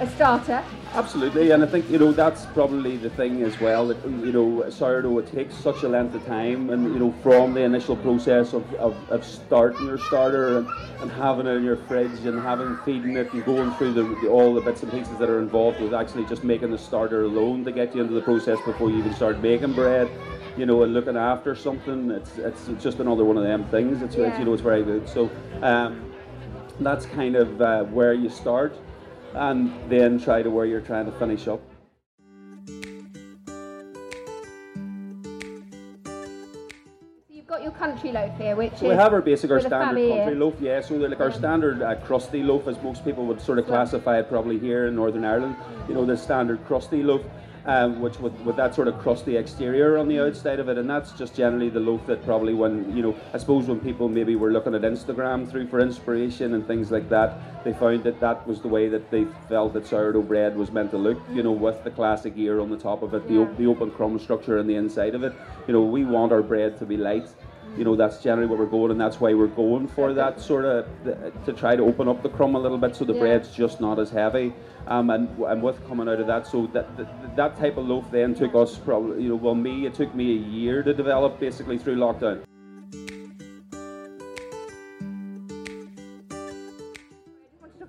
a 0.00 0.06
starter. 0.06 0.62
Absolutely, 0.92 1.52
and 1.52 1.62
I 1.62 1.66
think 1.66 1.88
you 1.88 2.00
know 2.00 2.10
that's 2.10 2.46
probably 2.46 2.96
the 2.96 3.10
thing 3.10 3.44
as 3.44 3.60
well. 3.60 3.86
That 3.86 4.04
you 4.04 4.32
know, 4.32 4.68
sourdough 4.70 5.18
it 5.18 5.30
takes 5.30 5.54
such 5.54 5.84
a 5.84 5.88
length 5.88 6.16
of 6.16 6.26
time, 6.26 6.68
and 6.70 6.92
you 6.92 6.98
know, 6.98 7.14
from 7.22 7.54
the 7.54 7.60
initial 7.60 7.94
process 7.94 8.54
of, 8.54 8.74
of, 8.74 8.96
of 9.08 9.24
starting 9.24 9.86
your 9.86 9.98
starter 9.98 10.58
and, 10.58 10.68
and 11.00 11.12
having 11.12 11.46
it 11.46 11.50
in 11.50 11.62
your 11.62 11.76
fridge 11.76 12.26
and 12.26 12.40
having 12.40 12.76
feeding 12.78 13.16
it 13.16 13.32
and 13.32 13.44
going 13.44 13.72
through 13.74 13.92
the, 13.92 14.02
the 14.20 14.28
all 14.28 14.52
the 14.52 14.60
bits 14.60 14.82
and 14.82 14.90
pieces 14.90 15.16
that 15.18 15.30
are 15.30 15.38
involved 15.38 15.80
with 15.80 15.94
actually 15.94 16.24
just 16.24 16.42
making 16.42 16.72
the 16.72 16.78
starter 16.78 17.22
alone 17.22 17.64
to 17.64 17.70
get 17.70 17.94
you 17.94 18.02
into 18.02 18.14
the 18.14 18.22
process 18.22 18.58
before 18.66 18.90
you 18.90 18.98
even 18.98 19.14
start 19.14 19.40
making 19.40 19.72
bread. 19.72 20.10
You 20.56 20.66
know, 20.66 20.82
and 20.82 20.92
looking 20.92 21.16
after 21.16 21.54
something, 21.54 22.10
it's 22.10 22.36
it's, 22.36 22.66
it's 22.66 22.82
just 22.82 22.98
another 22.98 23.24
one 23.24 23.36
of 23.36 23.44
them 23.44 23.64
things. 23.68 24.02
It's, 24.02 24.16
Yeah. 24.16 24.24
it's 24.26 24.40
you 24.40 24.44
know, 24.44 24.54
it's 24.54 24.62
very 24.62 24.82
good. 24.82 25.08
So. 25.08 25.30
Um, 25.62 26.06
that's 26.80 27.04
kind 27.04 27.36
of 27.36 27.60
uh, 27.60 27.84
where 27.84 28.14
you 28.14 28.30
start 28.30 28.74
and 29.34 29.72
then 29.90 30.18
try 30.20 30.42
to 30.42 30.50
where 30.50 30.66
you're 30.66 30.80
trying 30.80 31.06
to 31.06 31.12
finish 31.12 31.46
up. 31.48 31.60
You've 37.28 37.46
got 37.46 37.62
your 37.62 37.72
country 37.72 38.12
loaf 38.12 38.36
here, 38.38 38.56
which 38.56 38.70
So 38.72 38.86
is 38.86 38.90
we 38.90 38.94
have 38.94 39.12
our 39.12 39.22
basic, 39.22 39.50
our 39.50 39.60
standard 39.60 40.08
country 40.08 40.34
loaf, 40.34 40.54
yeah. 40.60 40.80
So 40.80 40.98
they're 40.98 41.08
like 41.08 41.20
our 41.20 41.32
standard 41.32 41.82
uh, 41.82 41.96
crusty 41.96 42.42
loaf, 42.42 42.68
as 42.68 42.80
most 42.82 43.04
people 43.04 43.26
would 43.26 43.40
sort 43.40 43.58
of 43.58 43.66
classify 43.66 44.18
it 44.18 44.28
probably 44.28 44.58
here 44.58 44.86
in 44.86 44.94
Northern 44.94 45.24
Ireland. 45.24 45.56
You 45.88 45.94
know, 45.94 46.04
the 46.04 46.16
standard 46.16 46.64
crusty 46.66 47.02
loaf, 47.02 47.22
um, 47.66 48.00
which 48.00 48.18
with, 48.18 48.34
with 48.40 48.56
that 48.56 48.74
sort 48.74 48.88
of 48.88 48.98
crusty 48.98 49.36
exterior 49.36 49.98
on 49.98 50.08
the 50.08 50.20
outside 50.20 50.60
of 50.60 50.68
it, 50.68 50.78
and 50.78 50.88
that's 50.88 51.12
just 51.12 51.34
generally 51.34 51.68
the 51.68 51.80
loaf 51.80 52.06
that 52.06 52.24
probably 52.24 52.54
when 52.54 52.96
you 52.96 53.02
know, 53.02 53.16
I 53.32 53.38
suppose 53.38 53.66
when 53.66 53.80
people 53.80 54.08
maybe 54.08 54.36
were 54.36 54.50
looking 54.50 54.74
at 54.74 54.82
Instagram 54.82 55.50
through 55.50 55.68
for 55.68 55.80
inspiration 55.80 56.54
and 56.54 56.66
things 56.66 56.90
like 56.90 57.08
that, 57.10 57.64
they 57.64 57.72
found 57.72 58.04
that 58.04 58.20
that 58.20 58.46
was 58.46 58.60
the 58.60 58.68
way 58.68 58.88
that 58.88 59.10
they 59.10 59.26
felt 59.48 59.74
that 59.74 59.86
sourdough 59.86 60.22
bread 60.22 60.56
was 60.56 60.70
meant 60.70 60.90
to 60.92 60.98
look. 60.98 61.20
You 61.32 61.42
know, 61.42 61.52
with 61.52 61.84
the 61.84 61.90
classic 61.90 62.34
ear 62.36 62.60
on 62.60 62.70
the 62.70 62.78
top 62.78 63.02
of 63.02 63.14
it, 63.14 63.28
the, 63.28 63.44
the 63.58 63.66
open 63.66 63.90
crumb 63.90 64.18
structure 64.18 64.58
on 64.58 64.66
the 64.66 64.76
inside 64.76 65.14
of 65.14 65.22
it. 65.22 65.34
You 65.66 65.74
know, 65.74 65.82
we 65.82 66.04
want 66.04 66.32
our 66.32 66.42
bread 66.42 66.78
to 66.78 66.86
be 66.86 66.96
light 66.96 67.28
you 67.76 67.84
know 67.84 67.96
that's 67.96 68.22
generally 68.22 68.46
what 68.48 68.58
we're 68.58 68.66
going 68.66 68.90
and 68.90 69.00
that's 69.00 69.20
why 69.20 69.32
we're 69.32 69.46
going 69.46 69.86
for 69.88 70.12
that 70.12 70.40
sort 70.40 70.64
of 70.64 70.86
to 71.44 71.52
try 71.52 71.76
to 71.76 71.82
open 71.84 72.08
up 72.08 72.22
the 72.22 72.28
crumb 72.28 72.54
a 72.54 72.58
little 72.58 72.78
bit 72.78 72.94
so 72.96 73.04
the 73.04 73.12
Yeah. 73.14 73.20
bread's 73.20 73.50
just 73.54 73.80
not 73.80 73.98
as 73.98 74.10
heavy 74.10 74.52
um, 74.86 75.10
and, 75.10 75.28
and 75.38 75.62
with 75.62 75.86
coming 75.86 76.08
out 76.08 76.20
of 76.20 76.26
that 76.26 76.46
so 76.46 76.66
that, 76.68 76.96
that 76.96 77.36
that 77.36 77.58
type 77.58 77.76
of 77.76 77.86
loaf 77.86 78.10
then 78.10 78.34
took 78.34 78.54
us 78.54 78.76
probably 78.76 79.22
you 79.22 79.28
know 79.28 79.36
well 79.36 79.54
me 79.54 79.86
it 79.86 79.94
took 79.94 80.14
me 80.14 80.32
a 80.32 80.38
year 80.38 80.82
to 80.82 80.92
develop 80.92 81.38
basically 81.38 81.78
through 81.78 81.96
lockdown 81.96 82.42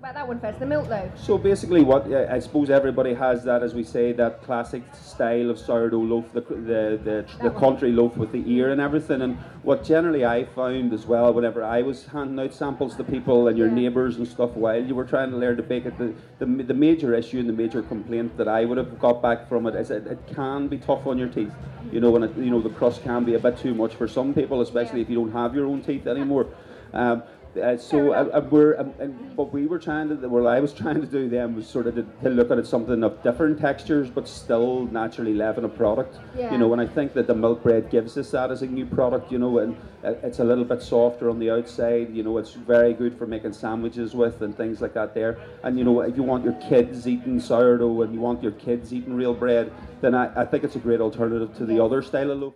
about 0.01 0.15
that 0.15 0.27
one 0.27 0.39
first. 0.39 0.59
The 0.59 0.65
milk 0.65 0.89
loaf. 0.89 1.11
So 1.15 1.37
basically, 1.37 1.83
what 1.83 2.11
uh, 2.11 2.25
I 2.29 2.39
suppose 2.39 2.71
everybody 2.71 3.13
has 3.13 3.43
that, 3.43 3.61
as 3.61 3.75
we 3.75 3.83
say, 3.83 4.11
that 4.13 4.41
classic 4.43 4.81
style 4.99 5.51
of 5.51 5.59
sourdough 5.59 5.99
loaf, 5.99 6.25
the 6.33 6.41
the 6.41 6.99
the, 7.03 7.25
the 7.43 7.49
country 7.51 7.91
loaf 7.91 8.17
with 8.17 8.31
the 8.31 8.43
ear 8.51 8.71
and 8.71 8.81
everything. 8.81 9.21
And 9.21 9.37
what 9.61 9.83
generally 9.83 10.25
I 10.25 10.45
found 10.45 10.91
as 10.91 11.05
well, 11.05 11.31
whenever 11.33 11.63
I 11.63 11.83
was 11.83 12.07
handing 12.07 12.39
out 12.43 12.51
samples 12.53 12.95
to 12.95 13.03
people 13.03 13.47
and 13.47 13.57
your 13.57 13.67
Yeah. 13.67 13.75
neighbours 13.75 14.17
and 14.17 14.27
stuff, 14.27 14.51
while 14.55 14.83
you 14.83 14.95
were 14.95 15.05
trying 15.05 15.29
to 15.29 15.37
learn 15.37 15.57
to 15.57 15.63
bake 15.63 15.85
it, 15.85 15.95
the, 15.99 16.13
the 16.39 16.63
the 16.63 16.73
major 16.73 17.13
issue 17.13 17.39
and 17.39 17.47
the 17.47 17.53
major 17.53 17.83
complaint 17.83 18.37
that 18.37 18.47
I 18.47 18.65
would 18.65 18.79
have 18.79 18.99
got 18.99 19.21
back 19.21 19.47
from 19.47 19.67
it 19.67 19.75
is 19.75 19.89
that 19.89 20.07
it 20.07 20.19
can 20.33 20.67
be 20.67 20.79
tough 20.79 21.05
on 21.05 21.19
your 21.19 21.29
teeth. 21.29 21.53
You 21.91 21.99
know, 21.99 22.15
and 22.15 22.25
it, 22.25 22.35
you 22.37 22.49
know 22.49 22.61
the 22.61 22.69
crust 22.69 23.03
can 23.03 23.23
be 23.23 23.35
a 23.35 23.39
bit 23.39 23.57
too 23.59 23.75
much 23.75 23.93
for 23.93 24.07
some 24.07 24.33
people, 24.33 24.61
especially 24.61 25.01
if 25.01 25.09
you 25.09 25.15
don't 25.15 25.31
have 25.31 25.53
your 25.53 25.67
own 25.67 25.81
teeth 25.83 26.07
anymore. 26.07 26.47
Um, 26.93 27.23
uh, 27.57 27.77
so 27.77 28.13
uh, 28.13 28.29
uh, 28.33 28.47
we're 28.49 28.79
um, 28.79 28.93
and 28.99 29.35
what 29.35 29.51
we 29.51 29.65
were 29.65 29.79
trying 29.79 30.07
to 30.07 30.15
what 30.29 30.45
I 30.45 30.59
was 30.61 30.73
trying 30.73 31.01
to 31.01 31.07
do 31.07 31.27
then 31.27 31.55
was 31.55 31.67
sort 31.67 31.87
of 31.87 31.95
to, 31.95 32.03
to 32.23 32.29
look 32.29 32.49
at 32.49 32.57
it 32.57 32.65
something 32.65 33.03
of 33.03 33.21
different 33.23 33.59
textures 33.59 34.09
but 34.09 34.27
still 34.27 34.85
naturally 34.85 35.33
leaven 35.33 35.65
a 35.65 35.69
product. 35.69 36.17
Yeah. 36.37 36.51
you 36.51 36.57
know 36.57 36.71
and 36.71 36.81
I 36.81 36.87
think 36.87 37.13
that 37.13 37.27
the 37.27 37.35
milk 37.35 37.63
bread 37.63 37.89
gives 37.89 38.17
us 38.17 38.31
that 38.31 38.51
as 38.51 38.61
a 38.61 38.67
new 38.67 38.85
product 38.85 39.31
you 39.31 39.39
know 39.39 39.59
and 39.59 39.75
uh, 40.03 40.13
it's 40.23 40.39
a 40.39 40.43
little 40.43 40.63
bit 40.63 40.81
softer 40.81 41.29
on 41.29 41.39
the 41.39 41.51
outside 41.51 42.15
you 42.15 42.23
know 42.23 42.37
it's 42.37 42.53
very 42.53 42.93
good 42.93 43.17
for 43.17 43.27
making 43.27 43.53
sandwiches 43.53 44.13
with 44.15 44.41
and 44.41 44.55
things 44.55 44.79
like 44.81 44.93
that 44.93 45.13
there. 45.13 45.37
And 45.63 45.77
you 45.77 45.83
know 45.83 46.01
if 46.01 46.15
you 46.15 46.23
want 46.23 46.45
your 46.45 46.55
kids 46.69 47.07
eating 47.07 47.39
sourdough 47.39 48.03
and 48.03 48.13
you 48.13 48.21
want 48.21 48.41
your 48.41 48.53
kids 48.53 48.93
eating 48.93 49.13
real 49.13 49.33
bread 49.33 49.73
then 49.99 50.15
I, 50.15 50.41
I 50.41 50.45
think 50.45 50.63
it's 50.63 50.75
a 50.77 50.79
great 50.79 51.01
alternative 51.01 51.55
to 51.57 51.65
the 51.65 51.83
other 51.83 52.01
style 52.01 52.31
of 52.31 52.39
loaf 52.39 52.53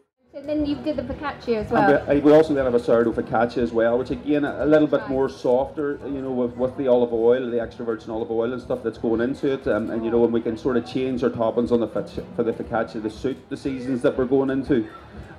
then 0.47 0.65
you 0.65 0.75
did 0.75 0.97
the 0.97 1.03
focaccia 1.03 1.55
as 1.57 1.71
well. 1.71 2.05
we, 2.07 2.17
uh, 2.17 2.21
we 2.21 2.31
also 2.31 2.53
then 2.53 2.65
have 2.65 2.75
a 2.75 2.79
sourdough 2.79 3.13
focaccia 3.13 3.57
as 3.57 3.71
well, 3.71 3.97
which 3.97 4.11
again 4.11 4.45
a, 4.45 4.63
a 4.63 4.65
little 4.65 4.87
bit 4.87 5.07
more 5.09 5.29
softer, 5.29 5.99
you 6.05 6.21
know, 6.21 6.31
with, 6.31 6.55
with 6.55 6.75
the 6.77 6.87
olive 6.87 7.13
oil, 7.13 7.49
the 7.49 7.59
extra 7.59 7.85
virgin 7.85 8.11
olive 8.11 8.31
oil 8.31 8.53
and 8.53 8.61
stuff 8.61 8.83
that's 8.83 8.97
going 8.97 9.21
into 9.21 9.53
it, 9.53 9.67
um, 9.67 9.89
and 9.89 10.03
you 10.03 10.11
know, 10.11 10.23
and 10.23 10.33
we 10.33 10.41
can 10.41 10.57
sort 10.57 10.77
of 10.77 10.85
change 10.85 11.23
our 11.23 11.29
toppings 11.29 11.71
on 11.71 11.79
the 11.79 11.87
for 12.35 12.43
the 12.43 12.51
focaccia 12.53 13.01
to 13.01 13.09
suit 13.09 13.37
the 13.49 13.57
seasons 13.57 14.01
that 14.01 14.17
we're 14.17 14.25
going 14.25 14.49
into. 14.49 14.87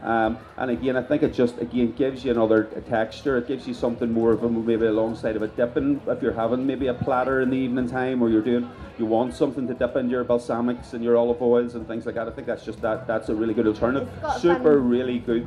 Um, 0.02 0.38
and 0.56 0.70
again, 0.70 0.96
I 0.96 1.02
think 1.02 1.22
it 1.22 1.34
just 1.34 1.58
again 1.58 1.92
gives 1.92 2.24
you 2.24 2.30
another 2.30 2.64
texture. 2.88 3.36
It 3.38 3.48
gives 3.48 3.66
you 3.66 3.74
something 3.74 4.12
more 4.12 4.32
of 4.32 4.44
a 4.44 4.48
maybe 4.48 4.86
alongside 4.86 5.36
of 5.36 5.42
a 5.42 5.48
dipping. 5.48 6.00
If 6.06 6.22
you're 6.22 6.32
having 6.32 6.66
maybe 6.66 6.86
a 6.86 6.94
platter 6.94 7.40
in 7.40 7.50
the 7.50 7.56
evening 7.56 7.88
time, 7.88 8.22
or 8.22 8.28
you're 8.28 8.42
doing 8.42 8.70
you 8.98 9.06
want 9.06 9.34
something 9.34 9.66
to 9.68 9.74
dip 9.74 9.96
into 9.96 10.12
your 10.12 10.24
balsamics 10.24 10.94
and 10.94 11.04
your 11.04 11.16
olive 11.16 11.42
oils 11.42 11.74
and 11.74 11.86
things 11.86 12.06
like 12.06 12.14
that. 12.14 12.28
I 12.28 12.30
think 12.30 12.46
that's 12.46 12.64
just 12.64 12.80
that 12.82 13.06
that's 13.06 13.28
a 13.28 13.34
really 13.34 13.54
good 13.54 13.66
alternative. 13.66 14.08
Super 14.40 14.78
really 14.78 15.18
good 15.18 15.46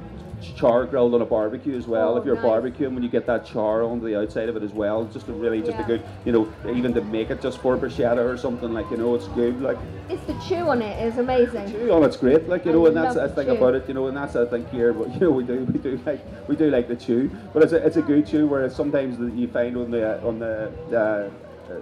char 0.55 0.85
grilled 0.85 1.13
on 1.13 1.21
a 1.21 1.25
barbecue 1.25 1.77
as 1.77 1.87
well. 1.87 2.13
Oh, 2.13 2.17
if 2.17 2.25
you're 2.25 2.35
nice. 2.35 2.45
barbecuing, 2.45 2.93
when 2.93 3.03
you 3.03 3.09
get 3.09 3.25
that 3.27 3.45
char 3.45 3.83
on 3.83 3.99
the 4.03 4.17
outside 4.19 4.49
of 4.49 4.55
it 4.55 4.63
as 4.63 4.71
well, 4.73 5.05
just 5.05 5.27
a 5.27 5.33
really 5.33 5.59
just 5.59 5.77
Yeah. 5.77 5.83
a 5.83 5.87
good, 5.87 6.01
you 6.25 6.31
know, 6.31 6.47
even 6.73 6.93
to 6.93 7.01
make 7.01 7.29
it 7.29 7.41
just 7.41 7.59
for 7.59 7.77
bruschetta 7.77 8.17
or 8.17 8.37
something 8.37 8.73
like 8.73 8.89
you 8.91 8.97
know, 8.97 9.15
it's 9.15 9.27
good. 9.29 9.61
Like 9.61 9.77
It's 10.09 10.23
the 10.23 10.33
chew 10.47 10.67
on 10.69 10.81
it 10.81 11.01
is 11.05 11.17
amazing. 11.17 11.71
chew 11.71 11.91
on 11.91 12.03
it's 12.03 12.17
great. 12.17 12.47
Like 12.49 12.65
you 12.65 12.71
I 12.71 12.73
know, 12.75 12.85
and 12.87 12.95
that's 12.97 13.17
I 13.17 13.27
the 13.27 13.33
think 13.35 13.49
about 13.49 13.75
it. 13.75 13.87
You 13.87 13.93
know, 13.93 14.07
and 14.07 14.17
that's 14.17 14.35
I 14.35 14.45
think 14.45 14.69
here. 14.71 14.93
But 14.93 15.13
you 15.13 15.19
know, 15.21 15.31
we 15.31 15.43
do 15.43 15.59
we 15.71 15.79
do 15.79 15.99
like 16.05 16.21
we 16.47 16.55
do 16.55 16.69
like 16.69 16.87
the 16.87 16.95
chew, 16.95 17.29
but 17.53 17.63
it's 17.63 17.73
a 17.73 17.85
it's 17.85 17.97
a 17.97 18.01
good 18.01 18.25
chew. 18.27 18.47
Whereas 18.47 18.75
sometimes 18.75 19.17
that 19.19 19.33
you 19.33 19.47
find 19.47 19.75
on 19.77 19.91
the 19.91 20.21
on 20.23 20.39
the 20.39 20.71
uh, 20.95 21.29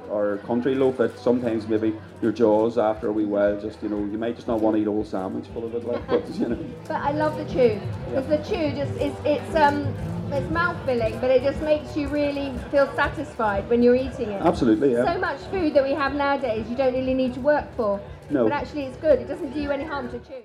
or 0.10 0.38
country 0.45 0.76
loaf 0.76 0.97
that 0.97 1.17
sometimes 1.19 1.67
maybe 1.67 1.93
your 2.21 2.32
jaws 2.32 2.78
after 2.78 3.08
a 3.08 3.12
wee 3.12 3.26
while 3.26 3.60
just 3.60 3.82
you 3.84 3.89
know 3.89 4.00
you 4.00 4.17
might 4.17 4.36
just 4.36 4.47
not 4.47 4.60
want 4.60 4.76
to 4.76 4.82
eat 4.82 4.88
a 4.88 4.91
whole 4.91 5.06
sandwich 5.06 5.45
full 5.54 5.65
of 5.65 5.73
it 5.76 5.86
like 5.86 6.06
but 6.13 6.28
you 6.36 6.50
know 6.50 6.58
But 6.88 7.02
I 7.02 7.12
love 7.12 7.38
the 7.38 7.45
chew 7.45 7.80
because 8.10 8.28
the 8.28 8.38
chew 8.50 8.71
just 8.76 8.91
is 9.00 9.13
it's 9.26 9.56
um 9.56 9.93
it's 10.32 10.50
mouth 10.52 10.76
filling, 10.86 11.17
but 11.21 11.32
it 11.32 11.41
just 11.41 11.62
makes 11.62 11.95
you 11.95 12.10
really 12.10 12.54
feel 12.69 12.91
satisfied 12.95 13.69
when 13.69 13.82
you're 13.82 13.95
eating 13.95 14.30
it. 14.30 14.41
absolutely 14.41 14.91
yeah 14.91 15.06
So 15.13 15.19
much 15.19 15.39
food 15.52 15.73
that 15.73 15.84
we 15.84 15.93
have 15.93 16.13
nowadays, 16.15 16.69
you 16.69 16.76
don't 16.76 16.93
really 16.93 17.13
need 17.13 17.34
to 17.36 17.39
work 17.39 17.65
for. 17.78 18.02
No. 18.30 18.43
But 18.43 18.52
actually, 18.52 18.84
it's 18.84 18.97
good. 18.97 19.19
It 19.19 19.28
doesn't 19.30 19.54
do 19.54 19.62
you 19.62 19.71
any 19.71 19.86
harm 19.86 20.10
to 20.12 20.19
chew. 20.19 20.43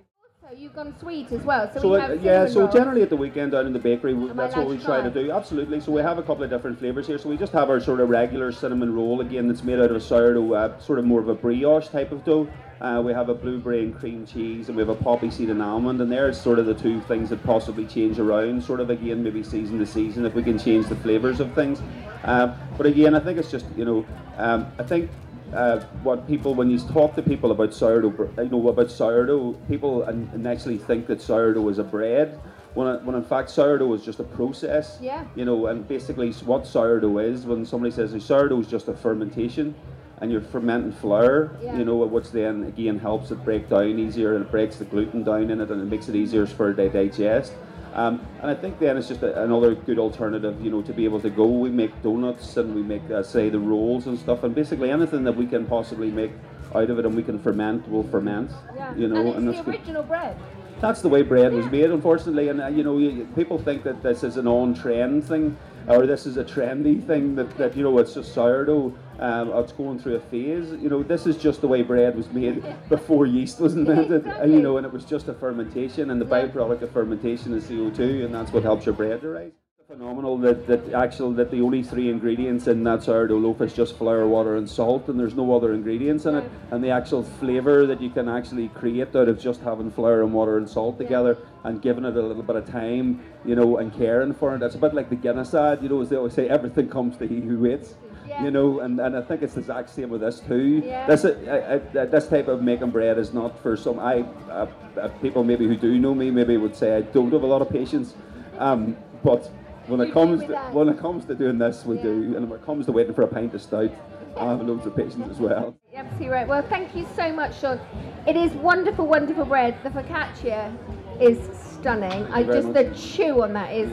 You've 0.56 0.74
gone 0.74 0.94
sweet 1.00 1.32
as 1.32 1.42
well. 1.42 1.70
So, 1.72 1.80
So 1.80 1.88
we 1.92 1.96
uh, 1.98 2.08
have 2.08 2.22
yeah, 2.22 2.46
so 2.46 2.60
rolls. 2.60 2.74
generally 2.74 3.02
at 3.02 3.08
the 3.08 3.16
weekend 3.16 3.52
down 3.52 3.66
in 3.66 3.72
the 3.72 3.78
bakery, 3.78 4.12
we- 4.12 4.28
that's 4.32 4.54
what 4.54 4.68
we 4.68 4.76
try 4.76 5.00
to 5.00 5.10
do. 5.10 5.30
Absolutely. 5.30 5.80
So 5.80 5.92
we 5.92 6.02
have 6.02 6.18
a 6.18 6.22
couple 6.22 6.44
of 6.44 6.50
different 6.50 6.78
flavors 6.78 7.06
here. 7.06 7.16
So 7.16 7.28
we 7.30 7.36
just 7.38 7.52
have 7.52 7.70
our 7.70 7.80
sort 7.80 8.00
of 8.00 8.10
regular 8.10 8.52
cinnamon 8.52 8.94
roll 8.94 9.20
again, 9.22 9.48
that's 9.48 9.64
made 9.64 9.78
out 9.78 9.90
of 9.90 9.96
a 9.96 10.00
sourdough, 10.00 10.52
uh, 10.52 10.78
sort 10.78 10.98
of 10.98 11.04
more 11.06 11.20
of 11.20 11.28
a 11.28 11.34
brioche 11.34 11.88
type 11.88 12.12
of 12.12 12.22
dough. 12.24 12.46
Uh, 12.82 13.00
we 13.04 13.12
have 13.12 13.28
a 13.28 13.34
blueberry 13.34 13.84
and 13.84 13.96
cream 13.98 14.26
cheese, 14.26 14.68
and 14.68 14.76
we 14.76 14.82
have 14.82 14.88
a 14.88 14.94
poppy 14.94 15.30
seed 15.30 15.48
and 15.48 15.62
almond, 15.62 16.00
and 16.00 16.10
there's 16.10 16.38
sort 16.38 16.58
of 16.58 16.66
the 16.66 16.74
two 16.74 17.00
things 17.02 17.30
that 17.30 17.42
possibly 17.44 17.86
change 17.86 18.18
around, 18.18 18.62
sort 18.62 18.80
of 18.80 18.90
again 18.90 19.22
maybe 19.22 19.42
season 19.42 19.78
to 19.78 19.86
season 19.86 20.26
if 20.26 20.34
we 20.34 20.42
can 20.42 20.58
change 20.58 20.86
the 20.88 20.96
flavors 20.96 21.38
of 21.40 21.52
things. 21.54 21.80
Um, 22.24 22.52
but 22.76 22.86
again, 22.86 23.14
I 23.14 23.20
think 23.20 23.38
it's 23.38 23.50
just 23.50 23.66
you 23.76 23.84
know, 23.84 24.04
um, 24.36 24.66
I 24.78 24.82
think 24.82 25.10
uh, 25.54 25.80
what 26.02 26.26
people 26.26 26.54
when 26.54 26.70
you 26.70 26.78
talk 26.78 27.14
to 27.16 27.22
people 27.22 27.50
about 27.50 27.74
sourdough, 27.74 28.30
you 28.38 28.48
know 28.48 28.68
about 28.68 28.90
sourdough, 28.90 29.52
people 29.68 30.02
and, 30.04 30.32
and 30.32 30.46
actually 30.46 30.78
think 30.78 31.06
that 31.06 31.20
sourdough 31.20 31.68
is 31.68 31.78
a 31.78 31.84
bread. 31.84 32.40
When, 32.74 33.04
when 33.04 33.14
in 33.16 33.24
fact 33.24 33.50
sourdough 33.50 33.92
is 33.92 34.02
just 34.02 34.18
a 34.18 34.24
process. 34.24 34.98
Yeah. 35.00 35.24
You 35.34 35.44
know, 35.44 35.66
and 35.66 35.86
basically 35.86 36.32
what 36.32 36.66
sourdough 36.66 37.18
is, 37.18 37.44
when 37.44 37.66
somebody 37.66 37.92
says 37.92 38.14
sourdough 38.24 38.60
is 38.60 38.66
just 38.66 38.88
a 38.88 38.94
fermentation, 38.94 39.74
and 40.22 40.30
you're 40.30 40.40
fermenting 40.40 40.92
flour, 40.92 41.54
Yeah. 41.60 41.76
you 41.76 41.84
know, 41.84 41.96
which 41.96 42.30
then 42.30 42.64
again 42.64 42.98
helps 42.98 43.30
it 43.30 43.44
break 43.44 43.68
down 43.68 43.98
easier 43.98 44.36
and 44.36 44.44
it 44.44 44.50
breaks 44.50 44.76
the 44.76 44.84
gluten 44.84 45.24
down 45.24 45.50
in 45.50 45.60
it 45.60 45.70
and 45.70 45.82
it 45.82 45.86
makes 45.86 46.08
it 46.08 46.14
easier 46.14 46.46
for 46.46 46.70
it 46.70 46.76
to 46.76 46.88
digest. 46.88 47.52
Um, 47.94 48.26
and 48.40 48.50
I 48.50 48.54
think 48.54 48.78
then 48.78 48.96
it's 48.96 49.08
just 49.08 49.22
a, 49.22 49.42
another 49.42 49.74
good 49.74 49.98
alternative, 49.98 50.64
you 50.64 50.70
know, 50.70 50.80
to 50.82 50.92
be 50.92 51.04
able 51.04 51.20
to 51.20 51.30
go. 51.30 51.46
We 51.46 51.70
make 51.70 52.02
donuts 52.02 52.56
and 52.56 52.74
we 52.74 52.82
make, 52.82 53.08
uh, 53.10 53.22
say, 53.22 53.50
the 53.50 53.58
rolls 53.58 54.06
and 54.06 54.18
stuff, 54.18 54.44
and 54.44 54.54
basically 54.54 54.90
anything 54.90 55.24
that 55.24 55.36
we 55.36 55.46
can 55.46 55.66
possibly 55.66 56.10
make 56.10 56.32
out 56.74 56.88
of 56.88 56.98
it 56.98 57.04
and 57.04 57.14
we 57.14 57.22
can 57.22 57.38
ferment 57.38 57.86
will 57.90 58.04
ferment, 58.04 58.50
Yeah. 58.74 58.94
you 58.94 59.08
know, 59.08 59.16
and 59.20 59.28
it's 59.28 59.36
and 59.36 59.48
the 59.48 59.52
that's 59.52 59.64
good. 59.66 59.74
original 59.74 60.02
bread. 60.04 60.36
That's 60.82 61.00
the 61.00 61.08
way 61.08 61.22
bread 61.22 61.52
was 61.52 61.64
made, 61.66 61.90
unfortunately. 61.90 62.48
And 62.48 62.60
uh, 62.60 62.66
you 62.66 62.82
know, 62.82 62.98
you, 62.98 63.28
people 63.36 63.56
think 63.56 63.84
that 63.84 64.02
this 64.02 64.24
is 64.24 64.36
an 64.36 64.48
on-trend 64.48 65.24
thing, 65.24 65.56
or 65.86 66.08
this 66.08 66.26
is 66.26 66.38
a 66.38 66.44
trendy 66.44 67.00
thing 67.06 67.36
that, 67.36 67.56
that 67.56 67.76
you 67.76 67.84
know 67.84 67.96
it's 67.98 68.14
just 68.14 68.34
sourdough. 68.34 68.92
Um, 69.20 69.52
it's 69.52 69.70
going 69.70 70.00
through 70.00 70.16
a 70.16 70.20
phase. 70.20 70.72
You 70.72 70.90
know, 70.90 71.04
this 71.04 71.24
is 71.24 71.36
just 71.36 71.60
the 71.60 71.68
way 71.68 71.82
bread 71.82 72.16
was 72.16 72.28
made 72.32 72.64
before 72.88 73.26
yeast 73.26 73.60
was 73.60 73.74
invented. 73.74 74.26
Exactly. 74.26 74.54
You 74.54 74.60
know, 74.60 74.76
and 74.76 74.84
it 74.84 74.92
was 74.92 75.04
just 75.04 75.28
a 75.28 75.34
fermentation, 75.34 76.10
and 76.10 76.20
the 76.20 76.24
byproduct 76.24 76.82
of 76.82 76.90
fermentation 76.90 77.54
is 77.54 77.68
CO 77.68 77.88
two, 77.90 78.24
and 78.24 78.34
that's 78.34 78.52
what 78.52 78.64
helps 78.64 78.84
your 78.84 78.96
bread 78.96 79.20
to 79.20 79.28
rise. 79.28 79.61
Phenomenal 79.92 80.38
that, 80.38 80.66
that 80.68 80.94
actual 80.94 81.32
that 81.32 81.50
the 81.50 81.60
only 81.60 81.82
three 81.82 82.08
ingredients 82.08 82.66
in 82.66 82.82
that 82.84 83.02
sourdough 83.02 83.36
loaf 83.36 83.60
is 83.60 83.74
just 83.74 83.98
flour, 83.98 84.26
water, 84.26 84.56
and 84.56 84.66
salt, 84.66 85.06
and 85.08 85.20
there's 85.20 85.34
no 85.34 85.54
other 85.54 85.74
ingredients 85.74 86.24
in 86.24 86.34
it. 86.34 86.50
And 86.70 86.82
the 86.82 86.88
actual 86.88 87.22
flavour 87.22 87.84
that 87.84 88.00
you 88.00 88.08
can 88.08 88.26
actually 88.26 88.68
create 88.68 89.14
out 89.14 89.28
of 89.28 89.38
just 89.38 89.60
having 89.60 89.90
flour 89.90 90.22
and 90.22 90.32
water 90.32 90.56
and 90.56 90.66
salt 90.66 90.96
together 90.96 91.36
and 91.64 91.82
giving 91.82 92.06
it 92.06 92.16
a 92.16 92.22
little 92.22 92.42
bit 92.42 92.56
of 92.56 92.66
time, 92.70 93.22
you 93.44 93.54
know, 93.54 93.76
and 93.76 93.94
caring 93.94 94.32
for 94.32 94.56
it. 94.56 94.62
It's 94.62 94.76
a 94.76 94.78
bit 94.78 94.94
like 94.94 95.10
the 95.10 95.14
Guinness 95.14 95.52
ad, 95.52 95.82
you 95.82 95.90
know, 95.90 96.00
as 96.00 96.08
they 96.08 96.16
always 96.16 96.32
say, 96.32 96.48
everything 96.48 96.88
comes 96.88 97.18
to 97.18 97.26
he 97.26 97.42
who 97.42 97.58
waits. 97.58 97.94
Yeah. 98.26 98.44
You 98.44 98.50
know, 98.50 98.80
and, 98.80 98.98
and 98.98 99.14
I 99.14 99.20
think 99.20 99.42
it's 99.42 99.52
the 99.52 99.60
exact 99.60 99.90
same 99.90 100.08
with 100.08 100.22
this 100.22 100.40
too. 100.40 100.80
Yeah. 100.86 101.06
This 101.06 101.26
uh, 101.26 101.80
uh, 101.94 101.98
uh, 101.98 102.06
this 102.06 102.28
type 102.28 102.48
of 102.48 102.62
making 102.62 102.92
bread 102.92 103.18
is 103.18 103.34
not 103.34 103.62
for 103.62 103.76
some. 103.76 103.98
I 103.98 104.24
uh, 104.48 104.68
uh, 104.98 105.08
people 105.20 105.44
maybe 105.44 105.66
who 105.66 105.76
do 105.76 105.98
know 105.98 106.14
me 106.14 106.30
maybe 106.30 106.56
would 106.56 106.74
say 106.74 106.96
I 106.96 107.02
don't 107.02 107.30
have 107.30 107.42
a 107.42 107.46
lot 107.46 107.60
of 107.60 107.68
patience, 107.68 108.14
um, 108.58 108.96
but 109.22 109.50
when 109.86 110.00
it 110.00 110.12
comes 110.12 110.40
to, 110.42 110.54
when 110.72 110.88
it 110.88 110.98
comes 110.98 111.24
to 111.26 111.34
doing 111.34 111.58
this, 111.58 111.84
we 111.84 111.96
Yeah. 111.96 112.02
do, 112.02 112.36
and 112.36 112.48
when 112.48 112.58
it 112.60 112.64
comes 112.64 112.86
to 112.86 112.92
waiting 112.92 113.14
for 113.14 113.22
a 113.22 113.26
pint 113.28 113.54
of 113.54 113.62
stout, 113.62 113.90
I 114.36 114.44
have 114.46 114.62
loads 114.66 114.86
of 114.86 114.96
patience 114.96 115.28
as 115.30 115.38
well. 115.38 115.74
You're 115.92 116.00
absolutely 116.00 116.28
right. 116.28 116.48
Well, 116.48 116.62
thank 116.62 116.94
you 116.96 117.06
so 117.16 117.32
much, 117.32 117.58
Sean. 117.60 117.80
It 118.26 118.36
is 118.36 118.52
wonderful, 118.54 119.06
wonderful 119.06 119.44
bread. 119.44 119.76
The 119.82 119.90
focaccia 119.90 120.72
is 121.20 121.38
stunning. 121.58 122.24
I 122.32 122.42
just 122.42 122.68
much. 122.68 122.74
the 122.74 122.94
chew 122.94 123.42
on 123.42 123.52
that 123.54 123.72
is 123.72 123.90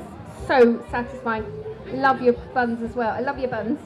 so 0.47 0.83
satisfying. 0.91 1.45
Love 1.93 2.21
your 2.21 2.33
buns 2.53 2.81
as 2.83 2.95
well. 2.95 3.09
I 3.09 3.19
love 3.19 3.39
your 3.39 3.49
buns, 3.49 3.79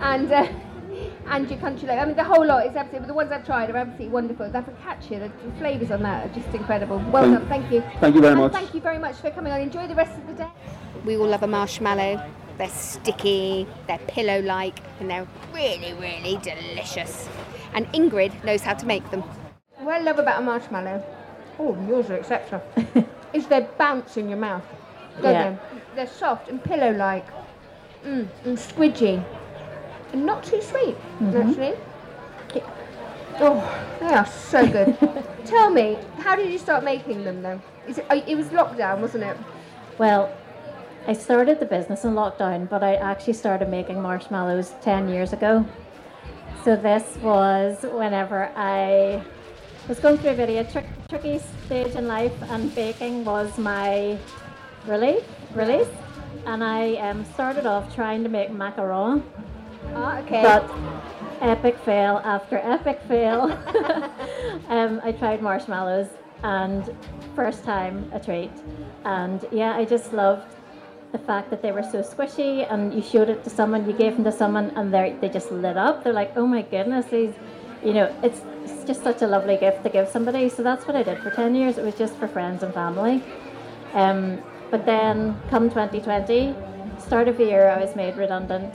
and 0.00 0.30
uh, 0.30 0.46
and 1.28 1.50
your 1.50 1.58
country 1.58 1.88
loaf. 1.88 1.98
I 2.00 2.04
mean, 2.04 2.14
the 2.16 2.22
whole 2.24 2.46
lot 2.46 2.66
is 2.66 2.76
absolutely. 2.76 3.00
But 3.00 3.08
the 3.08 3.14
ones 3.14 3.32
I've 3.32 3.44
tried 3.46 3.70
are 3.70 3.76
absolutely 3.78 4.08
wonderful. 4.10 4.48
The 4.50 4.60
focaccia, 4.60 5.18
the, 5.18 5.32
the 5.48 5.56
flavours 5.58 5.90
on 5.90 6.02
that 6.02 6.30
are 6.30 6.34
just 6.34 6.54
incredible. 6.54 6.98
Well 7.10 7.24
Thank- 7.24 7.38
done. 7.38 7.48
Thank 7.48 7.72
you. 7.72 7.82
Thank 7.98 8.14
you 8.14 8.20
very 8.20 8.32
And 8.34 8.42
much. 8.42 8.52
Thank 8.52 8.74
you 8.74 8.80
very 8.80 8.98
much 8.98 9.16
for 9.16 9.30
coming 9.30 9.52
on. 9.52 9.60
Enjoy 9.60 9.88
the 9.88 9.94
rest 9.94 10.16
of 10.16 10.26
the 10.26 10.34
day. 10.34 10.48
We 11.04 11.16
all 11.16 11.26
love 11.28 11.42
a 11.42 11.46
marshmallow. 11.46 12.22
They're 12.58 12.68
sticky, 12.70 13.66
they're 13.86 13.98
pillow 13.98 14.40
like, 14.40 14.80
and 14.98 15.10
they're 15.10 15.26
really, 15.52 15.92
really 15.92 16.38
delicious. 16.42 17.28
And 17.74 17.86
Ingrid 17.92 18.42
knows 18.44 18.62
how 18.62 18.72
to 18.74 18.86
make 18.86 19.10
them. 19.10 19.22
What 19.78 19.96
I 19.96 19.98
love 20.00 20.18
about 20.18 20.40
a 20.40 20.42
marshmallow, 20.42 21.04
oh, 21.58 21.76
yours 21.86 22.08
are 22.10 22.14
exceptional, 22.16 22.62
is 23.34 23.46
they 23.46 23.66
bounce 23.76 24.16
in 24.16 24.30
your 24.30 24.38
mouth. 24.38 24.64
Don't 25.20 25.32
Yeah. 25.32 25.50
they? 25.50 25.80
They're 25.96 26.06
soft 26.06 26.48
and 26.48 26.62
pillow 26.64 26.92
like, 26.92 27.26
mm, 28.04 28.26
and 28.44 28.56
squidgy, 28.56 29.22
and 30.12 30.24
not 30.24 30.42
too 30.42 30.62
sweet, 30.62 30.96
actually. 31.22 31.74
Oh, 33.38 33.96
they 34.00 34.06
are 34.06 34.26
so 34.26 34.66
good. 34.66 34.96
Tell 35.44 35.68
me, 35.70 35.98
how 36.20 36.36
did 36.36 36.50
you 36.50 36.58
start 36.58 36.84
making 36.84 37.24
them 37.24 37.42
though? 37.42 37.60
Is 37.86 37.98
it, 37.98 38.06
oh, 38.08 38.22
it 38.26 38.34
was 38.34 38.46
lockdown, 38.46 39.00
wasn't 39.00 39.24
it? 39.24 39.36
Well, 39.98 40.32
I 41.08 41.12
started 41.12 41.60
the 41.60 41.66
business 41.66 42.04
in 42.04 42.14
lockdown, 42.14 42.68
but 42.68 42.82
I 42.82 42.96
actually 42.96 43.34
started 43.34 43.68
making 43.68 44.02
marshmallows 44.02 44.74
10 44.82 45.08
years 45.08 45.32
ago. 45.32 45.64
So 46.64 46.74
this 46.74 47.16
was 47.22 47.84
whenever 47.92 48.50
I 48.56 49.22
was 49.86 50.00
going 50.00 50.18
through 50.18 50.30
a 50.30 50.34
very 50.34 50.64
tri- 50.64 50.84
tricky 51.08 51.40
stage 51.66 51.94
in 51.94 52.08
life, 52.08 52.32
and 52.50 52.74
baking 52.74 53.24
was 53.24 53.56
my 53.56 54.18
relief, 54.84 55.22
release. 55.54 55.86
And 56.44 56.64
I 56.64 56.96
um, 56.96 57.24
started 57.34 57.66
off 57.66 57.94
trying 57.94 58.24
to 58.24 58.28
make 58.28 58.50
macaron, 58.50 59.22
Ah, 59.94 60.18
okay. 60.18 60.42
but 60.42 60.68
epic 61.40 61.78
fail 61.84 62.20
after 62.24 62.56
epic 62.58 63.00
fail. 63.06 63.42
um, 64.68 65.00
I 65.04 65.12
tried 65.12 65.40
marshmallows, 65.40 66.08
and 66.42 66.92
first 67.36 67.62
time 67.62 68.10
a 68.12 68.18
treat. 68.18 68.50
And 69.04 69.46
yeah, 69.52 69.76
I 69.76 69.84
just 69.84 70.12
loved 70.12 70.55
the 71.16 71.24
fact 71.24 71.50
that 71.50 71.62
they 71.62 71.72
were 71.72 71.82
so 71.82 72.02
squishy, 72.02 72.70
and 72.70 72.92
you 72.92 73.02
showed 73.02 73.28
it 73.30 73.42
to 73.44 73.50
someone, 73.50 73.86
you 73.88 73.96
gave 74.04 74.12
them 74.16 74.24
to 74.24 74.32
someone, 74.32 74.70
and 74.76 74.92
they 74.92 75.16
they 75.20 75.28
just 75.28 75.50
lit 75.50 75.76
up. 75.76 76.04
They're 76.04 76.18
like, 76.22 76.32
oh 76.36 76.46
my 76.46 76.62
goodness, 76.62 77.06
these, 77.06 77.34
you 77.82 77.94
know, 77.94 78.06
it's, 78.22 78.40
it's 78.64 78.84
just 78.84 79.02
such 79.02 79.22
a 79.22 79.26
lovely 79.26 79.56
gift 79.56 79.82
to 79.84 79.90
give 79.90 80.08
somebody. 80.08 80.48
So 80.48 80.62
that's 80.62 80.86
what 80.86 80.96
I 80.96 81.02
did 81.02 81.18
for 81.20 81.30
ten 81.30 81.54
years. 81.54 81.78
It 81.78 81.84
was 81.84 81.94
just 81.94 82.14
for 82.16 82.28
friends 82.28 82.62
and 82.62 82.74
family. 82.74 83.22
Um, 83.94 84.42
but 84.70 84.84
then, 84.84 85.40
come 85.48 85.70
2020, 85.70 86.54
start 86.98 87.28
of 87.28 87.38
the 87.38 87.44
year, 87.44 87.70
I 87.70 87.80
was 87.80 87.96
made 87.96 88.16
redundant. 88.16 88.74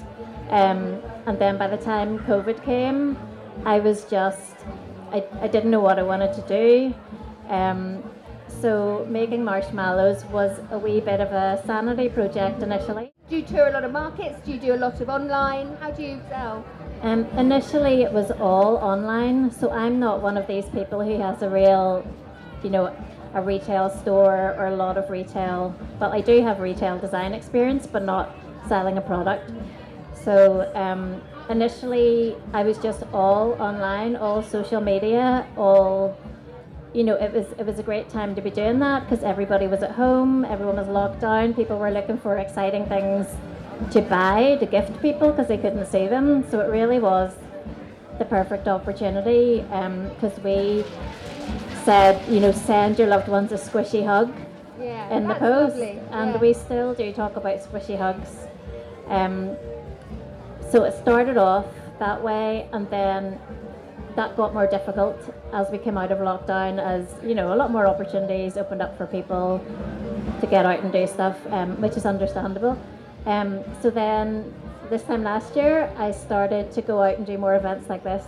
Um, 0.49 0.79
and 1.27 1.37
then 1.37 1.57
by 1.57 1.67
the 1.67 1.77
time 1.77 2.19
COVID 2.19 2.63
came, 2.63 3.17
I 3.65 3.79
was 3.79 4.05
just, 4.05 4.55
I, 5.11 5.23
I 5.41 5.47
didn't 5.47 5.69
know 5.69 5.81
what 5.81 5.99
I 5.99 6.03
wanted 6.03 6.33
to 6.39 6.43
do. 6.47 6.93
Um, 7.49 8.03
so 8.61 9.05
making 9.09 9.43
marshmallows 9.43 10.23
was 10.25 10.59
a 10.71 10.77
wee 10.77 10.99
bit 10.99 11.19
of 11.19 11.31
a 11.31 11.61
sanity 11.65 12.07
project 12.09 12.61
initially. 12.61 13.11
do 13.29 13.37
you 13.37 13.43
tour 13.43 13.67
a 13.67 13.71
lot 13.71 13.83
of 13.83 13.91
markets? 13.91 14.39
Do 14.45 14.51
you 14.51 14.59
do 14.59 14.73
a 14.75 14.77
lot 14.85 15.01
of 15.01 15.09
online? 15.09 15.75
How 15.79 15.89
do 15.91 16.03
you 16.03 16.21
sell? 16.29 16.63
Um, 17.01 17.25
initially, 17.37 18.03
it 18.03 18.11
was 18.11 18.29
all 18.29 18.77
online, 18.77 19.49
so 19.49 19.71
I'm 19.71 19.99
not 19.99 20.21
one 20.21 20.37
of 20.37 20.45
these 20.45 20.65
people 20.65 21.01
who 21.01 21.19
has 21.19 21.41
a 21.41 21.49
real, 21.49 22.05
you 22.63 22.69
know, 22.69 22.95
a 23.33 23.41
retail 23.41 23.89
store 23.89 24.53
or 24.59 24.67
a 24.67 24.75
lot 24.75 24.97
of 24.97 25.09
retail. 25.09 25.73
But 25.97 26.11
I 26.11 26.21
do 26.21 26.43
have 26.43 26.59
retail 26.59 26.99
design 26.99 27.33
experience, 27.33 27.87
but 27.87 28.03
not 28.03 28.35
selling 28.67 28.97
a 28.97 29.01
product. 29.01 29.51
So 30.13 30.71
um, 30.75 31.21
initially, 31.49 32.35
I 32.53 32.61
was 32.61 32.77
just 32.77 33.03
all 33.11 33.53
online, 33.53 34.15
all 34.15 34.43
social 34.43 34.81
media, 34.81 35.47
all. 35.57 36.15
You 36.93 37.03
know, 37.05 37.15
it 37.15 37.31
was 37.33 37.45
it 37.57 37.65
was 37.65 37.79
a 37.79 37.83
great 37.83 38.09
time 38.09 38.35
to 38.35 38.41
be 38.41 38.49
doing 38.51 38.79
that 38.79 39.03
because 39.09 39.23
everybody 39.23 39.65
was 39.67 39.81
at 39.81 39.91
home, 39.91 40.43
everyone 40.43 40.75
was 40.75 40.87
locked 40.89 41.21
down, 41.21 41.53
people 41.53 41.77
were 41.79 41.91
looking 41.91 42.17
for 42.17 42.37
exciting 42.37 42.85
things 42.87 43.27
to 43.91 44.01
buy 44.01 44.57
to 44.59 44.65
gift 44.65 45.01
people 45.01 45.29
because 45.31 45.47
they 45.47 45.57
couldn't 45.57 45.85
see 45.87 46.07
them. 46.07 46.43
So 46.49 46.59
it 46.59 46.69
really 46.69 46.99
was 46.99 47.33
the 48.19 48.25
perfect 48.25 48.67
opportunity 48.67 49.61
because 49.61 50.37
we 50.43 50.83
said, 51.85 52.21
you 52.29 52.39
know, 52.41 52.51
send 52.51 52.99
your 52.99 53.07
loved 53.07 53.27
ones 53.29 53.51
a 53.51 53.55
squishy 53.55 54.05
hug 54.05 54.31
Yeah. 54.79 55.15
in 55.15 55.27
the 55.27 55.35
post, 55.35 55.77
lovely. 55.77 55.99
and 56.11 56.31
yeah. 56.33 56.37
we 56.39 56.53
still 56.53 56.93
do 56.93 57.11
talk 57.13 57.37
about 57.37 57.59
squishy 57.59 57.97
hugs. 57.97 58.35
Um, 59.07 59.55
so 60.69 60.83
it 60.83 60.93
started 61.01 61.37
off 61.37 61.65
that 61.99 62.21
way, 62.21 62.67
and 62.73 62.89
then 62.89 63.39
that 64.15 64.35
got 64.37 64.53
more 64.53 64.67
difficult 64.67 65.17
as 65.53 65.69
we 65.69 65.77
came 65.77 65.97
out 65.97 66.11
of 66.11 66.19
lockdown. 66.19 66.79
As 66.79 67.13
you 67.23 67.35
know, 67.35 67.53
a 67.53 67.55
lot 67.55 67.71
more 67.71 67.87
opportunities 67.87 68.57
opened 68.57 68.81
up 68.81 68.97
for 68.97 69.05
people 69.07 69.63
to 70.39 70.47
get 70.47 70.65
out 70.65 70.79
and 70.79 70.91
do 70.91 71.07
stuff, 71.07 71.37
um, 71.49 71.79
which 71.81 71.97
is 71.97 72.05
understandable. 72.05 72.77
Um, 73.25 73.63
so 73.81 73.89
then, 73.89 74.53
this 74.89 75.03
time 75.03 75.23
last 75.23 75.55
year, 75.55 75.91
I 75.97 76.11
started 76.11 76.71
to 76.73 76.81
go 76.81 77.01
out 77.01 77.17
and 77.17 77.25
do 77.25 77.37
more 77.37 77.55
events 77.55 77.89
like 77.89 78.03
this, 78.03 78.25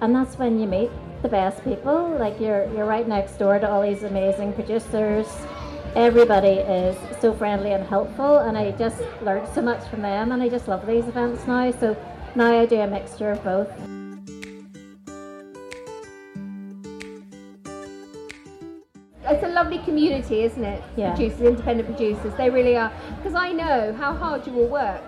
and 0.00 0.14
that's 0.14 0.38
when 0.38 0.60
you 0.60 0.66
meet 0.66 0.90
the 1.22 1.28
best 1.28 1.62
people. 1.64 2.16
Like 2.18 2.40
you're 2.40 2.66
you're 2.72 2.86
right 2.86 3.08
next 3.08 3.38
door 3.38 3.58
to 3.58 3.70
all 3.70 3.82
these 3.82 4.02
amazing 4.02 4.52
producers. 4.52 5.26
Everybody 5.94 6.60
is 6.60 6.96
so 7.20 7.32
friendly 7.32 7.72
and 7.72 7.84
helpful, 7.86 8.38
and 8.38 8.56
I 8.58 8.72
just 8.72 9.00
learned 9.22 9.48
so 9.54 9.62
much 9.62 9.82
from 9.88 10.02
them, 10.02 10.32
and 10.32 10.42
I 10.42 10.48
just 10.48 10.68
love 10.68 10.86
these 10.86 11.06
events 11.08 11.46
now. 11.46 11.70
So 11.70 11.96
now 12.34 12.60
I 12.60 12.66
do 12.66 12.80
a 12.80 12.86
mixture 12.86 13.30
of 13.30 13.42
both. 13.42 14.05
It's 19.28 19.44
a 19.44 19.48
lovely 19.48 19.78
community, 19.78 20.42
isn't 20.42 20.64
it? 20.64 20.82
Yeah. 20.96 21.14
Producers, 21.14 21.40
independent 21.40 21.88
producers, 21.88 22.32
they 22.36 22.50
really 22.50 22.76
are. 22.76 22.92
Because 23.16 23.34
I 23.34 23.52
know 23.52 23.92
how 23.94 24.14
hard 24.14 24.46
you 24.46 24.52
will 24.52 24.68
work. 24.68 25.02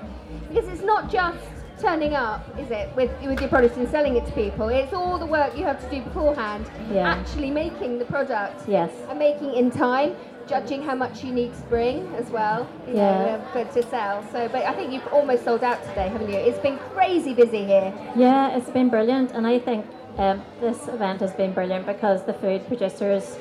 Because 0.48 0.68
it's 0.68 0.82
not 0.82 1.10
just 1.10 1.38
turning 1.80 2.14
up, 2.14 2.44
is 2.58 2.70
it, 2.70 2.94
with 2.96 3.10
with 3.22 3.40
your 3.40 3.48
product 3.48 3.76
and 3.76 3.88
selling 3.88 4.16
it 4.16 4.26
to 4.26 4.32
people. 4.32 4.68
It's 4.68 4.92
all 4.92 5.16
the 5.18 5.26
work 5.26 5.56
you 5.56 5.64
have 5.64 5.80
to 5.84 5.90
do 5.96 6.02
beforehand. 6.02 6.66
Yeah. 6.92 7.08
Actually 7.08 7.50
making 7.50 7.98
the 7.98 8.04
product. 8.04 8.68
Yes. 8.68 8.90
And 9.08 9.18
making 9.18 9.54
in 9.54 9.70
time. 9.70 10.16
Judging 10.48 10.82
how 10.82 10.94
much 10.94 11.22
you 11.22 11.30
need 11.30 11.52
to 11.54 11.60
bring 11.68 12.06
as 12.14 12.30
well, 12.30 12.66
you 12.86 12.94
Yeah. 12.94 13.18
know, 13.18 13.28
uh, 13.34 13.64
for, 13.66 13.82
to 13.82 13.82
sell. 13.90 14.24
So, 14.32 14.48
but 14.48 14.64
I 14.64 14.72
think 14.72 14.94
you've 14.94 15.06
almost 15.08 15.44
sold 15.44 15.62
out 15.62 15.78
today, 15.88 16.08
haven't 16.08 16.30
you? 16.30 16.36
It's 16.38 16.58
been 16.60 16.78
crazy 16.94 17.34
busy 17.34 17.66
here. 17.66 17.92
Yeah, 18.16 18.56
it's 18.56 18.70
been 18.70 18.88
brilliant, 18.88 19.32
and 19.32 19.46
I 19.46 19.58
think 19.58 19.84
um, 20.16 20.42
this 20.58 20.88
event 20.88 21.20
has 21.20 21.34
been 21.34 21.52
brilliant 21.52 21.84
because 21.84 22.24
the 22.24 22.32
food 22.32 22.66
producers 22.66 23.36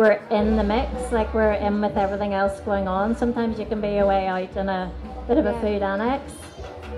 were 0.00 0.12
in 0.30 0.56
the 0.56 0.64
mix, 0.64 1.12
like 1.12 1.34
we're 1.34 1.52
in 1.52 1.78
with 1.82 1.94
everything 1.98 2.32
else 2.32 2.58
going 2.60 2.88
on. 2.88 3.14
Sometimes 3.14 3.58
you 3.58 3.66
can 3.66 3.82
be 3.82 3.98
away 3.98 4.26
out 4.28 4.56
in 4.56 4.66
a 4.70 4.90
bit 5.28 5.36
of 5.36 5.44
a 5.44 5.52
food 5.60 5.82
annex, 5.82 6.32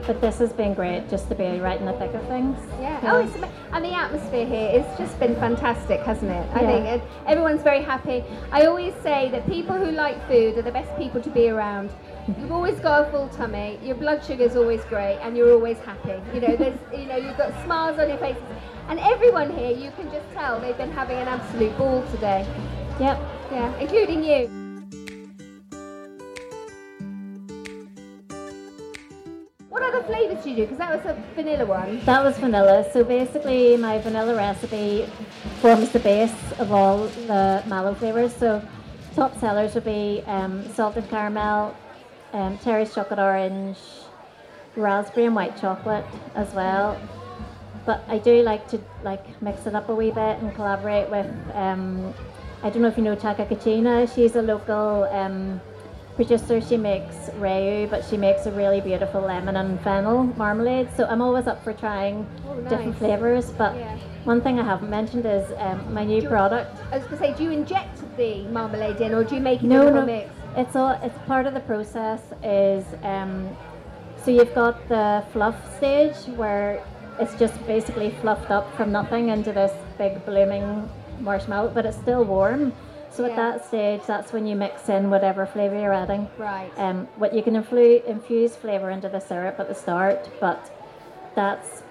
but 0.06 0.20
this 0.20 0.38
has 0.38 0.52
been 0.52 0.72
great 0.72 1.10
just 1.10 1.28
to 1.28 1.34
be 1.34 1.58
right 1.58 1.80
in 1.80 1.86
the 1.86 1.94
thick 1.94 2.14
of 2.14 2.24
things. 2.28 2.56
Yeah. 2.80 3.00
Oh, 3.02 3.18
it's 3.18 3.34
and 3.72 3.84
the 3.84 3.92
atmosphere 3.92 4.46
here 4.46 4.70
it's 4.78 4.96
just 4.96 5.18
been 5.18 5.34
fantastic, 5.34 5.98
hasn't 6.02 6.30
it? 6.30 6.46
I 6.54 6.60
Yeah. 6.60 6.66
think 6.68 6.86
and 6.86 7.02
everyone's 7.26 7.62
very 7.62 7.82
happy. 7.82 8.22
I 8.52 8.66
always 8.66 8.94
say 9.02 9.30
that 9.30 9.48
people 9.48 9.74
who 9.74 9.90
like 9.90 10.24
food 10.28 10.56
are 10.58 10.62
the 10.62 10.70
best 10.70 10.96
people 10.96 11.20
to 11.22 11.30
be 11.30 11.48
around. 11.48 11.90
You've 12.38 12.52
always 12.52 12.78
got 12.78 13.08
a 13.08 13.10
full 13.10 13.26
tummy. 13.30 13.80
Your 13.82 13.96
blood 13.96 14.24
sugar 14.24 14.44
is 14.44 14.54
always 14.54 14.84
great, 14.84 15.18
and 15.22 15.36
you're 15.36 15.52
always 15.52 15.78
happy. 15.80 16.22
You 16.32 16.40
know, 16.40 16.54
there's 16.54 16.78
you 16.96 17.06
know 17.06 17.16
you've 17.16 17.36
got 17.36 17.52
smiles 17.64 17.98
on 17.98 18.08
your 18.08 18.18
faces, 18.18 18.44
and 18.88 19.00
everyone 19.00 19.50
here 19.50 19.76
you 19.76 19.90
can 19.96 20.08
just 20.12 20.30
tell 20.32 20.60
they've 20.60 20.78
been 20.78 20.92
having 20.92 21.18
an 21.18 21.26
absolute 21.26 21.76
ball 21.76 22.04
today. 22.12 22.46
Yep. 23.00 23.20
Yeah, 23.50 23.76
including 23.78 24.24
you. 24.24 24.48
What 29.68 29.83
other 29.83 30.02
flavours 30.05 30.44
do 30.44 30.50
you 30.50 30.57
do? 30.57 30.62
Because 30.62 30.78
that 30.78 31.05
was 31.05 31.05
a 31.07 31.20
vanilla 31.35 31.66
one. 31.66 32.05
That 32.05 32.22
was 32.22 32.38
vanilla. 32.38 32.87
So 32.92 33.05
basically, 33.05 33.76
my 33.76 33.98
vanilla 33.98 34.35
recipe 34.37 35.09
forms 35.61 35.90
the 35.90 36.00
base 36.00 36.35
of 36.59 36.72
all 36.72 37.07
the 37.26 37.62
mallow 37.66 37.94
flavors. 37.94 38.35
So 38.37 38.62
top 39.14 39.38
sellers 39.38 39.74
would 39.74 39.85
be 39.85 40.22
um, 40.26 40.66
salted 40.72 41.09
caramel, 41.11 41.76
um, 42.33 42.59
Terry's 42.59 42.94
chocolate 42.94 43.18
orange, 43.18 43.78
raspberry 44.76 45.26
and 45.26 45.35
white 45.35 45.61
chocolate 45.61 46.05
as 46.35 46.52
well. 46.55 46.98
But 47.85 48.05
I 48.09 48.18
do 48.18 48.42
like 48.42 48.68
to 48.68 48.81
like 49.03 49.25
mix 49.42 49.66
it 49.66 49.75
up 49.75 49.88
a 49.88 49.95
wee 49.95 50.11
bit 50.11 50.38
and 50.40 50.55
collaborate 50.55 51.11
with. 51.11 51.27
Um, 51.55 52.14
I 52.62 52.71
don't 52.71 52.83
know 52.83 52.88
if 52.88 52.97
you 52.97 53.03
know 53.03 53.16
Chaka 53.16 53.45
Kachina. 53.47 54.12
She's 54.14 54.37
a 54.37 54.42
local 54.42 55.05
um, 55.11 55.61
producer. 56.14 56.61
She 56.61 56.77
makes 56.77 57.16
rayu, 57.40 57.90
but 57.90 58.05
she 58.05 58.16
makes 58.16 58.47
a 58.47 58.53
really 58.53 58.81
beautiful 58.81 59.21
lemon 59.21 59.57
and 59.57 59.81
fennel 59.81 60.25
marmalade. 60.37 60.88
So 60.97 61.07
I'm 61.07 61.21
always 61.21 61.49
up 61.49 61.64
for 61.64 61.73
trying 61.73 62.25
Oh, 62.49 62.61
different 62.61 62.97
flavors. 62.99 63.51
But 63.51 63.75
Yeah. 63.77 63.97
one 64.25 64.40
thing 64.42 64.61
I 64.61 64.62
haven't 64.64 64.90
mentioned 64.90 65.27
is 65.27 65.51
um, 65.59 65.92
my 65.92 66.05
new 66.05 66.21
Do- 66.21 66.29
product. 66.29 66.71
I 66.92 66.99
was 66.99 67.07
going 67.09 67.18
to 67.18 67.25
say, 67.27 67.35
do 67.37 67.42
you 67.45 67.51
inject 67.51 67.99
the 68.16 68.45
marmalade 68.45 69.01
in, 69.01 69.12
or 69.12 69.25
do 69.25 69.35
you 69.35 69.40
make 69.40 69.61
it 69.64 69.66
No, 69.66 69.83
in 69.88 69.97
a 69.97 70.01
no. 70.01 70.07
mix? 70.07 70.31
It's 70.57 70.77
all. 70.77 71.01
It's 71.03 71.18
part 71.27 71.47
of 71.47 71.55
the 71.55 71.61
process. 71.61 72.21
Is 72.45 72.85
um, 73.03 73.49
so 74.23 74.31
you've 74.31 74.55
got 74.55 74.87
the 74.88 75.25
fluff 75.33 75.57
stage 75.79 76.14
where 76.37 76.85
it's 77.18 77.35
just 77.38 77.55
basically 77.66 78.11
fluffed 78.20 78.51
up 78.51 78.75
from 78.77 78.92
nothing 78.92 79.29
into 79.29 79.53
this 79.53 79.72
big 79.98 80.25
blooming 80.25 80.88
marshmallow, 81.20 81.70
but 81.75 81.87
it's 81.87 81.96
still 81.98 82.25
warm. 82.25 82.72
So 83.11 83.27
at 83.27 83.37
that 83.37 83.66
stage, 83.66 84.01
that's 84.07 84.32
when 84.32 84.47
you 84.47 84.57
mix 84.57 84.89
in 84.89 85.11
whatever 85.11 85.45
flavour 85.45 85.78
you're 85.78 85.93
adding. 85.93 86.28
Right. 86.39 86.70
Um, 86.78 87.07
what 87.16 87.34
you 87.34 87.43
can 87.43 87.55
influ- 87.62 88.03
infuse 88.07 88.57
flavour 88.57 88.91
into 88.91 89.11
the 89.11 89.20
syrup 89.20 89.61
at 89.61 89.68
the 89.68 89.74
start, 89.74 90.28
but 90.41 90.70
that's 91.34 91.82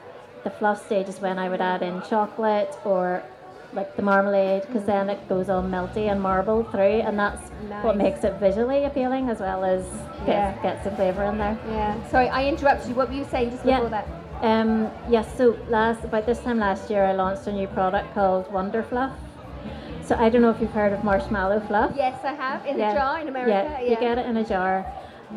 the 0.44 0.50
fluff 0.50 0.84
stage 0.84 1.08
is 1.08 1.22
when 1.22 1.38
I 1.38 1.48
would 1.50 1.62
add 1.62 1.84
in 1.84 2.02
chocolate 2.10 2.76
or 2.84 3.22
like 3.74 3.96
the 3.96 4.02
marmalade 4.02 4.64
because 4.66 4.84
then 4.86 5.10
it 5.10 5.30
goes 5.30 5.48
all 5.48 5.62
melty 5.62 6.12
and 6.12 6.20
marble 6.20 6.64
through, 6.64 7.02
and 7.02 7.18
that's 7.20 7.50
what 7.84 7.96
makes 7.98 8.24
it 8.24 8.34
visually 8.40 8.84
appealing 8.86 9.30
as 9.30 9.40
well 9.40 9.64
as 9.64 9.86
Yeah. 10.28 10.52
gets, 10.54 10.64
gets 10.64 10.84
the 10.86 10.92
flavour 10.92 11.24
in 11.26 11.38
there. 11.38 11.58
Yeah. 11.70 12.08
Sorry, 12.10 12.30
I 12.30 12.46
interrupted 12.48 12.90
you. 12.90 12.96
What 12.96 13.10
were 13.10 13.16
you 13.16 13.26
saying 13.26 13.52
just 13.52 13.64
Yeah. 13.64 13.76
before 13.78 13.92
that? 13.92 14.08
Um, 14.42 14.90
yes, 15.08 15.38
so 15.38 15.58
last 15.70 16.04
about 16.04 16.26
this 16.26 16.40
time 16.40 16.58
last 16.58 16.90
year, 16.90 17.04
I 17.04 17.14
launched 17.14 17.46
a 17.46 17.52
new 17.52 17.68
product 17.68 18.14
called 18.16 18.52
Wonder 18.52 18.82
Fluff. 18.82 19.16
So 20.04 20.16
I 20.16 20.30
don't 20.30 20.42
know 20.42 20.50
if 20.50 20.60
you've 20.60 20.72
heard 20.72 20.94
of 20.94 21.04
marshmallow 21.04 21.60
fluff. 21.68 21.94
Yes, 21.96 22.20
I 22.24 22.34
have. 22.34 22.66
In 22.66 22.82
a 22.82 22.94
jar 22.94 23.20
in 23.20 23.28
America. 23.28 23.52
Yeah, 23.52 23.82
you 23.82 23.96
get 23.98 24.18
it 24.18 24.26
in 24.26 24.38
a 24.38 24.44
jar, 24.44 24.86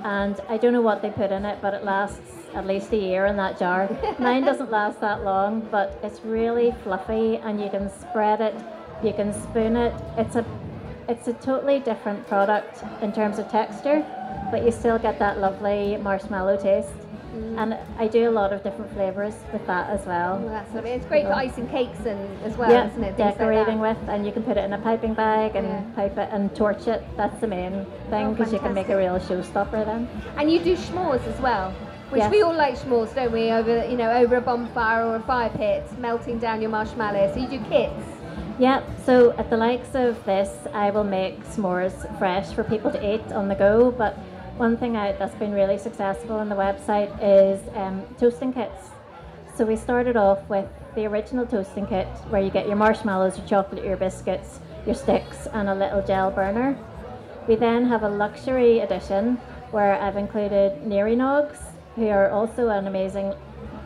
and 0.02 0.40
I 0.48 0.56
don't 0.56 0.72
know 0.72 0.80
what 0.80 1.02
they 1.02 1.10
put 1.10 1.30
in 1.30 1.44
it, 1.44 1.58
but 1.60 1.74
it 1.74 1.84
lasts 1.84 2.32
at 2.54 2.66
least 2.66 2.90
a 2.92 2.96
year 2.96 3.26
in 3.26 3.36
that 3.36 3.58
jar. 3.58 3.88
Mine 4.18 4.42
doesn't 4.42 4.70
last 4.70 5.00
that 5.02 5.22
long, 5.22 5.60
but 5.70 6.00
it's 6.02 6.20
really 6.24 6.74
fluffy, 6.82 7.36
and 7.36 7.60
you 7.60 7.68
can 7.68 7.90
spread 7.90 8.40
it, 8.40 8.54
you 9.02 9.12
can 9.12 9.34
spoon 9.34 9.76
it. 9.76 9.92
It's 10.16 10.36
a 10.36 10.44
it's 11.06 11.28
a 11.28 11.34
totally 11.34 11.80
different 11.80 12.26
product 12.26 12.82
in 13.02 13.12
terms 13.12 13.38
of 13.38 13.50
texture, 13.50 14.04
but 14.50 14.64
you 14.64 14.72
still 14.72 14.98
get 14.98 15.18
that 15.18 15.38
lovely 15.38 15.98
marshmallow 15.98 16.56
taste. 16.56 17.03
Mm. 17.34 17.58
And 17.58 17.78
I 17.98 18.06
do 18.06 18.28
a 18.28 18.30
lot 18.30 18.52
of 18.52 18.62
different 18.62 18.92
flavours 18.92 19.34
with 19.52 19.66
that 19.66 19.90
as 19.90 20.06
well. 20.06 20.38
well 20.38 20.48
that's 20.48 20.70
what 20.72 20.84
it 20.84 20.90
is. 20.90 20.96
It's 21.00 21.06
great 21.06 21.24
for 21.24 21.32
icing 21.32 21.68
cakes 21.68 21.98
and 22.06 22.42
as 22.42 22.56
well, 22.56 22.70
yeah, 22.70 22.88
isn't 22.88 23.02
it? 23.02 23.16
Things 23.16 23.34
decorating 23.34 23.80
like 23.80 23.98
with, 23.98 24.08
and 24.08 24.24
you 24.24 24.32
can 24.32 24.42
put 24.42 24.56
it 24.56 24.64
in 24.64 24.72
a 24.72 24.78
piping 24.78 25.14
bag 25.14 25.56
and 25.56 25.66
yeah. 25.66 25.84
pipe 25.94 26.16
it 26.16 26.28
and 26.32 26.54
torch 26.54 26.86
it. 26.86 27.02
That's 27.16 27.38
the 27.40 27.46
main 27.46 27.86
thing 28.10 28.32
because 28.32 28.50
oh, 28.50 28.56
you 28.56 28.58
can 28.60 28.74
make 28.74 28.88
a 28.88 28.96
real 28.96 29.18
showstopper 29.18 29.84
then. 29.84 30.08
And 30.36 30.50
you 30.50 30.60
do 30.60 30.76
s'mores 30.76 31.26
as 31.26 31.40
well. 31.40 31.72
Which 32.10 32.20
yes. 32.20 32.30
we 32.30 32.42
all 32.42 32.54
like 32.54 32.78
s'mores, 32.78 33.14
don't 33.14 33.32
we? 33.32 33.50
Over 33.50 33.86
you 33.86 33.96
know, 33.96 34.10
over 34.10 34.36
a 34.36 34.40
bonfire 34.40 35.04
or 35.04 35.16
a 35.16 35.22
fire 35.22 35.50
pit, 35.50 35.84
melting 35.98 36.38
down 36.38 36.60
your 36.60 36.70
marshmallows. 36.70 37.34
So 37.34 37.40
you 37.40 37.48
do 37.48 37.64
kits. 37.64 38.04
Yep, 38.58 38.88
so 39.04 39.32
at 39.32 39.50
the 39.50 39.56
likes 39.56 39.96
of 39.96 40.24
this, 40.24 40.50
I 40.72 40.90
will 40.90 41.02
make 41.02 41.42
s'mores 41.44 42.06
fresh 42.18 42.52
for 42.52 42.62
people 42.62 42.92
to 42.92 43.14
eat 43.14 43.32
on 43.32 43.48
the 43.48 43.56
go. 43.56 43.90
But 43.90 44.16
one 44.56 44.76
thing 44.76 44.92
that's 44.92 45.34
been 45.34 45.52
really 45.52 45.78
successful 45.78 46.36
on 46.36 46.48
the 46.48 46.54
website 46.54 47.10
is 47.20 47.60
um, 47.74 48.04
toasting 48.18 48.52
kits. 48.52 48.90
So 49.56 49.64
we 49.64 49.74
started 49.76 50.16
off 50.16 50.48
with 50.48 50.66
the 50.94 51.06
original 51.06 51.44
toasting 51.44 51.86
kit 51.86 52.06
where 52.28 52.40
you 52.40 52.50
get 52.50 52.66
your 52.68 52.76
marshmallows, 52.76 53.36
your 53.36 53.46
chocolate, 53.46 53.84
your 53.84 53.96
biscuits, 53.96 54.60
your 54.86 54.94
sticks, 54.94 55.48
and 55.52 55.68
a 55.68 55.74
little 55.74 56.02
gel 56.06 56.30
burner. 56.30 56.78
We 57.48 57.56
then 57.56 57.84
have 57.86 58.04
a 58.04 58.08
luxury 58.08 58.78
edition 58.78 59.36
where 59.72 60.00
I've 60.00 60.16
included 60.16 60.82
NearyNógs, 60.82 61.58
who 61.96 62.08
are 62.08 62.30
also 62.30 62.68
an 62.68 62.86
amazing 62.86 63.34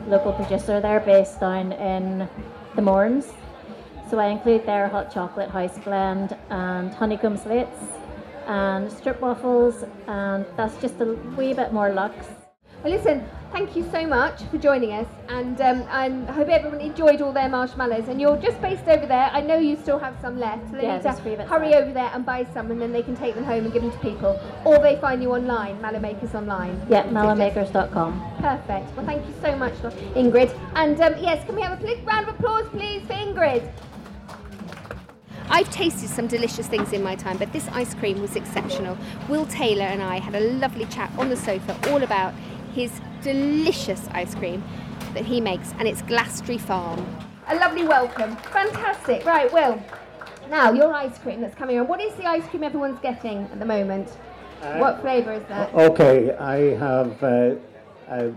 local 0.07 0.33
producer. 0.35 0.81
They're 0.81 1.01
based 1.01 1.41
down 1.41 1.73
in 1.73 2.29
the 2.77 2.83
Mournes. 2.83 3.33
So 4.11 4.19
I 4.19 4.27
include 4.29 4.67
their 4.67 4.89
hot 4.89 5.13
chocolate 5.13 5.51
house 5.51 5.79
blend 5.79 6.37
and 6.51 6.93
honeycomb 6.93 7.39
slates 7.39 7.98
and 8.49 8.91
strip 8.91 9.21
waffles, 9.21 9.85
and 10.07 10.45
that's 10.57 10.77
just 10.81 11.01
a 11.01 11.13
wee 11.37 11.55
bit 11.55 11.73
more 11.73 11.93
luxe. 11.93 12.27
Well, 12.83 12.93
listen, 12.93 13.29
thank 13.51 13.75
you 13.75 13.85
so 13.91 14.07
much 14.07 14.41
for 14.45 14.59
joining 14.59 14.93
us, 14.93 15.09
and 15.29 15.61
um, 15.61 15.85
I 15.91 16.09
hope 16.33 16.49
everyone 16.49 16.81
enjoyed 16.81 17.21
all 17.21 17.33
their 17.33 17.49
marshmallows. 17.49 18.07
And 18.07 18.21
you're 18.21 18.37
just 18.37 18.63
based 18.63 18.87
over 18.87 19.05
there. 19.05 19.31
I 19.33 19.41
know 19.41 19.59
you 19.59 19.75
still 19.75 19.99
have 19.99 20.17
some 20.21 20.39
left, 20.39 20.71
so 20.71 20.77
they 20.77 20.85
yeah, 20.85 20.97
need 20.99 21.37
to 21.37 21.45
hurry 21.45 21.75
over 21.75 21.93
there 21.93 22.09
and 22.15 22.25
buy 22.25 22.47
some, 22.55 22.71
and 22.71 22.81
then 22.81 22.93
they 22.93 23.03
can 23.03 23.17
take 23.17 23.35
them 23.35 23.43
home 23.43 23.65
and 23.65 23.73
give 23.73 23.83
them 23.83 23.91
to 23.91 23.99
people. 23.99 24.41
Or 24.65 24.79
they 24.79 24.97
find 25.01 25.21
you 25.21 25.33
online, 25.33 25.81
Mallowmakers 25.81 26.37
online. 26.37 26.81
Yeah, 26.89 27.03
mallowmakers.com. 27.09 28.37
Perfect. 28.39 28.97
Well, 28.97 29.05
thank 29.05 29.27
you 29.27 29.35
so 29.43 29.57
much, 29.57 29.75
Ingrid. 30.15 30.57
And 30.77 31.01
um, 31.01 31.15
yes, 31.19 31.45
can 31.47 31.57
we 31.57 31.63
have 31.63 31.81
a 31.81 31.85
big 31.85 32.07
round 32.07 32.29
of 32.29 32.37
applause, 32.37 32.69
please, 32.69 33.03
for 33.03 33.15
Ingrid? 33.15 33.69
I've 35.51 35.71
tasted 35.71 36.09
some 36.11 36.27
delicious 36.27 36.67
things 36.67 36.93
in 36.93 37.03
my 37.03 37.17
time, 37.17 37.39
but 37.39 37.53
this 37.53 37.67
ice 37.69 37.95
cream 37.95 38.21
was 38.21 38.37
exceptional. 38.37 38.99
Will 39.29 39.47
Taylor 39.47 39.85
and 39.85 40.03
I 40.03 40.19
had 40.19 40.35
a 40.35 40.41
lovely 40.41 40.85
chat 40.87 41.11
on 41.17 41.31
the 41.31 41.37
sofa 41.37 41.77
all 41.91 42.03
about 42.03 42.35
his 42.75 43.01
delicious 43.23 44.07
ice 44.13 44.35
cream 44.35 44.63
that 45.15 45.25
he 45.25 45.41
makes, 45.41 45.73
and 45.79 45.89
it's 45.89 46.03
Glastry 46.03 46.61
Farm. 46.61 47.05
A 47.49 47.57
lovely 47.57 47.85
welcome. 47.85 48.37
Fantastic. 48.37 49.25
Right, 49.25 49.51
Will. 49.51 49.83
Now, 50.51 50.73
your 50.73 50.93
ice 50.93 51.17
cream 51.19 51.41
that's 51.41 51.55
coming 51.55 51.79
on. 51.79 51.89
What 51.89 52.01
is 52.01 52.13
the 52.15 52.27
ice 52.27 52.47
cream 52.49 52.63
everyone's 52.63 53.01
getting 53.01 53.45
at 53.45 53.59
the 53.59 53.67
moment? 53.67 54.17
Uh, 54.63 54.77
what 54.79 55.01
flavour 55.01 55.33
is 55.33 55.45
that? 55.49 55.73
Okay, 55.73 56.35
I 56.37 56.77
have 56.77 57.23
uh, 57.23 57.55
uh, 58.09 58.31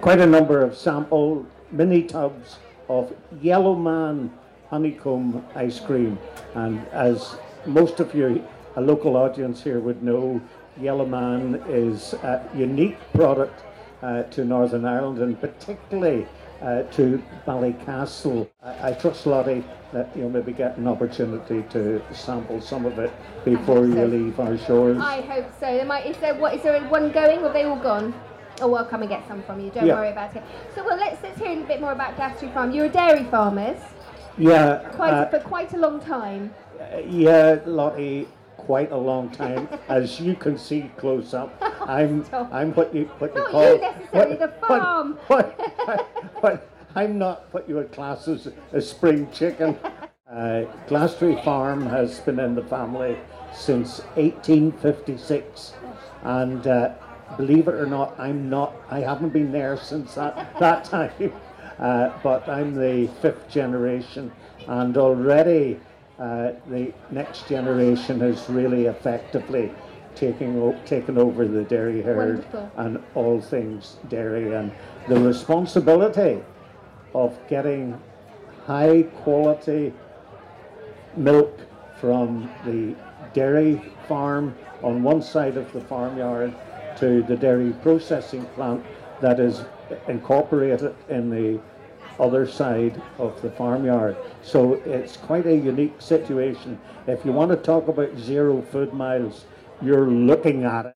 quite 0.00 0.20
a 0.20 0.26
number 0.26 0.62
of 0.62 0.76
sample 0.76 1.46
mini 1.70 2.02
tubs 2.02 2.58
of 2.88 3.14
Yellowman 3.40 4.32
honeycomb 4.70 5.44
ice 5.54 5.80
cream. 5.80 6.18
And 6.54 6.86
as 6.88 7.36
most 7.66 8.00
of 8.00 8.14
your 8.14 8.38
a 8.76 8.80
local 8.80 9.16
audience 9.16 9.62
here 9.62 9.80
would 9.80 10.02
know, 10.02 10.40
Yellowman 10.80 11.62
is 11.68 12.14
a 12.14 12.48
unique 12.54 12.98
product 13.12 13.64
uh, 14.02 14.22
to 14.24 14.44
Northern 14.44 14.84
Ireland 14.84 15.18
and 15.18 15.38
particularly 15.40 16.26
uh, 16.62 16.82
to 16.84 17.22
Ballycastle. 17.46 18.48
I, 18.62 18.90
I, 18.90 18.92
trust 18.92 19.26
Lottie 19.26 19.64
that 19.92 20.14
you'll 20.16 20.30
maybe 20.30 20.52
get 20.52 20.76
an 20.76 20.86
opportunity 20.86 21.64
to 21.70 22.02
sample 22.14 22.60
some 22.60 22.86
of 22.86 22.98
it 22.98 23.10
before 23.44 23.86
you 23.86 23.94
so. 23.94 24.06
leave 24.06 24.40
our 24.40 24.56
shores. 24.58 24.98
I 24.98 25.20
hope 25.22 25.50
so. 25.58 25.66
There 25.66 25.84
might, 25.84 26.06
is 26.06 26.16
there 26.18 26.34
what 26.34 26.54
is 26.54 26.62
there 26.62 26.80
one 26.88 27.10
going 27.12 27.40
or 27.40 27.46
are 27.48 27.52
they 27.52 27.64
all 27.64 27.76
gone? 27.78 28.14
Oh, 28.60 28.74
I'll 28.74 28.84
come 28.84 29.00
and 29.00 29.08
get 29.08 29.26
some 29.26 29.42
from 29.42 29.58
you. 29.60 29.70
Don't 29.70 29.86
yeah. 29.86 29.94
worry 29.94 30.10
about 30.10 30.36
it. 30.36 30.42
So, 30.74 30.84
well, 30.84 30.98
let's 30.98 31.22
let's 31.22 31.38
hear 31.38 31.58
a 31.58 31.64
bit 31.64 31.80
more 31.80 31.92
about 31.92 32.16
Glastry 32.16 32.52
Farm. 32.52 32.72
You're 32.72 32.86
a 32.86 32.90
dairy 32.90 33.24
farmers. 33.24 33.80
Yeah. 34.40 34.78
Quite 34.92 35.12
uh, 35.12 35.28
for 35.28 35.40
quite 35.40 35.72
a 35.74 35.76
long 35.76 36.00
time. 36.00 36.54
Yeah, 37.06 37.60
Lottie, 37.66 38.26
quite 38.56 38.90
a 38.90 38.96
long 38.96 39.30
time. 39.30 39.68
As 39.88 40.18
you 40.18 40.34
can 40.34 40.56
see 40.56 40.90
close 40.96 41.34
up, 41.34 41.54
I'm 41.86 42.24
I'm 42.32 42.72
what 42.74 42.94
you 42.94 43.04
what 43.18 43.34
you 43.34 43.42
not 43.42 43.50
call 43.50 43.74
you 43.74 43.80
necessarily 43.80 44.36
what, 44.36 44.60
the 44.60 44.66
farm. 44.66 45.18
What, 45.26 45.58
what, 45.58 46.00
what, 46.42 46.68
I'm 46.94 47.18
not 47.18 47.52
what 47.52 47.68
you 47.68 47.74
would 47.76 47.92
class 47.92 48.28
as 48.28 48.48
a 48.72 48.80
spring 48.80 49.30
chicken. 49.32 49.78
Uh, 50.30 50.64
Farm 51.42 51.86
has 51.86 52.20
been 52.20 52.38
in 52.38 52.54
the 52.54 52.62
family 52.62 53.18
since 53.52 53.98
1856, 54.14 55.74
and 56.22 56.64
uh, 56.68 56.94
believe 57.36 57.66
it 57.66 57.74
or 57.74 57.86
not, 57.86 58.18
I'm 58.18 58.48
not. 58.48 58.74
I 58.90 59.00
haven't 59.00 59.30
been 59.30 59.50
there 59.50 59.76
since 59.76 60.14
that 60.14 60.56
that 60.60 60.84
time. 60.84 61.32
Uh, 61.80 62.10
but 62.22 62.46
I'm 62.48 62.74
the 62.74 63.08
fifth 63.22 63.48
generation, 63.48 64.30
and 64.66 64.96
already 64.98 65.80
uh, 66.18 66.52
the 66.68 66.92
next 67.10 67.48
generation 67.48 68.20
has 68.20 68.48
really 68.50 68.84
effectively 68.84 69.72
taking 70.14 70.58
o- 70.60 70.78
taken 70.84 71.16
over 71.16 71.48
the 71.48 71.64
dairy 71.64 72.02
herd 72.02 72.44
Wonderful. 72.44 72.70
and 72.76 73.02
all 73.14 73.40
things 73.40 73.96
dairy, 74.10 74.52
and 74.52 74.70
the 75.08 75.18
responsibility 75.18 76.42
of 77.14 77.38
getting 77.48 77.98
high 78.66 79.04
quality 79.22 79.94
milk 81.16 81.58
from 81.98 82.52
the 82.66 82.94
dairy 83.32 83.80
farm 84.06 84.54
on 84.82 85.02
one 85.02 85.22
side 85.22 85.56
of 85.56 85.72
the 85.72 85.80
farmyard 85.80 86.52
to 86.96 87.22
the 87.22 87.36
dairy 87.36 87.72
processing 87.82 88.44
plant 88.54 88.84
that 89.20 89.40
is 89.40 89.62
incorporated 90.08 90.94
in 91.08 91.30
the 91.30 91.58
other 92.20 92.46
side 92.46 93.00
of 93.18 93.40
the 93.42 93.50
farmyard. 93.50 94.16
So 94.42 94.74
it's 94.84 95.16
quite 95.16 95.46
a 95.46 95.56
unique 95.56 96.00
situation. 96.00 96.78
If 97.06 97.24
you 97.24 97.32
want 97.32 97.50
to 97.50 97.56
talk 97.56 97.88
about 97.88 98.16
zero 98.18 98.62
food 98.62 98.92
miles, 98.92 99.46
you're 99.82 100.06
looking 100.06 100.64
at 100.64 100.86
it. 100.86 100.94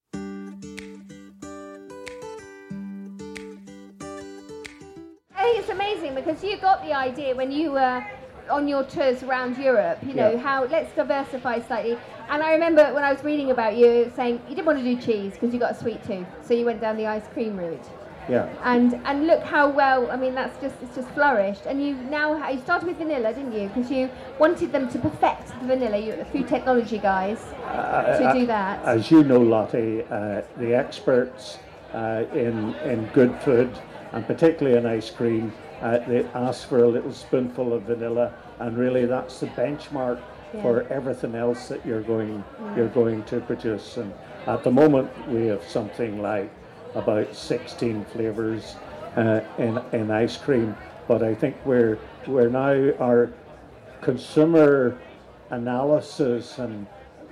Hey, 5.35 5.59
it's 5.59 5.71
amazing 5.71 6.15
because 6.15 6.45
you 6.45 6.59
got 6.59 6.85
the 6.85 6.93
idea 6.93 7.35
when 7.35 7.51
you 7.51 7.73
were 7.73 8.05
on 8.51 8.69
your 8.69 8.85
tours 8.85 9.23
around 9.23 9.57
Europe, 9.57 9.99
you 10.03 10.13
know, 10.15 10.33
yeah. 10.33 10.39
how 10.39 10.65
let's 10.67 10.95
diversify 10.95 11.61
slightly. 11.61 11.97
And 12.29 12.43
I 12.43 12.53
remember 12.53 12.93
when 12.95 13.05
I 13.05 13.13
was 13.13 13.23
reading 13.25 13.51
about 13.51 13.77
you 13.77 14.13
saying 14.15 14.41
you 14.49 14.55
didn't 14.55 14.67
want 14.67 14.79
to 14.79 14.85
do 14.85 15.01
cheese 15.01 15.33
because 15.33 15.53
you 15.53 15.61
got 15.61 15.73
a 15.73 15.81
sweet 15.81 16.05
tooth, 16.05 16.27
so 16.43 16.55
you 16.55 16.65
went 16.65 16.81
down 16.81 16.97
the 16.97 17.07
ice 17.07 17.27
cream 17.33 17.57
route. 17.57 17.85
Yeah. 18.29 18.49
And 18.63 18.95
and 19.05 19.27
look 19.27 19.43
how 19.43 19.69
well. 19.69 20.11
I 20.11 20.17
mean, 20.17 20.35
that's 20.35 20.59
just 20.61 20.77
it's 20.83 20.95
just 20.97 21.09
flourished. 21.11 21.67
And 21.67 21.85
you 21.85 21.95
now 21.95 22.49
you 22.49 22.61
started 22.61 22.87
with 22.87 22.99
vanilla, 22.99 23.35
didn't 23.35 23.53
you? 23.53 23.69
Because 23.69 23.91
you 23.91 24.11
wanted 24.39 24.73
them 24.73 24.89
to 24.91 24.99
perfect 24.99 25.49
the 25.61 25.67
vanilla. 25.67 25.99
You're 25.99 26.17
the 26.17 26.25
food 26.27 26.49
technology 26.49 26.99
guys 26.99 27.39
uh, 27.67 28.19
to 28.19 28.39
do 28.39 28.47
that. 28.47 28.85
As 28.85 29.11
you 29.11 29.25
know, 29.25 29.41
Lottie, 29.41 30.03
uh, 30.11 30.43
the 30.57 30.75
experts 30.75 31.59
uh, 31.93 32.25
in 32.33 32.75
in 32.77 33.07
good 33.13 33.35
food 33.43 33.71
and 34.15 34.25
particularly 34.27 34.79
in 34.79 34.87
ice 34.87 35.11
cream, 35.11 35.53
uh, 35.83 35.99
they 36.07 36.25
ask 36.35 36.69
for 36.69 36.85
a 36.85 36.89
little 36.89 37.13
spoonful 37.13 37.73
of 37.73 37.83
vanilla, 37.83 38.33
and 38.61 38.79
really 38.79 39.07
that's 39.07 39.41
the 39.41 39.49
benchmark 39.49 40.23
yeah. 40.55 40.63
for 40.63 40.83
everything 40.85 41.35
else 41.35 41.67
that 41.67 41.85
you're 41.85 42.01
going 42.01 42.45
yeah. 42.61 42.77
you're 42.77 42.89
going 42.89 43.25
to 43.25 43.41
produce. 43.41 43.97
And 43.97 44.15
at 44.47 44.63
the 44.63 44.71
moment, 44.71 45.11
we 45.29 45.47
have 45.47 45.65
something 45.65 46.23
like 46.23 46.49
about 46.95 47.35
16 47.35 48.05
flavors 48.07 48.77
uh, 49.17 49.41
in, 49.59 49.81
in 49.93 50.11
ice 50.11 50.37
cream. 50.37 50.77
But 51.09 51.23
I 51.23 51.35
think 51.35 51.57
we're, 51.65 51.99
we're 52.27 52.49
now, 52.49 52.93
our 52.99 53.31
consumer 54.01 54.99
analysis 55.51 56.59
and 56.59 56.87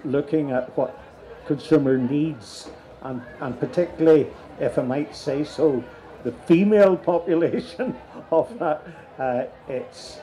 looking 0.05 0.51
at 0.51 0.77
what 0.77 0.99
consumer 1.47 1.97
needs, 1.97 2.71
and, 3.03 3.23
and 3.41 3.59
particularly, 3.59 4.29
if 4.61 4.79
I 4.79 4.83
might 4.83 5.15
say 5.15 5.45
so, 5.45 5.83
the 6.25 6.33
female 6.33 6.97
population 7.13 7.97
of 8.31 8.59
that, 8.59 8.87
uh, 9.19 9.45
it's 9.69 10.21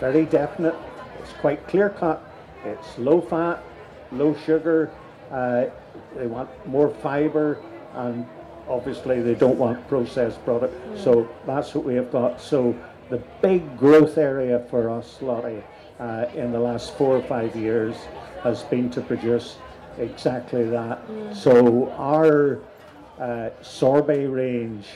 very 0.00 0.26
definite, 0.26 0.74
it's 1.20 1.32
quite 1.34 1.66
clear 1.68 1.90
cut, 1.90 2.22
it's 2.64 2.98
low 2.98 3.20
fat, 3.20 3.62
low 4.10 4.36
sugar, 4.44 4.90
Uh, 5.32 5.70
they 6.14 6.26
want 6.26 6.50
more 6.66 6.90
fibre, 6.90 7.58
and 7.94 8.26
obviously 8.68 9.20
they 9.20 9.34
don't 9.34 9.58
want 9.58 9.86
processed 9.88 10.42
product. 10.44 10.74
So 10.98 11.28
that's 11.46 11.74
what 11.74 11.84
we 11.84 11.94
have 11.94 12.10
got. 12.10 12.40
So 12.40 12.76
the 13.10 13.18
big 13.40 13.76
growth 13.76 14.18
area 14.18 14.64
for 14.70 14.90
us, 14.90 15.20
Lottie, 15.20 15.62
uh, 16.00 16.26
in 16.34 16.52
the 16.52 16.58
last 16.58 16.96
four 16.96 17.16
or 17.16 17.22
five 17.22 17.54
years 17.54 17.96
has 18.42 18.62
been 18.64 18.90
to 18.90 19.00
produce 19.00 19.56
exactly 19.98 20.64
that. 20.64 21.00
So 21.34 21.90
our 21.92 22.60
uh, 23.18 23.50
sorbet 23.60 24.26
range 24.26 24.86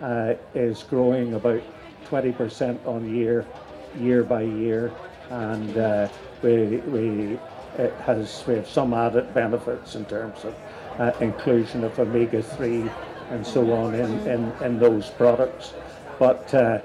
uh, 0.00 0.34
is 0.54 0.82
growing 0.84 1.34
about 1.34 1.62
20% 2.06 2.86
on 2.86 3.14
year, 3.14 3.46
year 3.98 4.22
by 4.22 4.42
year, 4.42 4.92
and 5.30 5.76
uh, 5.76 6.08
we, 6.42 6.76
we 6.78 7.38
it 7.78 7.92
has 8.06 8.44
we 8.46 8.54
have 8.54 8.68
some 8.68 8.94
added 8.94 9.32
benefits 9.34 9.96
in 9.96 10.04
terms 10.04 10.44
of 10.44 10.54
uh, 10.98 11.12
inclusion 11.20 11.82
of 11.82 11.98
omega 11.98 12.42
3 12.42 12.88
and 13.30 13.46
so 13.46 13.72
on 13.72 13.94
in, 13.94 14.12
in, 14.26 14.52
in 14.62 14.78
those 14.78 15.10
products. 15.10 15.72
But 16.18 16.52
uh, 16.54 16.80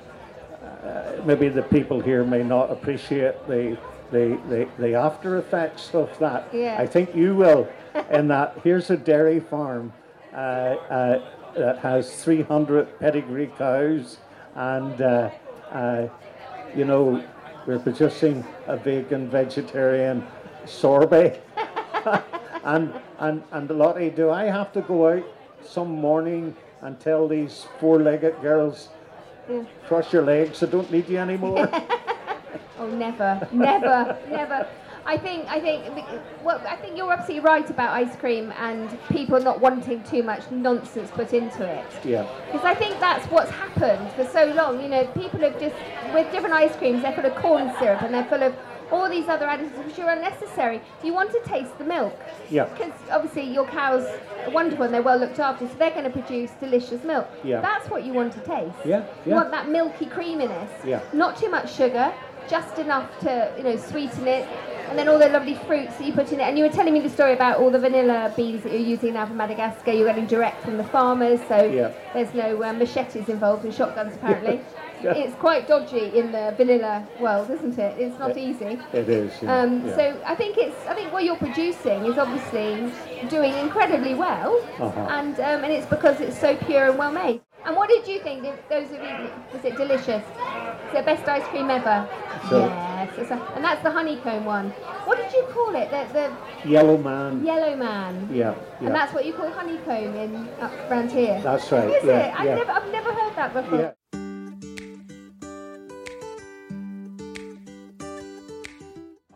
uh, 0.83 1.21
maybe 1.25 1.49
the 1.49 1.63
people 1.63 1.99
here 1.99 2.23
may 2.23 2.43
not 2.43 2.71
appreciate 2.71 3.47
the, 3.47 3.77
the, 4.11 4.39
the, 4.47 4.67
the 4.77 4.93
after 4.95 5.37
effects 5.37 5.93
of 5.93 6.17
that. 6.19 6.47
Yeah. 6.53 6.77
I 6.79 6.87
think 6.87 7.15
you 7.15 7.35
will, 7.35 7.67
in 8.11 8.27
that 8.29 8.59
here's 8.63 8.89
a 8.89 8.97
dairy 8.97 9.39
farm 9.39 9.93
uh, 10.33 10.35
uh, 10.35 11.31
that 11.55 11.79
has 11.79 12.23
300 12.23 12.99
pedigree 12.99 13.51
cows, 13.57 14.17
and 14.55 15.01
uh, 15.01 15.29
uh, 15.71 16.07
you 16.75 16.85
know, 16.85 17.23
we're 17.65 17.79
producing 17.79 18.45
a 18.67 18.77
vegan, 18.77 19.29
vegetarian 19.29 20.25
sorbet. 20.65 21.41
and, 22.63 22.93
and, 23.19 23.43
and 23.51 23.69
Lottie, 23.69 24.09
do 24.09 24.29
I 24.29 24.45
have 24.45 24.71
to 24.73 24.81
go 24.81 25.09
out 25.09 25.23
some 25.63 25.89
morning 25.89 26.55
and 26.81 26.99
tell 26.99 27.27
these 27.27 27.67
four 27.79 27.99
legged 28.01 28.41
girls, 28.41 28.89
cross 29.87 30.11
your 30.13 30.23
legs, 30.23 30.63
I 30.63 30.67
don't 30.67 30.89
need 30.91 31.07
you 31.09 31.17
anymore? 31.17 31.69
Oh, 32.81 32.87
never, 32.87 33.45
never, 33.51 34.17
never. 34.29 34.65
I 35.05 35.17
think, 35.17 35.47
I 35.51 35.59
think, 35.59 35.83
well, 36.43 36.61
I 36.65 36.77
think 36.77 36.95
you're 36.95 37.11
absolutely 37.11 37.41
right 37.45 37.69
about 37.69 37.91
ice 37.93 38.15
cream 38.15 38.53
and 38.57 38.97
people 39.09 39.37
not 39.41 39.59
wanting 39.59 40.01
too 40.03 40.23
much 40.23 40.49
nonsense 40.49 41.11
put 41.11 41.33
into 41.33 41.65
it. 41.67 41.85
yeah. 42.05 42.25
Because 42.45 42.63
I 42.63 42.73
think 42.73 42.97
that's 43.01 43.25
what's 43.29 43.51
happened 43.51 44.09
for 44.13 44.25
so 44.25 44.45
long. 44.53 44.81
You 44.81 44.87
know, 44.87 45.05
people 45.07 45.41
have 45.41 45.59
just, 45.59 45.75
with 46.13 46.31
different 46.31 46.55
ice 46.55 46.73
creams, 46.77 47.01
they're 47.01 47.11
full 47.11 47.25
of 47.25 47.35
corn 47.35 47.69
syrup 47.79 48.01
and 48.01 48.13
they're 48.13 48.23
full 48.25 48.43
of 48.43 48.55
all 48.91 49.09
these 49.09 49.27
other 49.27 49.45
additives 49.45 49.85
which 49.85 49.99
are 49.99 50.09
unnecessary. 50.09 50.81
Do 51.01 51.07
you 51.07 51.13
want 51.13 51.31
to 51.31 51.39
taste 51.41 51.77
the 51.77 51.83
milk. 51.83 52.17
Yeah. 52.49 52.65
Because 52.65 52.91
obviously 53.11 53.43
your 53.43 53.65
cows 53.67 54.05
are 54.45 54.51
wonderful 54.51 54.85
and 54.85 54.93
they're 54.93 55.01
well 55.01 55.17
looked 55.17 55.39
after, 55.39 55.67
so 55.67 55.73
they're 55.75 55.91
going 55.91 56.05
to 56.05 56.09
produce 56.09 56.51
delicious 56.59 57.03
milk. 57.03 57.27
Yeah. 57.43 57.61
That's 57.61 57.89
what 57.89 58.03
you 58.03 58.13
want 58.13 58.33
to 58.33 58.39
taste. 58.41 58.75
Yeah, 58.85 59.05
You 59.25 59.33
want 59.33 59.51
that 59.51 59.69
milky 59.69 60.05
creaminess. 60.05 60.71
Yeah. 60.85 61.01
Not 61.13 61.37
too 61.37 61.49
much 61.49 61.73
sugar, 61.73 62.13
just 62.49 62.77
enough 62.79 63.07
to, 63.21 63.53
you 63.57 63.63
know, 63.63 63.77
sweeten 63.77 64.27
it. 64.27 64.47
And 64.89 64.97
then 64.97 65.07
all 65.07 65.19
the 65.19 65.29
lovely 65.29 65.53
fruits 65.53 65.97
that 65.97 66.07
you 66.07 66.13
put 66.13 66.31
in 66.31 66.39
it. 66.39 66.43
And 66.43 66.57
you 66.57 66.63
were 66.63 66.71
telling 66.71 66.93
me 66.95 66.99
the 66.99 67.11
story 67.11 67.33
about 67.33 67.59
all 67.59 67.69
the 67.69 67.77
vanilla 67.77 68.33
beans 68.35 68.63
that 68.63 68.71
you're 68.71 68.81
using 68.81 69.13
now 69.13 69.27
from 69.27 69.37
Madagascar. 69.37 69.91
You're 69.91 70.07
getting 70.07 70.25
direct 70.25 70.63
from 70.63 70.77
the 70.77 70.83
farmers, 70.83 71.39
so 71.47 71.63
Yeah. 71.63 71.91
there's 72.13 72.33
no 72.33 72.63
uh, 72.63 72.73
machetes 72.73 73.29
involved 73.29 73.65
and 73.65 73.73
shotguns 73.73 74.15
apparently. 74.15 74.61
Yeah. 75.03 75.13
It's 75.13 75.35
quite 75.35 75.67
dodgy 75.67 76.17
in 76.17 76.31
the 76.31 76.53
vanilla 76.57 77.07
world, 77.19 77.49
isn't 77.49 77.77
it? 77.79 77.97
It's 77.99 78.19
not 78.19 78.37
easy. 78.37 78.79
It 78.93 79.07
is. 79.09 79.31
Yeah. 79.41 79.61
Um, 79.61 79.87
yeah. 79.87 79.95
So 79.95 80.21
I 80.25 80.35
think 80.35 80.57
it's 80.57 80.75
I 80.87 80.93
think 80.93 81.13
what 81.13 81.23
you're 81.23 81.37
producing 81.37 82.05
is 82.05 82.17
obviously 82.17 82.91
doing 83.29 83.53
incredibly 83.53 84.13
well, 84.13 84.61
Uh-huh. 84.79 85.07
and 85.17 85.35
um, 85.39 85.63
and 85.63 85.71
it's 85.71 85.85
because 85.87 86.19
it's 86.19 86.37
so 86.39 86.55
pure 86.57 86.89
and 86.89 86.97
well 86.97 87.11
made. 87.11 87.41
And 87.65 87.75
what 87.75 87.89
did 87.89 88.07
you 88.07 88.19
think? 88.21 88.43
Those 88.69 88.87
of 88.91 89.01
you, 89.03 89.29
was 89.53 89.63
it 89.65 89.75
delicious? 89.75 90.23
Is 90.23 90.93
it 90.95 91.05
best 91.05 91.27
ice 91.27 91.43
cream 91.47 91.69
ever? 91.69 92.07
So- 92.49 92.65
yes, 92.67 93.11
it's 93.17 93.31
a, 93.31 93.35
and 93.55 93.63
that's 93.63 93.83
the 93.83 93.91
honeycomb 93.91 94.45
one. 94.45 94.69
What 95.05 95.17
did 95.17 95.31
you 95.33 95.43
call 95.53 95.75
it? 95.75 95.89
The, 95.91 96.07
the 96.13 96.69
Yellow 96.69 96.97
man. 96.97 97.45
yellow 97.45 97.75
man. 97.75 98.29
Yeah. 98.31 98.55
And 98.79 98.95
that's 98.95 99.13
what 99.13 99.25
you 99.25 99.33
call 99.33 99.49
honeycomb 99.49 100.15
in 100.15 100.47
up 100.61 100.71
around 100.89 101.11
here. 101.11 101.39
That's 101.41 101.69
right. 101.71 101.89
Is 101.89 102.03
yeah. 102.05 102.27
it? 102.27 102.39
I've 102.39 102.45
yeah. 102.45 102.55
never 102.55 102.71
I've 102.71 102.91
never 102.91 103.13
heard 103.13 103.35
that 103.35 103.53
before. 103.53 103.95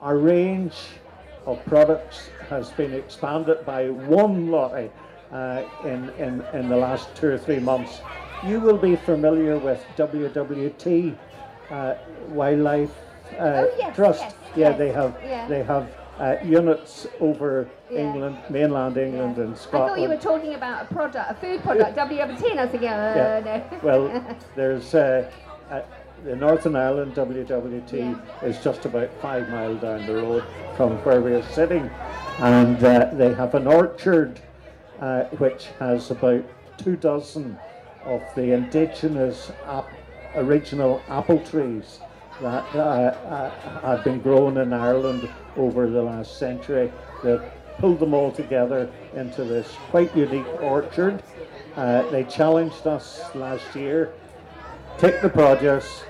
Our 0.03 0.17
range 0.17 0.75
of 1.45 1.63
products 1.65 2.29
has 2.49 2.69
been 2.71 2.93
expanded 2.93 3.65
by 3.65 3.89
one 3.89 4.51
lottery 4.51 4.91
uh, 5.31 5.63
in, 5.85 6.09
in, 6.19 6.43
in 6.53 6.67
the 6.67 6.75
last 6.75 7.15
two 7.15 7.29
or 7.29 7.37
three 7.37 7.59
months. 7.59 8.01
You 8.45 8.59
will 8.59 8.77
be 8.77 8.97
familiar 8.97 9.57
with 9.57 9.81
WWT 9.95 11.15
uh, 11.71 11.95
Wildlife 12.27 12.91
uh, 13.39 13.63
Oh, 13.63 13.75
yes, 13.77 13.95
Trust. 13.95 14.19
yes, 14.19 14.35
yeah, 14.57 14.69
yes, 14.69 14.77
they 14.77 14.91
have 14.91 15.15
yeah. 15.25 15.47
they 15.47 15.63
have 15.63 15.87
uh, 16.19 16.35
units 16.43 17.07
over 17.21 17.69
Yeah. 17.89 17.99
England, 18.01 18.37
mainland 18.49 18.97
England, 18.97 19.37
and 19.37 19.57
Scotland. 19.57 19.83
I 19.83 19.87
thought 19.87 20.01
you 20.01 20.09
were 20.09 20.17
talking 20.17 20.53
about 20.55 20.91
a 20.91 20.93
product, 20.93 21.31
a 21.31 21.33
food 21.33 21.63
product, 21.63 21.95
WWT, 21.95 22.51
and 22.51 22.59
I 22.59 22.63
was 22.63 22.71
thinking, 22.71 22.89
Yeah. 22.89 23.41
no. 23.45 23.79
Well, 23.81 24.37
there's 24.55 24.93
uh, 24.93 25.31
uh, 25.71 25.81
the 26.23 26.35
Northern 26.35 26.75
Ireland 26.75 27.15
WWT 27.15 27.93
Yeah. 27.93 28.47
is 28.47 28.59
just 28.63 28.85
about 28.85 29.09
five 29.21 29.49
mile 29.49 29.75
down 29.75 30.05
the 30.05 30.15
road 30.15 30.43
from 30.75 30.97
where 31.03 31.21
we 31.21 31.33
are 31.33 31.43
sitting, 31.43 31.89
and 32.39 32.81
uh, 32.83 33.09
they 33.13 33.33
have 33.33 33.55
an 33.55 33.67
orchard 33.67 34.39
uh, 35.01 35.23
which 35.37 35.67
has 35.79 36.11
about 36.11 36.43
two 36.77 36.95
dozen 36.95 37.57
of 38.05 38.21
the 38.35 38.53
indigenous 38.53 39.51
ap- 39.67 39.89
original 40.35 41.01
apple 41.09 41.39
trees 41.39 41.99
that 42.41 42.65
uh, 42.75 42.79
uh, 42.79 43.49
have 43.81 44.03
been 44.03 44.19
grown 44.19 44.57
in 44.57 44.73
Ireland 44.73 45.29
over 45.57 45.89
the 45.89 46.01
last 46.01 46.37
century. 46.37 46.91
They've 47.23 47.41
pulled 47.79 47.99
them 47.99 48.13
all 48.13 48.31
together 48.31 48.89
into 49.13 49.43
this 49.43 49.67
quite 49.89 50.15
unique 50.15 50.47
orchard. 50.61 51.21
Uh, 51.75 52.03
they 52.11 52.23
challenged 52.23 52.87
us 52.87 53.21
last 53.35 53.75
year 53.75 54.13
take 54.97 55.21
the 55.21 55.29
produce, 55.29 56.03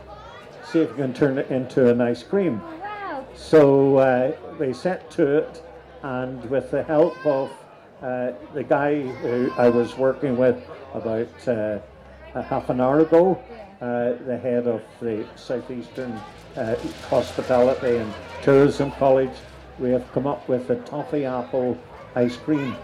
see 0.73 0.79
if 0.79 0.89
you 0.89 0.95
can 0.95 1.13
turn 1.13 1.37
it 1.37 1.51
into 1.51 1.87
an 1.87 2.01
ice 2.01 2.23
cream. 2.23 2.59
Wow. 2.81 3.27
So 3.35 3.97
uh, 3.97 4.35
they 4.57 4.73
set 4.73 5.11
to 5.11 5.37
it, 5.37 5.63
and 6.01 6.43
with 6.49 6.71
the 6.71 6.81
help 6.81 7.23
of 7.27 7.51
uh, 8.01 8.31
the 8.55 8.63
guy 8.63 9.01
who 9.01 9.51
I 9.55 9.69
was 9.69 9.95
working 9.95 10.35
with 10.35 10.67
about 10.95 11.47
uh, 11.47 11.77
a 12.33 12.41
half 12.41 12.71
an 12.71 12.81
hour 12.81 13.01
ago, 13.01 13.39
uh, 13.81 14.13
the 14.25 14.35
head 14.35 14.65
of 14.65 14.81
the 14.99 15.27
Southeastern 15.35 16.19
uh, 16.55 16.75
Hospitality 17.07 17.97
and 17.97 18.11
Tourism 18.41 18.89
College, 18.93 19.37
we 19.77 19.91
have 19.91 20.11
come 20.11 20.25
up 20.25 20.49
with 20.49 20.71
a 20.71 20.77
toffee 20.77 21.25
apple 21.25 21.77
ice 22.15 22.35
cream, 22.35 22.75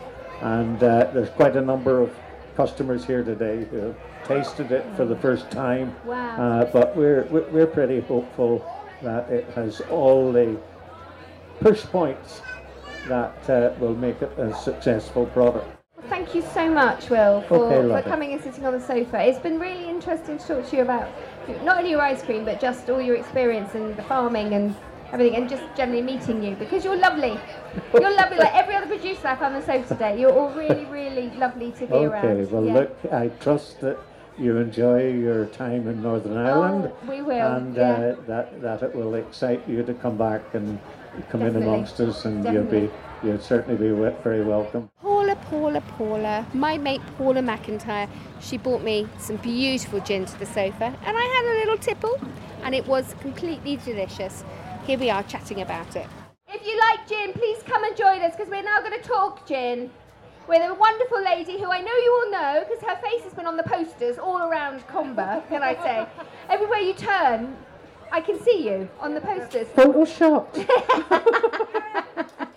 and 0.41 0.83
uh, 0.83 1.09
there's 1.11 1.31
quite 1.31 1.55
a 1.55 1.61
number 1.61 2.01
of 2.03 2.15
customers 2.59 3.05
here 3.05 3.23
today 3.23 3.63
who 3.71 3.77
have 3.77 3.95
tasted 4.25 4.69
it 4.73 4.85
for 4.97 5.05
the 5.05 5.15
first 5.15 5.49
time. 5.49 5.95
Wow. 6.03 6.35
Uh, 6.35 6.65
but 6.73 6.93
we're 6.93 7.23
we're 7.31 7.47
we're 7.51 7.73
pretty 7.79 8.01
hopeful 8.01 8.53
that 9.01 9.29
it 9.29 9.45
has 9.55 9.79
all 9.89 10.33
the 10.33 10.59
push 11.61 11.83
points 11.83 12.41
that 13.07 13.49
uh, 13.49 13.73
will 13.79 13.95
make 13.95 14.21
it 14.21 14.37
a 14.37 14.53
successful 14.53 15.25
product. 15.27 15.67
Well, 15.95 16.07
Thank 16.09 16.35
you 16.35 16.41
so 16.53 16.69
much, 16.69 17.09
Will, 17.09 17.43
for, 17.43 17.63
Okay, 17.63 18.03
for 18.03 18.09
coming 18.09 18.33
and 18.33 18.43
sitting 18.43 18.65
on 18.65 18.73
the 18.73 18.81
sofa. 18.81 19.23
It's 19.23 19.39
been 19.39 19.57
really 19.57 19.87
interesting 19.87 20.37
to 20.37 20.45
talk 20.45 20.69
to 20.69 20.75
you 20.75 20.81
about 20.81 21.07
not 21.63 21.77
only 21.77 21.91
your 21.91 22.01
ice 22.01 22.21
cream, 22.21 22.43
but 22.43 22.59
just 22.59 22.89
all 22.89 23.01
your 23.01 23.15
experience 23.15 23.73
and 23.73 23.95
the 23.95 24.03
farming 24.03 24.53
and 24.53 24.75
everything, 25.11 25.35
and 25.35 25.49
just 25.49 25.63
generally 25.75 26.01
meeting 26.01 26.43
you 26.43 26.55
because 26.55 26.83
you're 26.83 26.95
lovely. 26.97 27.39
You're 27.93 28.15
lovely, 28.15 28.37
like 28.37 28.53
every 28.55 28.75
other 28.75 28.87
producer 28.87 29.27
I've 29.27 29.41
on 29.41 29.53
the 29.53 29.61
sofa 29.65 29.87
today. 29.95 30.19
You're 30.19 30.33
all 30.33 30.51
really, 30.53 30.85
really 30.85 31.29
lovely 31.31 31.71
to 31.73 31.85
be 31.87 31.93
around. 31.95 32.25
Okay, 32.25 32.45
well 32.51 32.65
Yeah. 32.65 32.73
look, 32.73 32.97
I 33.11 33.27
trust 33.39 33.81
that 33.81 33.97
you 34.37 34.57
enjoy 34.57 35.09
your 35.11 35.45
time 35.47 35.87
in 35.87 36.01
Northern 36.01 36.37
Ireland. 36.37 36.91
Oh, 36.91 37.09
we 37.09 37.21
will, 37.21 37.55
And 37.55 37.75
yeah. 37.75 37.91
uh, 37.91 38.15
that 38.27 38.61
that 38.61 38.83
it 38.83 38.95
will 38.95 39.15
excite 39.15 39.67
you 39.67 39.83
to 39.83 39.93
come 39.93 40.17
back 40.17 40.41
and 40.53 40.79
come 41.29 41.41
in 41.41 41.55
amongst 41.55 41.99
us, 41.99 42.25
and 42.25 42.43
definitely. 42.43 42.79
you'll 42.81 42.87
be 42.89 42.93
you'll 43.27 43.39
certainly 43.39 43.75
be 43.77 43.89
very 44.23 44.43
welcome. 44.43 44.89
Paula, 45.01 45.35
Paula, 45.35 45.81
Paula, 45.81 46.45
my 46.53 46.77
mate 46.77 47.01
Paula 47.17 47.41
McIntyre, 47.41 48.07
she 48.39 48.57
brought 48.57 48.81
me 48.81 49.07
some 49.17 49.35
beautiful 49.37 49.99
gin 49.99 50.25
to 50.25 50.39
the 50.39 50.45
sofa, 50.45 50.85
and 51.05 51.17
I 51.17 51.21
had 51.21 51.45
a 51.45 51.55
little 51.59 51.77
tipple, 51.77 52.17
and 52.63 52.73
it 52.73 52.87
was 52.87 53.13
completely 53.19 53.75
delicious. 53.77 54.43
Here 54.89 54.97
we 54.97 55.11
are 55.11 55.21
chatting 55.21 55.61
about 55.61 55.95
it. 55.95 56.07
If 56.47 56.65
you 56.65 56.75
like 56.79 57.07
gin, 57.07 57.33
please 57.33 57.61
come 57.61 57.83
and 57.83 57.95
join 57.95 58.23
us 58.23 58.35
because 58.35 58.49
we're 58.49 58.63
now 58.63 58.79
going 58.79 58.99
to 58.99 59.07
talk 59.07 59.47
gin 59.47 59.91
with 60.47 60.67
a 60.67 60.73
wonderful 60.73 61.23
lady 61.23 61.59
who 61.59 61.71
I 61.71 61.79
know 61.79 61.93
you 61.93 62.11
all 62.11 62.31
know 62.31 62.65
because 62.67 62.83
her 62.83 62.99
face 62.99 63.21
has 63.21 63.35
been 63.35 63.45
on 63.45 63.55
the 63.55 63.61
posters 63.61 64.17
all 64.17 64.39
around 64.39 64.87
Comber, 64.87 65.43
can 65.47 65.61
I 65.61 65.75
say? 65.75 66.07
Everywhere 66.49 66.79
you 66.79 66.95
turn, 66.95 67.55
I 68.11 68.19
can 68.19 68.41
see 68.41 68.67
you 68.67 68.89
on 68.99 69.13
the 69.13 69.21
posters. 69.21 69.67
Photoshopped. 69.75 70.67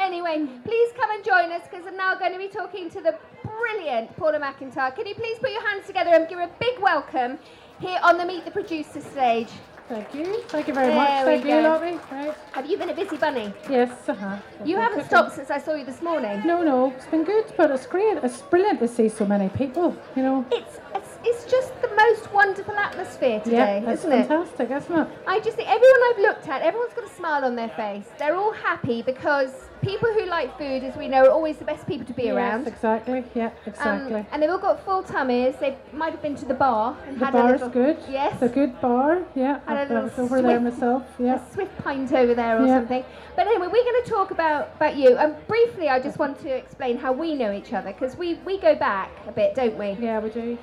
Anyway, 0.00 0.48
please 0.64 0.90
come 0.96 1.10
and 1.10 1.22
join 1.22 1.52
us 1.52 1.62
because 1.70 1.86
I'm 1.86 1.96
now 1.96 2.14
going 2.14 2.32
to 2.32 2.38
be 2.38 2.48
talking 2.48 2.90
to 2.90 3.02
the 3.02 3.14
brilliant 3.44 4.16
Paula 4.16 4.40
McIntyre. 4.40 4.92
Can 4.96 5.06
you 5.06 5.14
please 5.14 5.38
put 5.38 5.50
your 5.50 5.64
hands 5.68 5.86
together 5.86 6.10
and 6.10 6.26
give 6.26 6.38
her 6.38 6.46
a 6.46 6.50
big 6.58 6.80
welcome 6.80 7.38
here 7.80 7.98
on 8.02 8.16
the 8.16 8.24
Meet 8.24 8.46
the 8.46 8.50
Producer 8.50 9.00
stage? 9.00 9.50
Thank 9.90 10.14
you. 10.14 10.42
Thank 10.46 10.68
you 10.68 10.74
very 10.74 10.86
There 10.86 10.96
much. 10.96 11.24
Thank 11.24 11.44
you. 11.44 11.60
Lottie. 11.62 11.98
Right. 12.12 12.32
Have 12.52 12.70
you 12.70 12.78
been 12.78 12.90
a 12.90 12.94
busy 12.94 13.16
bunny? 13.16 13.52
Yes, 13.68 13.90
uh-huh. 14.08 14.36
You 14.64 14.76
haven't 14.76 15.04
stopped 15.06 15.34
since 15.34 15.50
I 15.50 15.58
saw 15.58 15.74
you 15.74 15.84
this 15.84 16.00
morning. 16.00 16.46
No, 16.46 16.62
no, 16.62 16.92
it's 16.92 17.06
been 17.06 17.24
good, 17.24 17.52
but 17.56 17.72
it's 17.72 17.86
great. 17.86 18.18
It's 18.22 18.40
brilliant 18.40 18.78
to 18.78 18.86
see 18.86 19.08
so 19.08 19.26
many 19.26 19.48
people, 19.48 19.96
you 20.14 20.22
know. 20.22 20.46
It's, 20.52 20.78
it's, 21.24 21.44
just 21.50 21.72
the 21.82 21.88
most 21.96 22.32
wonderful 22.32 22.74
atmosphere 22.74 23.40
today, 23.40 23.82
yeah, 23.84 23.90
it's 23.90 24.00
isn't 24.04 24.12
it? 24.12 24.26
fantastic, 24.28 24.70
isn't 24.70 24.98
it? 24.98 25.08
I 25.26 25.40
just 25.40 25.56
think 25.56 25.68
everyone 25.68 26.00
I've 26.12 26.18
looked 26.20 26.48
at, 26.48 26.62
everyone's 26.62 26.92
got 26.94 27.04
a 27.04 27.14
smile 27.14 27.44
on 27.44 27.56
their 27.56 27.68
face. 27.70 28.04
They're 28.18 28.36
all 28.36 28.52
happy 28.52 29.02
because 29.02 29.52
people 29.82 30.12
who 30.12 30.26
like 30.26 30.56
food, 30.58 30.84
as 30.84 30.94
we 30.96 31.08
know, 31.08 31.24
are 31.24 31.30
always 31.30 31.56
the 31.56 31.64
best 31.64 31.86
people 31.86 32.06
to 32.06 32.12
be 32.12 32.30
around. 32.30 32.66
Exactly. 32.68 33.24
Yeah, 33.34 33.46
Um, 33.46 33.52
exactly. 33.66 34.26
and 34.30 34.42
they've 34.42 34.50
all 34.50 34.58
got 34.58 34.84
full 34.84 35.02
tummies. 35.02 35.54
They 35.58 35.76
might 35.92 36.12
have 36.12 36.22
been 36.22 36.36
to 36.36 36.44
the 36.44 36.54
bar 36.54 36.96
and 37.06 37.18
the 37.18 37.24
had 37.24 37.34
a 37.34 37.38
bar's 37.38 37.52
little, 37.52 37.68
good. 37.70 37.98
Yes, 38.08 38.34
It's 38.34 38.42
a 38.42 38.48
good 38.48 38.80
bar. 38.80 39.22
Yeah, 39.34 39.60
Had 39.66 39.76
a 39.76 39.80
I've- 39.80 39.94
I 39.94 40.00
little 40.02 40.24
over 40.24 40.42
there 40.42 40.60
myself. 40.60 41.02
Yeah. 41.18 41.36
a 41.40 41.52
swift 41.52 41.76
pint 41.82 42.12
over 42.12 42.34
there 42.34 42.60
or 42.62 42.66
Yeah. 42.66 42.78
something. 42.78 43.04
But 43.36 43.46
anyway, 43.46 43.66
we're 43.68 43.84
going 43.84 44.04
to 44.04 44.10
talk 44.10 44.30
about, 44.30 44.70
about 44.76 44.96
you. 44.96 45.16
And 45.16 45.34
briefly, 45.46 45.88
I 45.88 45.98
just 45.98 46.18
want 46.18 46.38
to 46.42 46.50
explain 46.54 46.98
how 46.98 47.12
we 47.12 47.34
know 47.34 47.52
each 47.52 47.72
other 47.72 47.92
because 47.92 48.16
we, 48.16 48.34
we 48.44 48.58
go 48.58 48.74
back 48.74 49.10
a 49.26 49.32
bit, 49.32 49.54
don't 49.54 49.78
we? 49.78 49.96
Yeah, 50.00 50.18
we 50.20 50.30
do. 50.30 50.58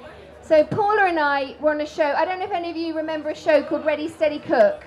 So 0.48 0.64
Paula 0.64 1.08
and 1.08 1.20
I 1.20 1.58
were 1.60 1.72
on 1.72 1.82
a 1.82 1.86
show. 1.86 2.06
I 2.06 2.24
don't 2.24 2.40
know 2.40 2.46
if 2.46 2.54
any 2.54 2.72
of 2.72 2.78
you 2.78 2.96
remember 2.96 3.30
a 3.30 3.36
show 3.36 3.62
called 3.64 3.86
Ready 3.86 4.08
Steady 4.08 4.40
Cook. 4.40 4.86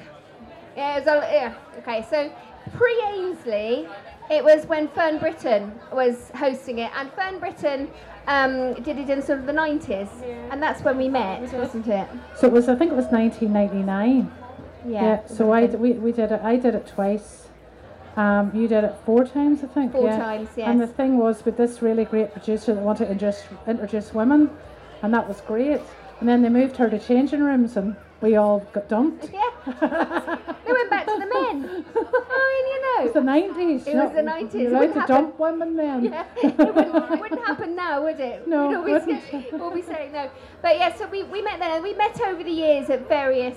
Yeah, 0.75 0.97
it 0.97 1.05
was 1.05 1.09
a, 1.09 1.29
yeah. 1.31 1.55
Okay, 1.79 2.07
so 2.09 2.33
pre 2.75 2.99
Ainsley, 3.09 3.87
it 4.31 4.43
was 4.43 4.65
when 4.67 4.89
Fern 4.89 5.19
Britton 5.19 5.71
was 5.93 6.31
hosting 6.35 6.79
it, 6.79 6.91
and 6.97 7.13
Fern 7.13 7.39
Britton 7.39 7.91
um, 8.27 8.73
did 8.83 8.97
it 8.97 9.11
in 9.11 9.21
sort 9.21 9.41
of 9.41 9.45
the 9.45 9.53
90s, 9.53 10.09
and 10.51 10.63
that's 10.63 10.81
when 10.83 10.97
we 10.97 11.09
met, 11.09 11.43
wasn't 11.53 11.87
it? 11.89 12.09
So 12.37 12.47
it 12.47 12.55
was, 12.55 12.71
I 12.71 12.75
think 12.75 12.93
it 12.93 12.97
was 12.97 13.07
1999. 13.07 14.33
Yeah. 14.87 15.03
Yeah. 15.03 15.27
so 15.27 15.53
I, 15.53 15.67
d- 15.67 15.77
we, 15.77 15.93
we 15.93 16.13
did 16.13 16.33
it. 16.33 16.41
I 16.43 16.57
did 16.57 16.75
it 16.75 16.87
twice. 16.87 17.49
Um, 18.17 18.51
you 18.55 18.67
did 18.67 18.85
it 18.85 18.95
four 19.05 19.27
times, 19.27 19.63
I 19.63 19.67
think. 19.67 19.93
Four 19.93 20.09
yeah. 20.09 20.17
times, 20.17 20.49
And 20.57 20.81
the 20.81 20.87
thing 20.87 21.19
was 21.19 21.45
with 21.45 21.59
this 21.59 21.83
really 21.83 22.07
great 22.07 22.33
producer 22.33 22.75
that 22.75 22.81
wanted 22.81 23.07
to 23.07 23.11
introduce, 23.13 23.45
introduce 23.67 24.15
women, 24.15 24.51
and 25.03 25.13
that 25.15 25.27
was 25.29 25.41
great. 25.43 25.81
And 26.21 26.29
then 26.29 26.43
they 26.43 26.49
moved 26.51 26.77
her 26.77 26.91
to 26.91 26.99
changing 26.99 27.41
rooms, 27.43 27.77
and 27.77 27.97
we 28.21 28.37
all 28.37 28.61
got 28.73 28.89
dumped. 28.89 29.31
Yeah. 29.33 29.51
they 30.67 30.73
went 30.73 30.91
back 30.91 31.07
to 31.07 31.13
the 31.19 31.27
men. 31.27 31.85
I 31.97 33.03
It 33.03 33.15
was 33.15 33.15
mean, 33.15 33.15
you 33.15 33.15
the 33.15 33.21
know. 33.21 33.33
90s. 33.33 33.87
It 33.87 33.95
was 33.97 34.13
the 34.13 34.21
90s, 34.21 34.53
You're 34.53 34.63
it 34.63 34.73
allowed 34.73 34.87
to 34.87 35.01
happen. 35.01 35.07
dump 35.17 35.39
women 35.39 35.77
then. 35.77 36.05
Yeah, 36.05 36.25
it 36.43 36.59
wouldn't, 36.59 37.13
it 37.13 37.21
wouldn't 37.21 37.47
happen 37.47 37.75
now, 37.75 38.03
would 38.03 38.21
it? 38.21 38.47
No, 38.47 38.69
We'd 38.69 38.75
it 38.75 38.77
always 38.77 39.07
wouldn't. 39.07 39.31
get- 39.31 39.53
we'll 39.59 39.71
be 39.71 39.81
saying 39.83 40.13
no. 40.13 40.31
But 40.61 40.77
yeah, 40.79 40.95
so 40.95 41.07
we, 41.09 41.23
we 41.23 41.41
met 41.41 41.59
there. 41.59 41.71
and 41.71 41.83
we 41.83 41.95
met 41.95 42.21
over 42.21 42.45
the 42.45 42.51
years 42.51 42.91
at 42.91 43.09
various, 43.09 43.57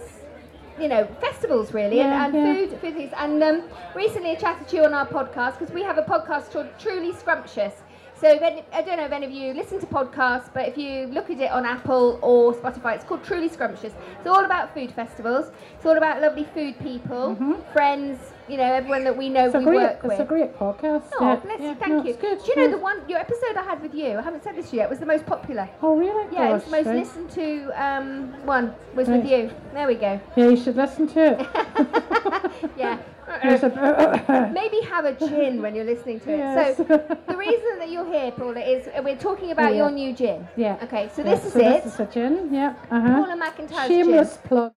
you 0.79 0.87
know, 0.87 1.05
festivals 1.19 1.73
really, 1.73 1.97
Yeah, 1.97 2.25
and, 2.27 2.33
yeah. 2.33 2.53
food, 2.53 2.79
food 2.79 2.93
things. 2.95 3.11
And 3.17 3.43
um, 3.43 3.63
recently 3.93 4.31
I 4.31 4.35
chatted 4.35 4.69
to 4.69 4.75
you 4.77 4.85
on 4.85 4.93
our 4.93 5.05
podcast 5.07 5.59
because 5.59 5.73
we 5.73 5.83
have 5.83 5.97
a 5.97 6.03
podcast 6.03 6.51
called 6.53 6.67
Truly 6.79 7.11
Scrumptious. 7.11 7.73
So 8.15 8.29
if 8.29 8.41
any, 8.41 8.63
I 8.71 8.81
don't 8.81 8.97
know 8.97 9.05
if 9.05 9.11
any 9.11 9.25
of 9.25 9.31
you 9.31 9.53
listen 9.53 9.79
to 9.81 9.85
podcasts, 9.85 10.49
but 10.53 10.67
if 10.69 10.77
you 10.77 11.07
look 11.07 11.29
at 11.29 11.39
it 11.41 11.51
on 11.51 11.65
Apple 11.65 12.19
or 12.21 12.53
Spotify, 12.53 12.95
it's 12.95 13.03
called 13.03 13.23
Truly 13.23 13.49
Scrumptious. 13.49 13.91
It's 14.17 14.27
all 14.27 14.45
about 14.45 14.73
food 14.73 14.91
festivals. 14.93 15.51
It's 15.75 15.85
all 15.85 15.97
about 15.97 16.21
lovely 16.21 16.45
food 16.53 16.79
people, 16.79 17.35
friends, 17.73 18.19
you 18.47 18.55
know, 18.57 18.63
everyone 18.63 19.03
that 19.03 19.17
we 19.17 19.27
know 19.29 19.49
Mm-hmm. 19.49 19.57
It's 19.57 19.65
we 19.65 19.71
great, 19.71 19.81
work 19.81 20.03
with. 20.03 20.11
it's 20.13 20.21
a 20.21 20.25
great 20.25 20.55
podcast. 20.57 21.03
Oh, 21.19 21.25
yeah. 21.25 21.35
bless 21.37 21.59
yeah, 21.59 21.69
you, 21.69 21.75
thank 21.75 21.91
no, 21.93 22.03
you. 22.05 22.13
Good. 22.13 22.39
Do 22.43 22.45
you 22.47 22.55
know 22.55 22.71
the 22.71 22.77
one 22.77 23.01
your 23.09 23.19
episode 23.19 23.57
I 23.57 23.63
had 23.63 23.81
with 23.81 23.93
you? 23.93 24.17
I 24.17 24.21
haven't 24.21 24.43
said 24.43 24.55
this 24.55 24.71
yet. 24.71 24.89
Was 24.89 24.99
the 24.99 25.05
most 25.05 25.25
popular. 25.25 25.69
Oh 25.81 25.97
really? 25.97 26.27
Yeah, 26.33 26.49
it 26.49 26.53
was 26.53 26.63
the 26.63 26.71
most 26.71 26.85
right. 26.85 26.95
listened 26.95 27.29
to 27.31 27.71
um, 27.83 28.45
one. 28.45 28.73
Was 28.95 29.09
Right. 29.09 29.21
with 29.21 29.29
you. 29.31 29.51
There 29.73 29.87
we 29.87 29.95
go. 29.95 30.19
Yeah, 30.37 30.49
you 30.49 30.55
should 30.55 30.77
listen 30.77 31.07
to 31.09 31.39
it. 31.39 32.51
Yeah. 32.77 32.99
There's 33.43 33.63
a- 33.63 34.51
Maybe 34.53 34.79
have 34.81 35.05
a 35.05 35.13
gin 35.13 35.61
when 35.61 35.75
you're 35.75 35.85
listening 35.85 36.19
to 36.21 36.31
it. 36.33 36.37
Yes. 36.37 36.77
So 36.77 36.83
the 37.27 37.37
reason 37.37 37.79
that 37.79 37.89
you're 37.89 38.05
here, 38.05 38.31
Paula, 38.31 38.59
is 38.59 38.87
uh, 38.87 39.01
we're 39.03 39.17
talking 39.17 39.51
about 39.51 39.71
yeah. 39.71 39.77
your 39.77 39.91
new 39.91 40.13
gin. 40.13 40.47
yeah. 40.55 40.77
Okay, 40.83 41.09
so 41.15 41.23
Yeah, 41.23 41.35
this 41.35 41.45
is 41.45 41.53
so 41.53 41.59
it. 41.59 41.83
This 41.83 41.93
is 41.93 41.99
a 41.99 42.05
gin. 42.05 42.53
Yeah. 42.53 42.75
Uh 42.91 43.01
huh. 43.01 43.23
Paula 43.25 43.35
McIntyre's 43.41 43.87
Shameless 43.87 44.37
plug. 44.43 44.73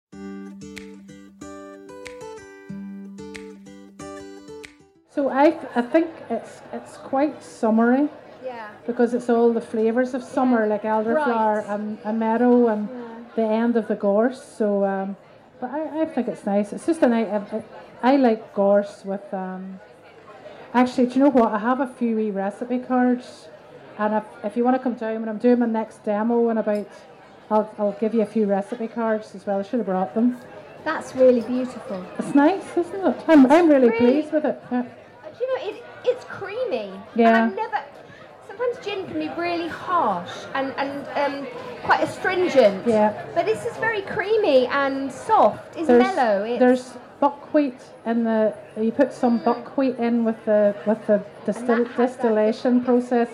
So 5.10 5.30
I, 5.30 5.58
I 5.74 5.82
think 5.82 6.08
it's 6.28 6.60
it's 6.72 6.96
quite 6.98 7.42
summery. 7.42 8.08
Yeah. 8.44 8.68
because 8.86 9.12
it's 9.12 9.28
all 9.28 9.52
the 9.52 9.60
flavours 9.60 10.14
of 10.14 10.22
summer, 10.22 10.68
like 10.68 10.82
elderflower 10.82 11.56
Right. 11.66 11.74
and 11.74 11.98
a 12.04 12.12
meadow 12.12 12.68
and 12.68 12.88
the 13.34 13.42
end 13.42 13.76
of 13.76 13.88
the 13.88 13.96
gorse. 13.96 14.40
So, 14.40 14.84
um, 14.84 15.16
but 15.60 15.70
I, 15.70 16.02
I 16.02 16.04
think 16.06 16.28
it's 16.28 16.46
nice. 16.46 16.72
It's 16.72 16.86
just 16.86 17.02
a 17.02 17.08
nice. 17.08 17.26
I, 17.28 17.64
I 18.02 18.16
like 18.16 18.54
gorse 18.54 19.04
with. 19.04 19.32
Um, 19.32 19.80
actually, 20.74 21.06
do 21.06 21.14
you 21.14 21.20
know 21.24 21.30
what? 21.30 21.52
I 21.52 21.58
have 21.58 21.80
a 21.80 21.86
few 21.86 22.16
wee 22.16 22.30
recipe 22.30 22.78
cards, 22.78 23.48
and 23.98 24.14
if, 24.14 24.24
if 24.44 24.56
you 24.56 24.64
want 24.64 24.76
to 24.76 24.82
come 24.82 24.94
down 24.94 25.20
when 25.20 25.28
I'm 25.28 25.38
doing 25.38 25.58
my 25.58 25.66
next 25.66 26.04
demo 26.04 26.48
in 26.50 26.58
about, 26.58 26.88
I'll 27.50 27.72
I'll 27.78 27.92
give 28.00 28.14
you 28.14 28.22
a 28.22 28.26
few 28.26 28.46
recipe 28.46 28.88
cards 28.88 29.34
as 29.34 29.46
well. 29.46 29.58
I 29.58 29.62
should 29.62 29.80
have 29.80 29.86
brought 29.86 30.14
them. 30.14 30.38
That's 30.84 31.14
really 31.16 31.40
beautiful. 31.40 32.04
It's 32.18 32.34
nice, 32.34 32.76
isn't 32.76 33.04
it? 33.06 33.24
I'm 33.28 33.50
I'm 33.50 33.68
really, 33.68 33.88
really- 33.88 33.98
pleased 34.22 34.32
with 34.32 34.44
it. 34.44 34.62
Yeah. 34.70 34.82
Do 34.82 35.44
you 35.44 35.58
know, 35.58 35.76
it, 35.76 35.84
it's 36.04 36.24
creamy. 36.24 36.92
Yeah. 37.14 37.28
And 37.28 37.36
I've 37.36 37.56
never. 37.56 37.84
Sometimes 38.56 38.84
gin 38.84 39.06
can 39.06 39.18
be 39.18 39.28
really 39.40 39.68
harsh 39.68 40.30
and, 40.54 40.72
and 40.76 41.06
um, 41.16 41.46
quite 41.82 42.02
astringent. 42.02 42.86
Yeah. 42.86 43.24
But 43.34 43.44
this 43.46 43.64
is 43.66 43.76
very 43.76 44.02
creamy 44.02 44.66
and 44.68 45.12
soft. 45.12 45.76
It's 45.76 45.86
There's, 45.88 46.02
mellow. 46.02 46.44
It's, 46.44 46.58
there's 46.58 46.92
buckwheat 47.20 47.80
in 48.06 48.24
the. 48.24 48.54
You 48.80 48.92
put 48.92 49.12
some 49.12 49.38
buckwheat 49.38 49.96
in 49.98 50.24
with 50.24 50.42
the 50.44 50.74
with 50.86 51.06
the 51.06 51.24
distil, 51.44 51.66
that 51.66 51.86
has 51.88 51.96
that- 51.96 52.06
distillation 52.16 52.82
process, 52.84 53.28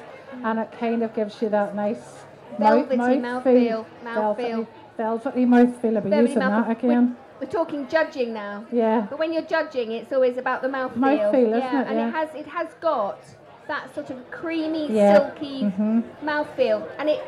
and 0.45 0.59
it 0.59 0.73
kind 0.73 1.03
of 1.03 1.15
gives 1.15 1.41
you 1.43 1.49
that 1.51 1.75
nice 1.75 2.25
Velvety 2.59 2.97
mouth, 2.97 3.45
mouthfeel, 3.45 3.45
mouthfeel, 3.45 3.85
mouthfeel. 4.05 4.35
velvety, 4.37 4.67
velvety 4.97 5.45
mouthfeel. 5.47 5.97
I'll 5.97 6.03
be 6.03 6.17
using 6.17 6.39
mouth- 6.41 6.67
that 6.67 6.79
again. 6.79 7.17
We're, 7.41 7.47
we're 7.47 7.53
talking 7.53 7.89
judging 7.89 8.35
now. 8.35 8.67
Yeah. 8.71 9.07
But 9.09 9.19
when 9.19 9.33
you're 9.33 9.43
judging, 9.43 9.93
it's 9.93 10.13
always 10.13 10.37
about 10.37 10.61
the 10.63 10.69
mouthfeel. 10.69 10.97
Mouthfeel, 10.97 11.49
isn't 11.49 11.59
yeah, 11.59 11.81
it? 11.83 11.89
and 11.89 11.97
Yeah. 11.97 12.09
it 12.09 12.13
has 12.13 12.29
it 12.35 12.47
has 12.47 12.69
got 12.81 13.21
that 13.69 13.95
sort 13.95 14.11
of 14.11 14.31
creamy, 14.31 14.91
Yeah. 14.93 15.15
silky 15.15 15.63
mm-hmm. 15.63 16.01
mouthfeel, 16.27 16.89
and 16.99 17.09
it 17.09 17.25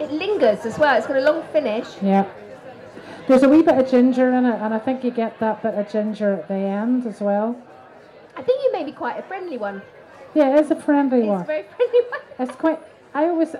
it 0.00 0.12
lingers 0.12 0.64
as 0.64 0.78
well. 0.78 0.96
It's 0.96 1.06
got 1.06 1.16
a 1.16 1.20
long 1.20 1.42
finish. 1.52 1.86
Yeah. 2.00 2.26
There's 3.26 3.42
a 3.42 3.48
wee 3.48 3.62
bit 3.62 3.76
of 3.76 3.90
ginger 3.90 4.32
in 4.32 4.46
it, 4.46 4.60
and 4.60 4.72
I 4.72 4.78
think 4.78 5.04
you 5.04 5.10
get 5.10 5.38
that 5.40 5.62
bit 5.62 5.74
of 5.74 5.90
ginger 5.90 6.32
at 6.34 6.48
the 6.48 6.54
end 6.54 7.06
as 7.06 7.20
well. 7.20 7.60
I 8.36 8.42
think 8.42 8.62
you 8.62 8.72
may 8.72 8.84
be 8.84 8.92
quite 8.92 9.18
a 9.18 9.22
friendly 9.22 9.58
one. 9.58 9.82
Yeah, 10.34 10.56
it 10.56 10.60
is 10.64 10.70
a 10.70 10.76
friendly 10.76 11.20
It's 11.20 11.26
one. 11.26 11.42
a 11.42 11.44
very 11.44 11.64
friendly 11.76 12.00
one. 12.10 12.20
It's 12.38 12.54
quite. 12.56 12.78
I 13.14 13.26
always. 13.26 13.54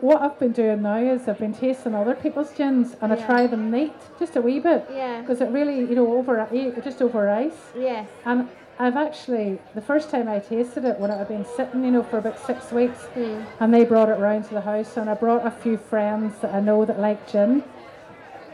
What 0.00 0.22
I've 0.22 0.38
been 0.38 0.52
doing 0.52 0.82
now 0.82 0.98
is 0.98 1.26
I've 1.28 1.38
been 1.38 1.54
tasting 1.54 1.94
other 1.94 2.14
people's 2.14 2.52
gins 2.52 2.94
and 3.00 3.12
I 3.12 3.16
try 3.16 3.48
them 3.48 3.68
neat, 3.68 3.92
just 4.20 4.36
a 4.36 4.40
wee 4.40 4.60
bit. 4.60 4.86
Yeah. 4.92 5.20
Because 5.20 5.40
it 5.40 5.50
really, 5.50 5.80
you 5.80 5.96
know, 5.96 6.12
over 6.14 6.46
just 6.84 7.02
over 7.02 7.28
ice. 7.28 7.72
Yes. 7.76 8.08
And 8.24 8.48
I've 8.80 8.96
actually 8.96 9.58
the 9.74 9.80
first 9.80 10.08
time 10.10 10.28
I 10.28 10.38
tasted 10.38 10.84
it 10.84 10.98
when 11.00 11.10
it 11.10 11.18
had 11.18 11.28
been 11.28 11.44
sitting, 11.56 11.84
you 11.84 11.90
know, 11.90 12.02
for 12.02 12.18
about 12.18 12.38
six 12.46 12.70
weeks, 12.70 13.04
Hmm. 13.06 13.42
and 13.60 13.74
they 13.74 13.84
brought 13.84 14.08
it 14.08 14.18
round 14.20 14.44
to 14.46 14.54
the 14.54 14.60
house, 14.60 14.96
and 14.96 15.10
I 15.10 15.14
brought 15.14 15.44
a 15.46 15.50
few 15.50 15.76
friends 15.76 16.34
that 16.40 16.54
I 16.54 16.60
know 16.60 16.84
that 16.84 16.98
like 17.00 17.26
gin. 17.30 17.64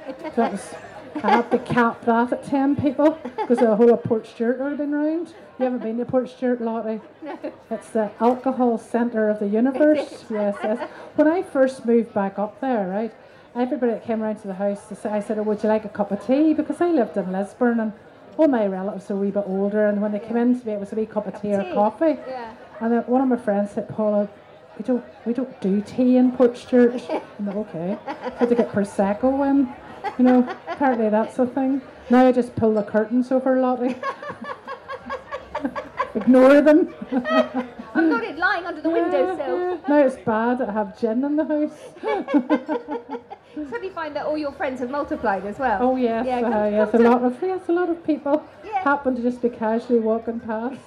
That 0.36 0.52
was. 0.52 0.74
I 1.22 1.30
had 1.30 1.50
to 1.52 1.58
cap 1.60 2.04
that 2.06 2.32
at 2.32 2.44
ten 2.44 2.74
people 2.74 3.16
because 3.36 3.58
the 3.58 3.76
whole 3.76 3.92
of 3.92 4.02
Portstewart 4.02 4.58
would 4.58 4.70
have 4.70 4.78
been 4.78 4.92
round. 4.92 5.28
You 5.58 5.64
haven't 5.66 5.82
been 5.82 5.98
to 5.98 6.04
Portstewart, 6.04 6.60
Lottie? 6.60 7.00
No. 7.22 7.38
It's 7.70 7.90
the 7.90 8.10
alcohol 8.20 8.78
centre 8.78 9.28
of 9.28 9.38
the 9.38 9.46
universe. 9.46 10.24
yes, 10.30 10.56
yes. 10.64 10.88
When 11.14 11.28
I 11.28 11.42
first 11.42 11.86
moved 11.86 12.12
back 12.12 12.38
up 12.38 12.60
there, 12.60 12.88
right, 12.88 13.14
everybody 13.54 13.92
that 13.92 14.04
came 14.04 14.20
round 14.20 14.40
to 14.42 14.48
the 14.48 14.54
house, 14.54 14.92
I 15.04 15.20
said, 15.20 15.38
oh, 15.38 15.44
would 15.44 15.62
you 15.62 15.68
like 15.68 15.84
a 15.84 15.88
cup 15.88 16.10
of 16.10 16.26
tea? 16.26 16.52
Because 16.52 16.80
I 16.80 16.88
lived 16.90 17.16
in 17.16 17.30
Lisburn 17.30 17.78
and 17.78 17.92
all 18.36 18.48
my 18.48 18.66
relatives 18.66 19.10
are 19.10 19.14
a 19.14 19.16
wee 19.16 19.30
bit 19.30 19.44
older, 19.46 19.86
and 19.86 20.00
when 20.02 20.12
they 20.12 20.18
came 20.18 20.36
in 20.36 20.58
to 20.58 20.66
me, 20.66 20.72
it 20.72 20.80
was 20.80 20.92
a 20.92 20.96
wee 20.96 21.06
cup 21.06 21.26
of 21.26 21.40
tea 21.40 21.52
or 21.54 21.62
coffee. 21.74 22.18
Yeah. 22.26 22.54
And 22.80 22.92
then 22.92 23.02
one 23.02 23.20
of 23.20 23.28
my 23.28 23.36
friends 23.36 23.70
said, 23.72 23.88
Paula, 23.88 24.28
we 24.78 24.84
don't, 24.84 25.04
we 25.24 25.32
don't 25.32 25.60
do 25.60 25.80
tea 25.80 26.16
in 26.16 26.32
Portstewart. 26.32 27.00
I'm 27.38 27.46
like, 27.46 27.56
okay. 27.56 27.98
Had 28.38 28.48
to 28.48 28.54
get 28.54 28.72
Prosecco 28.72 29.48
in. 29.48 29.72
You 30.18 30.24
know, 30.24 30.56
apparently 30.68 31.08
that's 31.08 31.38
a 31.38 31.46
thing. 31.46 31.80
Now 32.10 32.26
I 32.26 32.32
just 32.32 32.54
pull 32.56 32.74
the 32.74 32.82
curtains 32.82 33.30
over 33.32 33.58
Lottie. 33.60 33.96
Ignore 36.14 36.60
them. 36.60 36.94
I've 37.12 38.10
got 38.10 38.24
it 38.24 38.36
lying 38.36 38.66
under 38.66 38.80
the 38.80 38.90
windowsill. 38.90 39.78
Yeah, 39.84 39.88
Now 39.88 40.06
it's 40.06 40.16
bad 40.16 40.58
that 40.58 40.68
I 40.68 40.72
have 40.72 40.98
gin 40.98 41.24
in 41.24 41.36
the 41.36 41.44
house. 41.44 41.78
Suddenly 43.54 43.90
find 43.90 44.14
that 44.16 44.26
all 44.26 44.36
your 44.36 44.52
friends 44.52 44.80
have 44.80 44.90
multiplied 44.90 45.46
as 45.46 45.58
well. 45.58 45.78
Oh 45.80 45.96
yes, 45.96 46.26
Yeah, 46.26 46.38
uh, 46.40 46.66
yes, 46.68 46.88
a 46.88 46.92
come 46.92 47.02
to- 47.02 47.10
lot 47.10 47.22
of 47.22 47.36
yes, 47.42 47.60
a 47.68 47.72
lot 47.72 47.88
of 47.88 48.04
people 48.04 48.44
Yeah. 48.64 48.82
happen 48.82 49.14
to 49.16 49.22
just 49.22 49.40
be 49.42 49.48
casually 49.48 50.00
walking 50.00 50.40
past. 50.40 50.80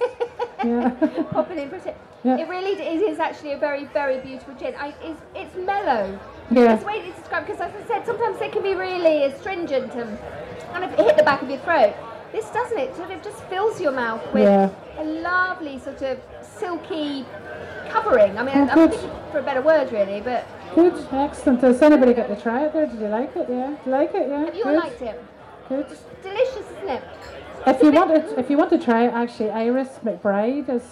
Yeah. 0.64 0.90
Popping 1.30 1.56
in 1.60 1.68
for 1.70 1.76
a. 1.76 1.94
Yeah. 2.24 2.38
It 2.38 2.48
really 2.48 2.72
is, 2.72 2.80
it 2.80 3.00
is 3.12 3.20
actually 3.20 3.52
a 3.52 3.56
very, 3.58 3.84
very 3.84 4.18
beautiful 4.18 4.54
gin. 4.54 4.74
I, 4.76 4.92
it's, 5.04 5.20
it's 5.36 5.54
mellow. 5.54 6.18
Yeah. 6.50 6.72
It's 6.74 6.82
the 6.82 6.86
way 6.88 6.94
it's 6.98 7.16
described 7.16 7.46
because, 7.46 7.60
as 7.60 7.72
I 7.72 7.86
said, 7.86 8.04
sometimes 8.04 8.40
they 8.40 8.48
can 8.48 8.64
be 8.64 8.74
really 8.74 9.22
astringent 9.22 9.94
and 9.94 10.18
kind 10.72 10.82
of 10.82 10.90
hit 10.96 11.16
the 11.16 11.22
back 11.22 11.42
of 11.42 11.48
your 11.48 11.60
throat. 11.60 11.94
This 12.32 12.50
doesn't. 12.50 12.76
It 12.76 12.96
sort 12.96 13.12
of 13.12 13.22
just 13.22 13.40
fills 13.44 13.80
your 13.80 13.92
mouth 13.92 14.20
with 14.34 14.42
Yeah. 14.42 14.70
a 14.98 15.04
lovely 15.04 15.78
sort 15.78 16.02
of 16.02 16.18
silky 16.42 17.24
covering. 17.90 18.36
I 18.36 18.42
mean, 18.42 18.56
Oh, 18.58 18.62
I'm 18.62 18.74
good. 18.74 18.90
looking 18.90 19.10
for 19.30 19.38
a 19.38 19.42
better 19.44 19.62
word, 19.62 19.92
really, 19.92 20.20
but 20.20 20.44
Good, 20.74 21.06
excellent. 21.12 21.60
Does 21.60 21.80
anybody 21.82 22.14
get 22.14 22.28
to 22.28 22.40
try 22.40 22.64
it 22.64 22.72
there? 22.72 22.86
Did 22.86 23.00
you 23.00 23.08
like 23.08 23.34
it? 23.36 23.46
Yeah. 23.48 23.70
Did 23.70 23.78
you 23.86 23.92
like 23.92 24.14
it? 24.14 24.28
Yeah. 24.28 24.44
have 24.44 24.54
you 24.54 24.64
Good. 24.64 24.76
liked 24.76 25.02
it? 25.02 25.24
Good. 25.68 25.86
Delicious, 26.22 26.56
isn't 26.78 26.88
it? 26.88 27.02
If 27.66 27.82
you 27.82 27.90
want 27.92 28.10
it, 28.12 28.38
if 28.38 28.48
you 28.50 28.56
want 28.56 28.70
to 28.70 28.78
try 28.78 29.06
it, 29.06 29.12
actually, 29.12 29.50
Iris 29.50 29.88
McBride 30.04 30.68
is 30.68 30.82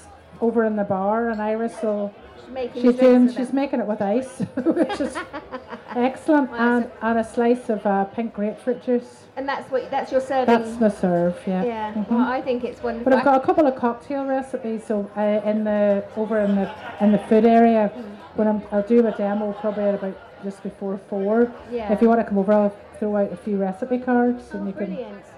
over 0.41 0.65
in 0.65 0.77
the 0.77 0.85
bar, 0.85 1.31
and 1.31 1.41
Iris 1.41 1.75
will. 1.83 2.13
She's 2.45 2.51
making 2.53 2.83
She's 2.83 2.95
doing. 3.01 3.29
She's 3.29 3.49
it. 3.49 3.55
making 3.55 3.81
it 3.81 3.87
with 3.87 4.03
ice, 4.03 4.39
which 4.65 5.01
is 5.01 5.17
excellent, 5.97 6.51
Wow, 6.51 6.77
and, 6.79 6.91
and 7.03 7.19
a 7.19 7.25
slice 7.25 7.69
of 7.69 7.85
uh, 7.87 8.05
pink 8.05 8.35
grapefruit 8.35 8.83
juice. 8.85 9.25
And 9.37 9.47
that's 9.49 9.71
what 9.71 9.91
that's 9.91 10.11
your 10.13 10.21
serving. 10.21 10.47
That's 10.47 10.77
the 10.77 10.89
serve. 10.91 11.37
Yeah. 11.47 11.65
yeah. 11.65 11.93
Mhm. 11.95 12.09
Well, 12.11 12.21
I 12.21 12.41
think 12.41 12.65
it's 12.65 12.83
wonderful. 12.83 13.11
But 13.11 13.19
I've 13.19 13.25
got 13.25 13.43
a 13.43 13.45
couple 13.45 13.67
of 13.67 13.77
cocktail 13.77 14.25
recipes. 14.25 14.85
So 14.87 15.11
uh, 15.17 15.41
in 15.49 15.65
the 15.65 16.05
over 16.17 16.39
in 16.41 16.55
the 16.55 16.73
in 17.01 17.13
the 17.13 17.19
food 17.29 17.45
area, 17.45 17.93
Mm. 17.95 18.03
when 18.37 18.49
I'm, 18.49 18.63
I'll 18.73 18.83
do 18.83 19.07
a 19.07 19.13
demo 19.13 19.53
probably 19.55 19.85
at 19.85 19.95
about 19.95 20.17
just 20.43 20.63
before 20.63 20.99
four. 21.11 21.53
Yeah. 21.71 21.93
If 21.93 22.01
you 22.01 22.09
want 22.09 22.21
to 22.21 22.25
come 22.25 22.39
over, 22.39 22.53
I'll 22.53 22.77
throw 22.99 23.17
out 23.17 23.33
a 23.33 23.37
few 23.37 23.57
recipe 23.59 23.99
cards, 23.99 24.45
Oh, 24.55 24.59
and 24.59 24.67
you 24.69 24.73
can. 24.73 24.97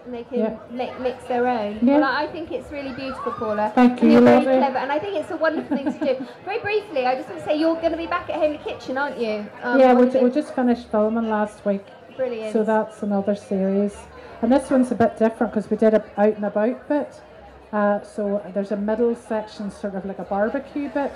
And 0.09 0.15
they 0.17 0.25
can 0.25 0.39
Yeah. 0.39 0.57
make, 0.71 0.99
mix 1.01 1.23
their 1.25 1.47
own. 1.47 1.81
Yeah. 1.83 2.01
I 2.03 2.27
think 2.29 2.51
it's 2.51 2.73
really 2.73 2.95
beautiful, 2.95 3.31
Paula. 3.33 3.71
Thank 3.75 4.01
And 4.01 4.09
you, 4.11 4.13
you're 4.13 4.23
very 4.23 4.37
lovely. 4.39 4.57
clever. 4.57 4.79
And 4.79 4.91
I 4.91 4.99
think 4.99 5.17
it's 5.17 5.31
a 5.31 5.37
wonderful 5.37 5.77
thing 5.77 5.93
to 5.93 5.99
do. 5.99 6.27
Very 6.47 6.61
briefly, 6.61 7.05
I 7.05 7.15
just 7.15 7.29
want 7.29 7.41
to 7.43 7.45
say 7.47 7.59
you're 7.59 7.75
going 7.75 7.91
to 7.93 7.99
be 7.99 8.07
back 8.07 8.31
at 8.31 8.37
home 8.37 8.45
in 8.45 8.53
the 8.53 8.59
kitchen, 8.59 8.97
aren't 8.97 9.19
you? 9.19 9.47
Um, 9.63 9.79
yeah, 9.79 9.93
we, 9.93 10.07
it? 10.07 10.23
we 10.23 10.31
just 10.31 10.55
finished 10.55 10.91
filming 10.91 11.29
last 11.29 11.63
week, 11.67 11.85
Brilliant. 12.17 12.55
so 12.55 12.65
that's 12.65 13.03
another 13.03 13.35
series. 13.35 13.95
And 14.41 14.51
this 14.51 14.71
one's 14.71 14.91
a 14.93 14.95
bit 14.95 15.19
different 15.19 15.53
because 15.53 15.69
we 15.69 15.77
did 15.77 15.93
a 15.93 16.03
out 16.17 16.37
and 16.37 16.45
about 16.47 16.89
bit. 16.89 17.21
Uh, 17.71 18.01
so 18.01 18.41
there's 18.55 18.73
a 18.73 18.77
middle 18.79 19.15
section, 19.15 19.71
sort 19.71 19.95
of 19.95 20.07
like 20.07 20.21
a 20.21 20.25
barbecue 20.25 20.89
bit. 20.89 21.13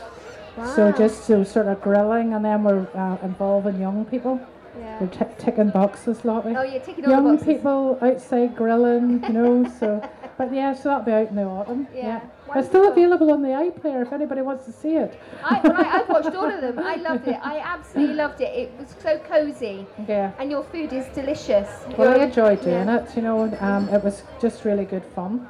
Wow. 0.59 0.67
So 0.77 0.93
just 0.93 1.25
so 1.25 1.45
sort 1.45 1.69
of 1.69 1.81
grilling, 1.81 2.35
and 2.35 2.45
then 2.45 2.63
we're 2.63 2.87
uh, 2.95 3.17
involving 3.25 3.81
young 3.81 4.05
people. 4.05 4.39
Yeah. 4.79 5.01
We're 5.01 5.07
t- 5.09 5.25
ticking 5.39 5.71
boxes, 5.71 6.25
Lottie. 6.25 6.55
Oh, 6.57 6.63
you're 6.63 6.81
ticking 6.81 7.05
young 7.05 7.39
people 7.39 7.99
outside 8.01 8.57
grilling, 8.57 9.23
you 9.23 9.29
know. 9.29 9.71
So, 9.79 10.09
but 10.39 10.53
yeah, 10.53 10.75
so 10.75 10.89
that'll 10.89 11.05
be 11.05 11.13
out 11.13 11.29
in 11.29 11.37
the 11.37 11.45
autumn. 11.45 11.87
Yeah, 11.95 12.21
it's 12.55 12.69
still 12.69 12.91
available 12.91 13.31
on 13.31 13.43
the 13.43 13.49
iPlayer 13.49 14.03
if 14.03 14.13
anybody 14.13 14.41
wants 14.41 14.65
to 14.67 14.73
see 14.73 14.97
it. 14.97 15.19
I, 15.45 15.61
I, 15.63 16.01
I've 16.01 16.09
watched 16.09 16.35
all 16.35 16.51
of 16.51 16.61
them. 16.61 16.79
I 16.79 16.97
loved 16.97 17.29
it. 17.29 17.39
I 17.43 17.59
absolutely 17.59 18.15
loved 18.15 18.41
it. 18.41 18.55
It 18.57 18.73
was 18.79 18.95
so 19.03 19.19
cosy, 19.19 19.87
Yeah. 20.09 20.33
and 20.39 20.51
your 20.51 20.65
food 20.65 20.93
is 20.93 21.07
delicious. 21.15 21.69
Well, 21.99 22.19
I 22.19 22.25
enjoyed 22.25 22.63
doing 22.63 22.87
yeah. 22.87 23.05
it. 23.05 23.17
You 23.17 23.23
know, 23.23 23.57
um, 23.61 23.89
it 23.91 24.03
was 24.03 24.23
just 24.41 24.65
really 24.65 24.85
good 24.85 25.05
fun. 25.15 25.49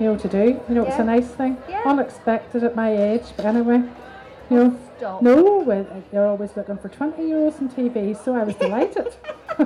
You 0.00 0.06
know, 0.06 0.16
to 0.18 0.28
do. 0.28 0.60
You 0.68 0.74
know, 0.74 0.84
it's 0.84 0.98
a 0.98 1.04
nice 1.04 1.28
thing. 1.28 1.56
Yeah. 1.68 1.82
Unexpected 1.84 2.64
at 2.64 2.74
my 2.74 2.96
age, 2.96 3.24
but 3.36 3.44
anyway. 3.44 3.82
You 4.50 4.56
know, 4.56 4.78
Stop. 4.98 5.22
no, 5.22 5.58
well, 5.66 5.86
they're 6.12 6.26
always 6.26 6.54
looking 6.56 6.76
for 6.78 6.88
20 6.88 7.22
euros 7.22 7.60
on 7.60 7.68
TV, 7.70 8.14
so 8.22 8.34
I 8.34 8.44
was 8.44 8.54
delighted. 8.56 9.14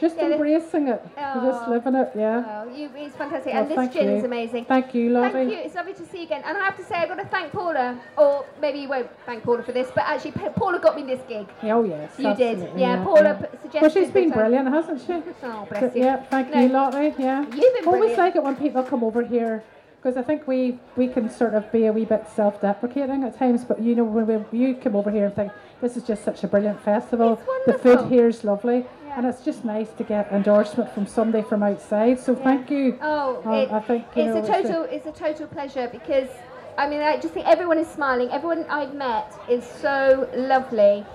just 0.00 0.16
Yeah, 0.16 0.32
embracing 0.32 0.88
it, 0.88 1.02
just 1.16 1.62
Oh. 1.62 1.70
living 1.70 1.94
it, 1.94 2.10
yeah. 2.14 2.62
Oh, 2.66 2.74
you, 2.74 2.90
it's 2.94 3.16
fantastic. 3.16 3.54
And 3.54 3.68
this 3.70 3.92
gin 3.94 4.08
is 4.10 4.24
amazing. 4.24 4.66
Thank 4.66 4.94
you, 4.94 5.10
Lottie. 5.10 5.32
Thank 5.32 5.50
you. 5.52 5.58
It's 5.58 5.74
lovely 5.74 5.94
to 5.94 6.04
see 6.06 6.18
you 6.18 6.24
again. 6.24 6.42
And 6.44 6.58
I 6.58 6.64
have 6.64 6.76
to 6.76 6.84
say, 6.84 6.96
I've 6.96 7.08
got 7.08 7.18
to 7.18 7.24
thank 7.26 7.52
Paula, 7.52 7.98
or 8.18 8.44
maybe 8.60 8.80
you 8.80 8.88
won't 8.88 9.08
thank 9.24 9.42
Paula 9.44 9.62
for 9.62 9.72
this, 9.72 9.90
but 9.94 10.04
actually, 10.04 10.32
Paula 10.32 10.78
got 10.78 10.96
me 10.96 11.04
this 11.04 11.20
gig. 11.26 11.46
Oh 11.62 11.84
yes, 11.84 12.12
You 12.18 12.34
did. 12.34 12.58
absolutely, 12.58 12.80
Yeah, 12.82 13.02
Paula 13.04 13.34
p- 13.34 13.58
suggested. 13.62 13.80
Well, 13.80 13.90
she's 13.90 14.10
been 14.10 14.30
brilliant, 14.30 14.68
hasn't 14.68 15.00
she? 15.06 15.12
Oh, 15.44 15.66
So, 15.72 15.86
you. 15.94 16.02
yeah, 16.02 16.16
thank 16.24 16.50
No, 16.52 16.60
you, 16.60 16.68
Lottie. 16.68 17.14
Yeah, 17.18 17.40
You've 17.42 17.50
been 17.74 17.86
always 17.86 18.00
brilliant. 18.14 18.18
like 18.18 18.36
it 18.36 18.42
when 18.42 18.56
people 18.56 18.82
come 18.82 19.02
over 19.02 19.22
here 19.22 19.62
because 20.04 20.18
I 20.18 20.22
think 20.22 20.46
we 20.46 20.78
we 20.96 21.08
can 21.08 21.30
sort 21.30 21.54
of 21.54 21.70
be 21.72 21.86
a 21.86 21.92
wee 21.92 22.04
bit 22.04 22.26
self-deprecating 22.36 23.24
at 23.24 23.38
times, 23.38 23.64
but 23.64 23.80
you 23.80 23.94
know 23.94 24.04
when 24.04 24.26
we, 24.52 24.58
you 24.58 24.74
come 24.74 24.94
over 24.96 25.10
here 25.10 25.24
and 25.26 25.34
think 25.34 25.50
this 25.80 25.96
is 25.96 26.02
just 26.02 26.22
such 26.24 26.44
a 26.44 26.46
brilliant 26.46 26.80
festival, 26.82 27.40
the 27.66 27.72
food 27.78 28.06
here 28.10 28.28
is 28.28 28.44
lovely, 28.44 28.84
Yeah. 29.06 29.14
and 29.16 29.26
it's 29.26 29.42
just 29.42 29.64
nice 29.64 29.90
to 29.94 30.04
get 30.04 30.30
endorsement 30.30 30.92
from 30.92 31.06
somebody 31.06 31.42
from 31.42 31.62
outside. 31.62 32.20
So 32.20 32.34
thank 32.34 32.70
you. 32.70 32.98
Oh, 33.00 33.40
Um, 33.46 33.54
it- 33.54 33.72
I 33.72 33.80
think 33.80 34.04
it's 34.14 34.26
know, 34.26 34.34
a 34.34 34.38
it's 34.40 34.48
a- 34.48 34.62
total. 34.62 34.82
It's 34.94 35.06
a 35.06 35.12
total 35.12 35.46
pleasure 35.46 35.88
because 35.90 36.28
I 36.76 36.88
mean, 36.88 37.00
I 37.00 37.16
just 37.18 37.32
think 37.32 37.46
everyone 37.46 37.78
is 37.78 37.88
smiling. 37.88 38.28
Everyone 38.30 38.66
I've 38.68 38.94
met 38.94 39.32
is 39.48 39.64
so 39.64 40.28
lovely. 40.36 41.06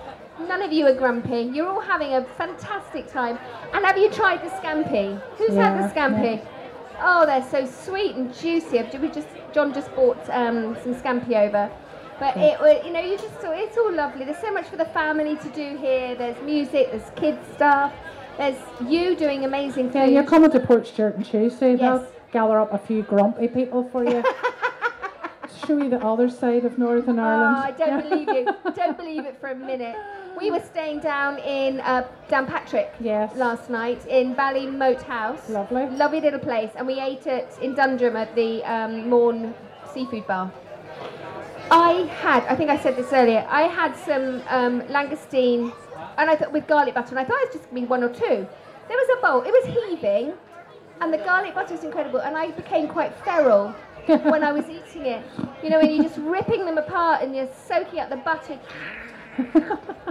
None 0.48 0.62
of 0.62 0.72
you 0.72 0.86
are 0.86 0.94
grumpy. 0.94 1.42
You're 1.54 1.68
all 1.68 1.82
having 1.82 2.14
a 2.14 2.22
fantastic 2.42 3.06
time. 3.12 3.38
And 3.74 3.84
have 3.84 3.98
you 3.98 4.08
tried 4.10 4.40
the 4.42 4.48
scampi? 4.48 5.20
Who's 5.36 5.54
had 5.54 5.74
the 5.78 5.82
Yeah, 5.86 5.92
scampi? 5.94 6.40
Oh, 7.02 7.24
they're 7.26 7.46
so 7.50 7.66
sweet 7.66 8.14
and 8.16 8.34
juicy. 8.34 8.82
We 9.00 9.08
just 9.08 9.28
John 9.52 9.72
just 9.74 9.94
bought 9.94 10.18
um, 10.30 10.76
some 10.82 10.94
scampi 10.94 11.32
over. 11.34 11.70
But 12.18 12.36
it, 12.36 12.60
wa- 12.60 12.84
you 12.86 12.92
know, 12.92 13.00
you 13.00 13.16
just 13.16 13.34
thought 13.36 13.56
it's 13.56 13.78
all 13.78 13.92
lovely. 13.92 14.24
There's 14.26 14.38
so 14.38 14.52
much 14.52 14.66
for 14.66 14.76
the 14.76 14.84
family 14.86 15.36
to 15.36 15.48
do 15.48 15.76
here. 15.78 16.14
There's 16.14 16.40
music. 16.42 16.90
There's 16.90 17.10
kids 17.16 17.38
stuff. 17.54 17.92
There's 18.36 18.56
you 18.86 19.16
doing 19.16 19.44
amazing 19.44 19.90
things. 19.90 19.94
Yeah, 20.10 20.20
you're 20.20 20.24
coming 20.30 20.50
to 20.50 20.60
Portstewart 20.60 21.16
on 21.16 21.22
Tuesday. 21.24 21.72
Yes. 21.76 21.82
I'll 21.82 22.06
gather 22.32 22.60
up 22.60 22.72
a 22.74 22.78
few 22.78 23.02
grumpy 23.02 23.48
people 23.48 23.88
for 23.90 24.04
you. 24.04 24.22
Show 25.66 25.76
you 25.78 25.90
the 25.90 26.04
other 26.04 26.28
side 26.30 26.64
of 26.64 26.78
Northern 26.78 27.18
Ireland. 27.18 27.56
Oh, 27.56 27.60
Ireland. 27.60 27.64
I 27.64 27.70
don't 27.72 27.88
Yeah. 27.88 28.08
believe 28.08 28.28
you. 28.28 28.72
Don't 28.74 28.96
believe 28.96 29.24
it 29.26 29.38
for 29.40 29.48
a 29.48 29.54
minute. 29.54 29.96
We 30.40 30.50
were 30.50 30.60
staying 30.60 31.00
down 31.00 31.38
in 31.38 31.80
uh, 31.80 32.08
Downpatrick 32.28 32.88
Yes. 32.98 33.36
last 33.36 33.68
night 33.68 34.06
in 34.06 34.34
Ballymote 34.34 35.02
House. 35.02 35.48
Lovely. 35.50 35.86
Lovely 35.90 36.20
little 36.20 36.40
place. 36.40 36.70
And 36.76 36.86
we 36.86 36.98
ate 36.98 37.26
it 37.26 37.48
in 37.60 37.74
Dundrum 37.74 38.16
at 38.16 38.34
the 38.34 38.64
um, 38.64 39.08
Mourne 39.10 39.54
Seafood 39.92 40.26
Bar. 40.26 40.50
I 41.70 42.08
had, 42.22 42.44
I 42.46 42.56
think 42.56 42.70
I 42.70 42.78
said 42.78 42.96
this 42.96 43.12
earlier, 43.12 43.46
I 43.48 43.62
had 43.62 43.94
some 43.96 44.42
um, 44.48 44.80
langoustine 44.88 45.72
and 46.16 46.30
I 46.30 46.36
thought 46.36 46.52
with 46.52 46.66
garlic 46.66 46.94
butter, 46.94 47.10
and 47.10 47.18
I 47.18 47.24
thought 47.24 47.38
it 47.42 47.48
was 47.48 47.54
just 47.54 47.70
going 47.70 47.82
to 47.82 47.86
be 47.86 47.90
one 47.90 48.02
or 48.02 48.08
two. 48.08 48.46
There 48.88 48.96
was 48.96 49.18
a 49.18 49.22
bowl, 49.22 49.42
it 49.42 49.52
was 49.52 49.88
heaving, 49.88 50.32
and 51.00 51.12
the 51.12 51.18
garlic 51.18 51.54
butter 51.54 51.74
was 51.74 51.84
incredible, 51.84 52.20
and 52.20 52.36
I 52.36 52.50
became 52.50 52.88
quite 52.88 53.14
feral 53.24 53.68
when 54.06 54.42
I 54.42 54.52
was 54.52 54.64
eating 54.68 55.06
it. 55.06 55.22
You 55.62 55.70
know, 55.70 55.78
when 55.78 55.92
you're 55.92 56.02
just 56.02 56.18
ripping 56.18 56.64
them 56.66 56.78
apart 56.78 57.22
and 57.22 57.36
you're 57.36 57.48
soaking 57.68 58.00
up 58.00 58.10
the 58.10 58.16
butter. 58.16 58.58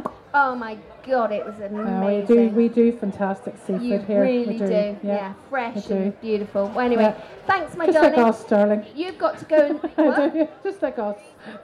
oh 0.34 0.56
my 0.56 0.78
god, 1.06 1.32
it 1.32 1.46
was 1.46 1.56
amazing. 1.56 1.86
No, 1.86 2.06
we 2.06 2.22
do 2.26 2.50
we 2.56 2.68
do 2.70 2.92
fantastic 2.98 3.56
seafood 3.66 3.82
you 3.82 4.00
here. 4.00 4.22
really 4.22 4.48
we 4.54 4.58
do. 4.60 4.68
do. 4.68 4.98
Yeah, 5.04 5.34
fresh 5.50 5.86
do. 5.86 5.94
and 5.96 6.22
beautiful. 6.22 6.68
Well, 6.68 6.80
anyway, 6.82 7.04
Yeah. 7.04 7.22
thanks, 7.48 7.76
my 7.76 7.86
Just 7.88 7.96
darling. 7.98 8.16
like 8.20 8.26
us, 8.28 8.44
darling. 8.46 8.86
You've 8.96 9.18
got 9.18 9.38
to 9.40 9.46
go 9.46 9.66
and. 9.66 9.80
What? 9.96 10.34
do, 10.34 10.48
Just 10.64 10.82
like 10.82 11.00
us. 11.00 11.18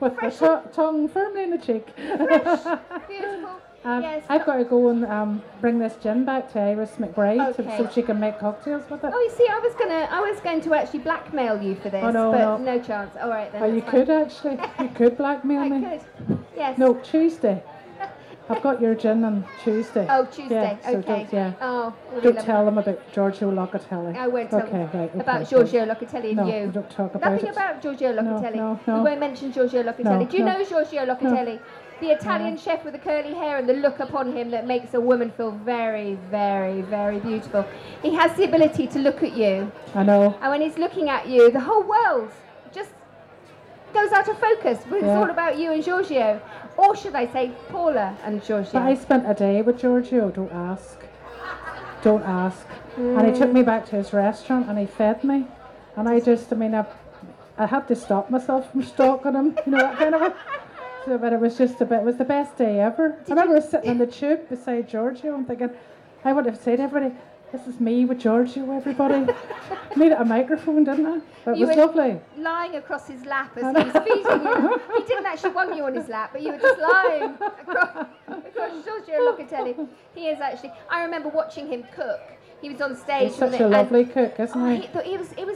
With 0.00 0.12
the 0.14 0.16
Fresh 0.18 0.36
to- 0.38 0.62
tongue 0.72 1.08
firmly 1.08 1.44
in 1.44 1.50
the 1.50 1.58
cheek. 1.58 1.86
Beautiful. 1.96 3.60
Um, 3.86 4.02
yes. 4.02 4.24
I've 4.28 4.44
got 4.44 4.56
to 4.56 4.64
go 4.64 4.88
and 4.88 5.04
um, 5.06 5.42
bring 5.60 5.78
this 5.78 5.94
gin 6.02 6.24
back 6.24 6.52
to 6.54 6.60
Iris 6.60 6.90
McBride 6.98 7.54
to, 7.54 7.62
Okay. 7.62 7.76
so 7.78 7.88
she 7.88 8.02
can 8.02 8.18
make 8.18 8.38
cocktails 8.40 8.82
with 8.90 9.04
it. 9.04 9.12
Oh, 9.14 9.20
you 9.20 9.30
see, 9.30 9.46
I 9.48 9.60
was 9.60 9.74
gonna, 9.74 10.08
I 10.10 10.20
was 10.28 10.40
going 10.40 10.60
to 10.62 10.74
actually 10.74 10.98
blackmail 11.00 11.62
you 11.62 11.76
for 11.76 11.88
this, 11.90 12.02
Oh, 12.02 12.10
no, 12.10 12.32
but 12.32 12.58
no. 12.62 12.82
chance. 12.82 13.14
All 13.22 13.28
right 13.28 13.50
then. 13.52 13.62
Oh, 13.62 13.66
you 13.66 13.80
fine. 13.82 13.90
could 13.90 14.10
actually. 14.10 14.58
You 14.80 14.88
could 14.96 15.16
blackmail 15.16 15.60
I 15.62 15.68
me. 15.68 15.86
could. 16.26 16.38
Yes. 16.56 16.78
No, 16.78 16.94
Tuesday. 16.94 17.62
I've 18.48 18.62
got 18.62 18.80
your 18.80 18.94
gin 18.94 19.24
on 19.24 19.44
Tuesday. 19.64 20.06
Oh, 20.08 20.24
Tuesday. 20.24 20.78
Yeah, 20.80 20.90
so 20.92 20.98
okay. 20.98 21.06
don't, 21.22 21.32
yeah. 21.32 21.52
Oh, 21.60 21.92
really 22.12 22.32
Don't 22.32 22.44
tell 22.44 22.64
them 22.64 22.78
about 22.78 23.00
Giorgio 23.12 23.50
Locatelli. 23.50 24.16
I 24.16 24.28
won't 24.28 24.50
tell 24.50 24.60
okay, 24.60 24.70
them 24.70 24.90
right, 24.94 25.10
okay, 25.10 25.18
about 25.20 25.48
Giorgio 25.50 25.84
Locatelli 25.84 26.28
and 26.28 26.36
No, 26.36 26.46
you. 26.46 26.66
we 26.66 26.72
don't 26.72 26.88
talk 26.90 27.14
about 27.16 27.32
Nothing 27.32 27.48
it. 27.48 27.52
about 27.56 27.82
Giorgio 27.82 28.12
Locatelli. 28.12 28.54
no, 28.54 28.80
no. 28.86 28.98
We 28.98 29.10
won't 29.10 29.18
mention 29.20 29.52
Giorgio 29.52 29.82
Locatelli. 29.82 30.20
No, 30.20 30.24
Do 30.26 30.36
you 30.36 30.44
no. 30.44 30.58
know 30.58 30.64
Giorgio 30.64 31.04
Locatelli? 31.06 31.60
The 32.00 32.10
Italian 32.10 32.58
chef 32.58 32.84
with 32.84 32.92
the 32.92 32.98
curly 32.98 33.32
hair 33.32 33.56
and 33.56 33.66
the 33.68 33.72
look 33.72 34.00
upon 34.00 34.36
him 34.36 34.50
that 34.50 34.66
makes 34.66 34.92
a 34.92 35.00
woman 35.00 35.30
feel 35.30 35.50
very, 35.50 36.14
very, 36.30 36.82
very 36.82 37.18
beautiful. 37.20 37.64
He 38.02 38.14
has 38.14 38.36
the 38.36 38.44
ability 38.44 38.86
to 38.88 38.98
look 38.98 39.22
at 39.22 39.34
you, 39.34 39.72
I 39.94 40.02
know. 40.02 40.36
and 40.42 40.50
when 40.50 40.60
he's 40.60 40.76
looking 40.76 41.08
at 41.08 41.26
you, 41.26 41.50
the 41.50 41.60
whole 41.60 41.82
world 41.82 42.30
just 42.72 42.90
goes 43.94 44.12
out 44.12 44.28
of 44.28 44.38
focus. 44.38 44.78
But 44.88 44.96
it's 44.96 45.06
Yeah. 45.06 45.18
all 45.18 45.30
about 45.30 45.58
you 45.58 45.72
and 45.72 45.82
Giorgio. 45.82 46.40
Or 46.76 46.94
should 46.94 47.14
I 47.14 47.26
say 47.28 47.52
Paula 47.70 48.14
and 48.24 48.44
Giorgio? 48.44 48.72
But 48.74 48.82
I 48.82 48.94
spent 48.94 49.24
a 49.26 49.32
day 49.32 49.62
with 49.62 49.78
Giorgio. 49.78 50.30
Don't 50.30 50.52
ask. 50.52 50.98
Don't 52.02 52.22
ask. 52.24 52.66
And 52.98 53.26
he 53.26 53.32
took 53.32 53.52
me 53.52 53.62
back 53.62 53.86
to 53.86 53.96
his 53.96 54.12
restaurant 54.12 54.68
and 54.68 54.78
he 54.78 54.84
fed 54.84 55.24
me. 55.24 55.46
And 55.96 56.06
I 56.10 56.20
just, 56.20 56.52
I 56.52 56.56
mean, 56.56 56.74
I, 56.74 56.84
I 57.56 57.64
had 57.64 57.88
to 57.88 57.96
stop 57.96 58.28
myself 58.28 58.70
from 58.70 58.82
stalking 58.82 59.32
him. 59.32 59.56
You 59.64 59.72
know 59.72 59.78
that 59.78 59.96
kind 59.98 60.14
of. 60.14 60.34
But 61.06 61.32
it 61.32 61.40
was 61.40 61.56
just 61.56 61.80
a 61.80 61.84
bit. 61.84 62.00
It 62.00 62.04
was 62.04 62.16
the 62.16 62.24
best 62.24 62.56
day 62.58 62.80
ever. 62.80 63.16
I 63.26 63.30
remember 63.30 63.60
sitting 63.60 63.90
in 63.92 63.98
the 63.98 64.06
tube 64.08 64.48
beside 64.48 64.88
Giorgio 64.88 65.36
and 65.36 65.46
thinking, 65.46 65.70
I 66.24 66.32
would 66.32 66.46
have 66.46 66.58
said 66.58 66.80
everybody, 66.80 67.14
This 67.52 67.64
is 67.68 67.78
me 67.78 68.04
with 68.04 68.18
Giorgio, 68.18 68.72
everybody. 68.72 69.32
Needed 69.96 70.18
a 70.18 70.24
microphone, 70.24 70.82
didn't 70.82 71.06
I? 71.06 71.20
That 71.44 71.58
You 71.58 71.68
was 71.68 71.76
lovely. 71.76 72.20
Lying 72.36 72.74
across 72.74 73.06
his 73.06 73.24
lap 73.24 73.56
as 73.56 73.76
he 73.76 73.84
was 73.84 74.04
feeding 74.04 74.42
you. 74.42 74.80
He 74.96 75.04
didn't 75.04 75.26
actually 75.26 75.50
want 75.54 75.76
you 75.76 75.84
on 75.84 75.94
his 75.94 76.08
lap, 76.08 76.30
but 76.32 76.42
you 76.42 76.50
were 76.52 76.58
just 76.58 76.80
lying 76.80 77.34
across, 77.40 78.06
across 78.26 78.84
Giorgio 78.84 79.32
Locatelli. 79.32 79.88
He 80.12 80.26
is 80.26 80.40
actually. 80.40 80.72
I 80.90 81.04
remember 81.04 81.28
watching 81.28 81.68
him 81.68 81.84
cook. 81.94 82.20
He 82.60 82.68
was 82.70 82.80
on 82.80 82.96
stage. 82.96 83.28
He's 83.28 83.36
such 83.36 83.60
a 83.60 83.68
lovely 83.68 84.06
cook, 84.06 84.40
isn't 84.40 84.60
Oh, 84.60 84.68
he? 84.70 85.10
he, 85.10 85.16
was, 85.18 85.30
it 85.32 85.46
was, 85.46 85.55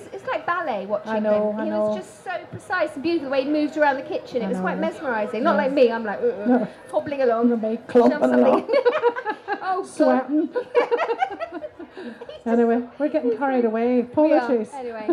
ballet 0.50 0.86
watching 0.86 1.12
I 1.12 1.18
know, 1.20 1.52
him. 1.52 1.60
I 1.60 1.64
he 1.64 1.70
know. 1.70 1.80
was 1.88 1.96
just 1.98 2.24
so 2.24 2.32
precise 2.50 2.94
and 2.94 3.02
beautiful 3.02 3.26
the 3.28 3.32
way 3.32 3.44
he 3.44 3.50
moved 3.50 3.76
around 3.76 3.96
the 3.96 4.02
kitchen. 4.14 4.42
It 4.42 4.46
I 4.46 4.48
was 4.48 4.58
quite 4.60 4.78
mesmerising. 4.78 5.42
Not 5.42 5.56
like 5.56 5.72
me, 5.72 5.92
I'm 5.92 6.04
like 6.04 6.20
uh, 6.20 6.26
uh, 6.26 6.46
No. 6.46 6.68
hobbling 6.90 7.22
along. 7.22 7.44
Clumping 7.86 8.22
along, 8.22 8.68
oh, 9.62 9.84
sweating. 9.86 10.48
anyway, 12.46 12.82
we're 12.98 13.08
getting 13.08 13.36
carried 13.36 13.64
away. 13.64 14.00
Apologies. 14.00 14.70
Anyway, 14.74 15.08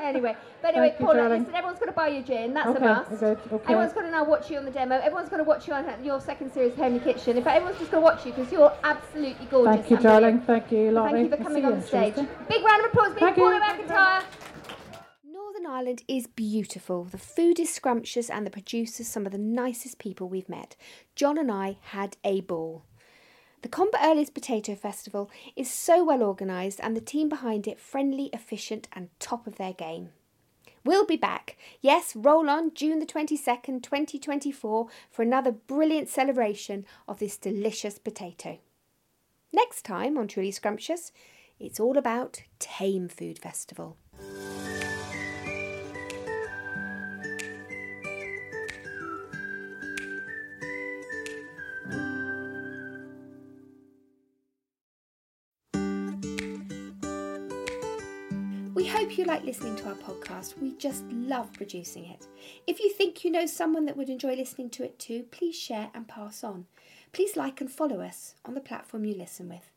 anyway, 0.00 0.36
but 0.62 0.68
anyway, 0.70 0.88
Thank 0.90 1.00
you, 1.00 1.06
Paula, 1.06 1.18
darling. 1.22 1.40
listen, 1.40 1.54
everyone's 1.54 1.78
got 1.80 1.86
to 1.86 1.92
buy 1.92 2.08
you 2.08 2.22
gin. 2.22 2.54
That's 2.54 2.68
Okay, 2.68 2.84
a 2.84 2.88
must. 2.88 3.10
good, 3.10 3.38
okay. 3.52 3.72
Everyone's 3.72 3.92
got 3.92 4.02
to 4.02 4.10
now 4.10 4.24
watch 4.24 4.50
you 4.50 4.58
on 4.58 4.64
the 4.64 4.70
demo. 4.70 4.96
Everyone's 4.96 5.28
got 5.28 5.38
to 5.38 5.44
watch 5.44 5.66
you 5.66 5.74
on 5.74 6.04
your 6.04 6.20
second 6.20 6.52
series, 6.52 6.74
Hamely 6.74 7.00
Kitchen. 7.02 7.36
In 7.36 7.42
fact, 7.44 7.56
everyone's 7.56 7.78
just 7.78 7.90
going 7.90 8.02
to 8.02 8.04
watch 8.04 8.24
you 8.26 8.32
because 8.32 8.52
you're 8.52 8.72
absolutely 8.84 9.46
gorgeous. 9.46 9.74
Thank 9.76 9.90
you, 9.90 9.96
darling. 9.98 10.40
Thank 10.42 10.70
you, 10.70 10.90
Lottie. 10.92 11.12
Thank 11.14 11.30
you 11.30 11.36
for 11.36 11.42
coming 11.42 11.64
on 11.64 11.80
the 11.80 11.86
stage. 11.86 12.14
Tuesday. 12.14 12.30
Big 12.48 12.62
round 12.64 12.84
of 12.84 12.90
applause, 12.92 13.12
Thank 13.18 13.36
Paula. 13.36 13.60
McIntyre. 13.60 14.22
Northern 15.56 15.72
Ireland 15.72 16.02
is 16.06 16.26
beautiful. 16.26 17.04
The 17.04 17.16
food 17.16 17.58
is 17.58 17.72
scrumptious, 17.72 18.28
and 18.28 18.44
the 18.44 18.50
producers 18.50 19.06
some 19.06 19.24
of 19.24 19.32
the 19.32 19.38
nicest 19.38 19.98
people 19.98 20.28
we've 20.28 20.50
met. 20.50 20.76
John 21.14 21.38
and 21.38 21.50
I 21.50 21.78
had 21.80 22.18
a 22.24 22.42
ball. 22.42 22.82
The 23.62 23.68
Comber 23.68 23.96
Earlies 23.96 24.34
Potato 24.34 24.74
Festival 24.74 25.30
is 25.54 25.70
so 25.70 26.04
well 26.04 26.22
organised, 26.22 26.78
and 26.82 26.94
the 26.94 27.00
team 27.00 27.30
behind 27.30 27.66
it 27.66 27.80
friendly, 27.80 28.28
efficient, 28.34 28.86
and 28.92 29.08
top 29.18 29.46
of 29.46 29.56
their 29.56 29.72
game. 29.72 30.10
We'll 30.84 31.06
be 31.06 31.16
back. 31.16 31.56
Yes, 31.80 32.14
roll 32.14 32.50
on 32.50 32.74
June 32.74 32.98
the 32.98 33.06
22nd, 33.06 33.82
2024 33.82 34.88
for 35.10 35.22
another 35.22 35.52
brilliant 35.52 36.10
celebration 36.10 36.84
of 37.08 37.18
this 37.18 37.38
delicious 37.38 37.98
potato. 37.98 38.58
Next 39.54 39.86
time 39.86 40.18
on 40.18 40.28
Truly 40.28 40.50
Scrumptious, 40.50 41.12
it's 41.58 41.80
all 41.80 41.96
about 41.96 42.42
Thame 42.60 43.08
Food 43.08 43.38
Festival. 43.38 43.96
Like 59.26 59.42
listening 59.42 59.74
to 59.76 59.88
our 59.88 59.96
podcast. 59.96 60.56
We 60.62 60.76
just 60.76 61.02
love 61.10 61.52
producing 61.52 62.04
it. 62.04 62.28
If 62.68 62.78
you 62.78 62.92
think 62.92 63.24
you 63.24 63.30
know 63.32 63.44
someone 63.44 63.84
that 63.86 63.96
would 63.96 64.08
enjoy 64.08 64.36
listening 64.36 64.70
to 64.70 64.84
it 64.84 65.00
too, 65.00 65.24
please 65.32 65.56
share 65.56 65.90
and 65.94 66.06
pass 66.06 66.44
on. 66.44 66.66
Please 67.12 67.36
like 67.36 67.60
and 67.60 67.68
follow 67.68 68.00
us 68.00 68.36
on 68.44 68.54
the 68.54 68.60
platform 68.60 69.04
you 69.04 69.16
listen 69.16 69.48
with. 69.48 69.68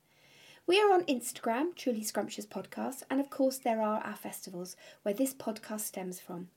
We 0.67 0.79
are 0.79 0.93
on 0.93 1.03
Instagram, 1.05 1.75
Truly 1.75 2.03
Scrumptious 2.03 2.45
Podcast, 2.45 3.01
and 3.09 3.19
of 3.19 3.31
course, 3.31 3.57
there 3.57 3.81
are 3.81 4.01
our 4.01 4.15
festivals 4.15 4.75
where 5.01 5.15
this 5.15 5.33
podcast 5.33 5.81
stems 5.81 6.19
from 6.19 6.49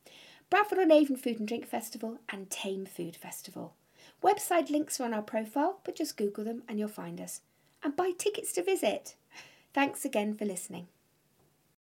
Bradford 0.51 0.79
on 0.79 0.93
Avon 0.93 1.17
Food 1.17 1.39
and 1.39 1.49
Drink 1.49 1.67
Festival 1.67 2.19
and 2.29 2.51
Thame 2.51 2.85
Food 2.85 3.17
Festival. 3.17 3.73
Website 4.23 4.69
links 4.69 5.01
are 5.01 5.05
on 5.05 5.15
our 5.15 5.23
profile, 5.23 5.81
but 5.83 5.97
just 5.97 6.19
Google 6.19 6.45
them 6.45 6.63
and 6.69 6.79
you'll 6.79 6.89
find 6.89 7.23
us. 7.23 7.41
And 7.83 7.97
buy 7.97 8.13
tickets 8.17 8.53
to 8.53 8.63
visit. 8.63 9.17
Thanks 9.73 10.05
again 10.05 10.35
for 10.35 10.45
listening. 10.45 10.89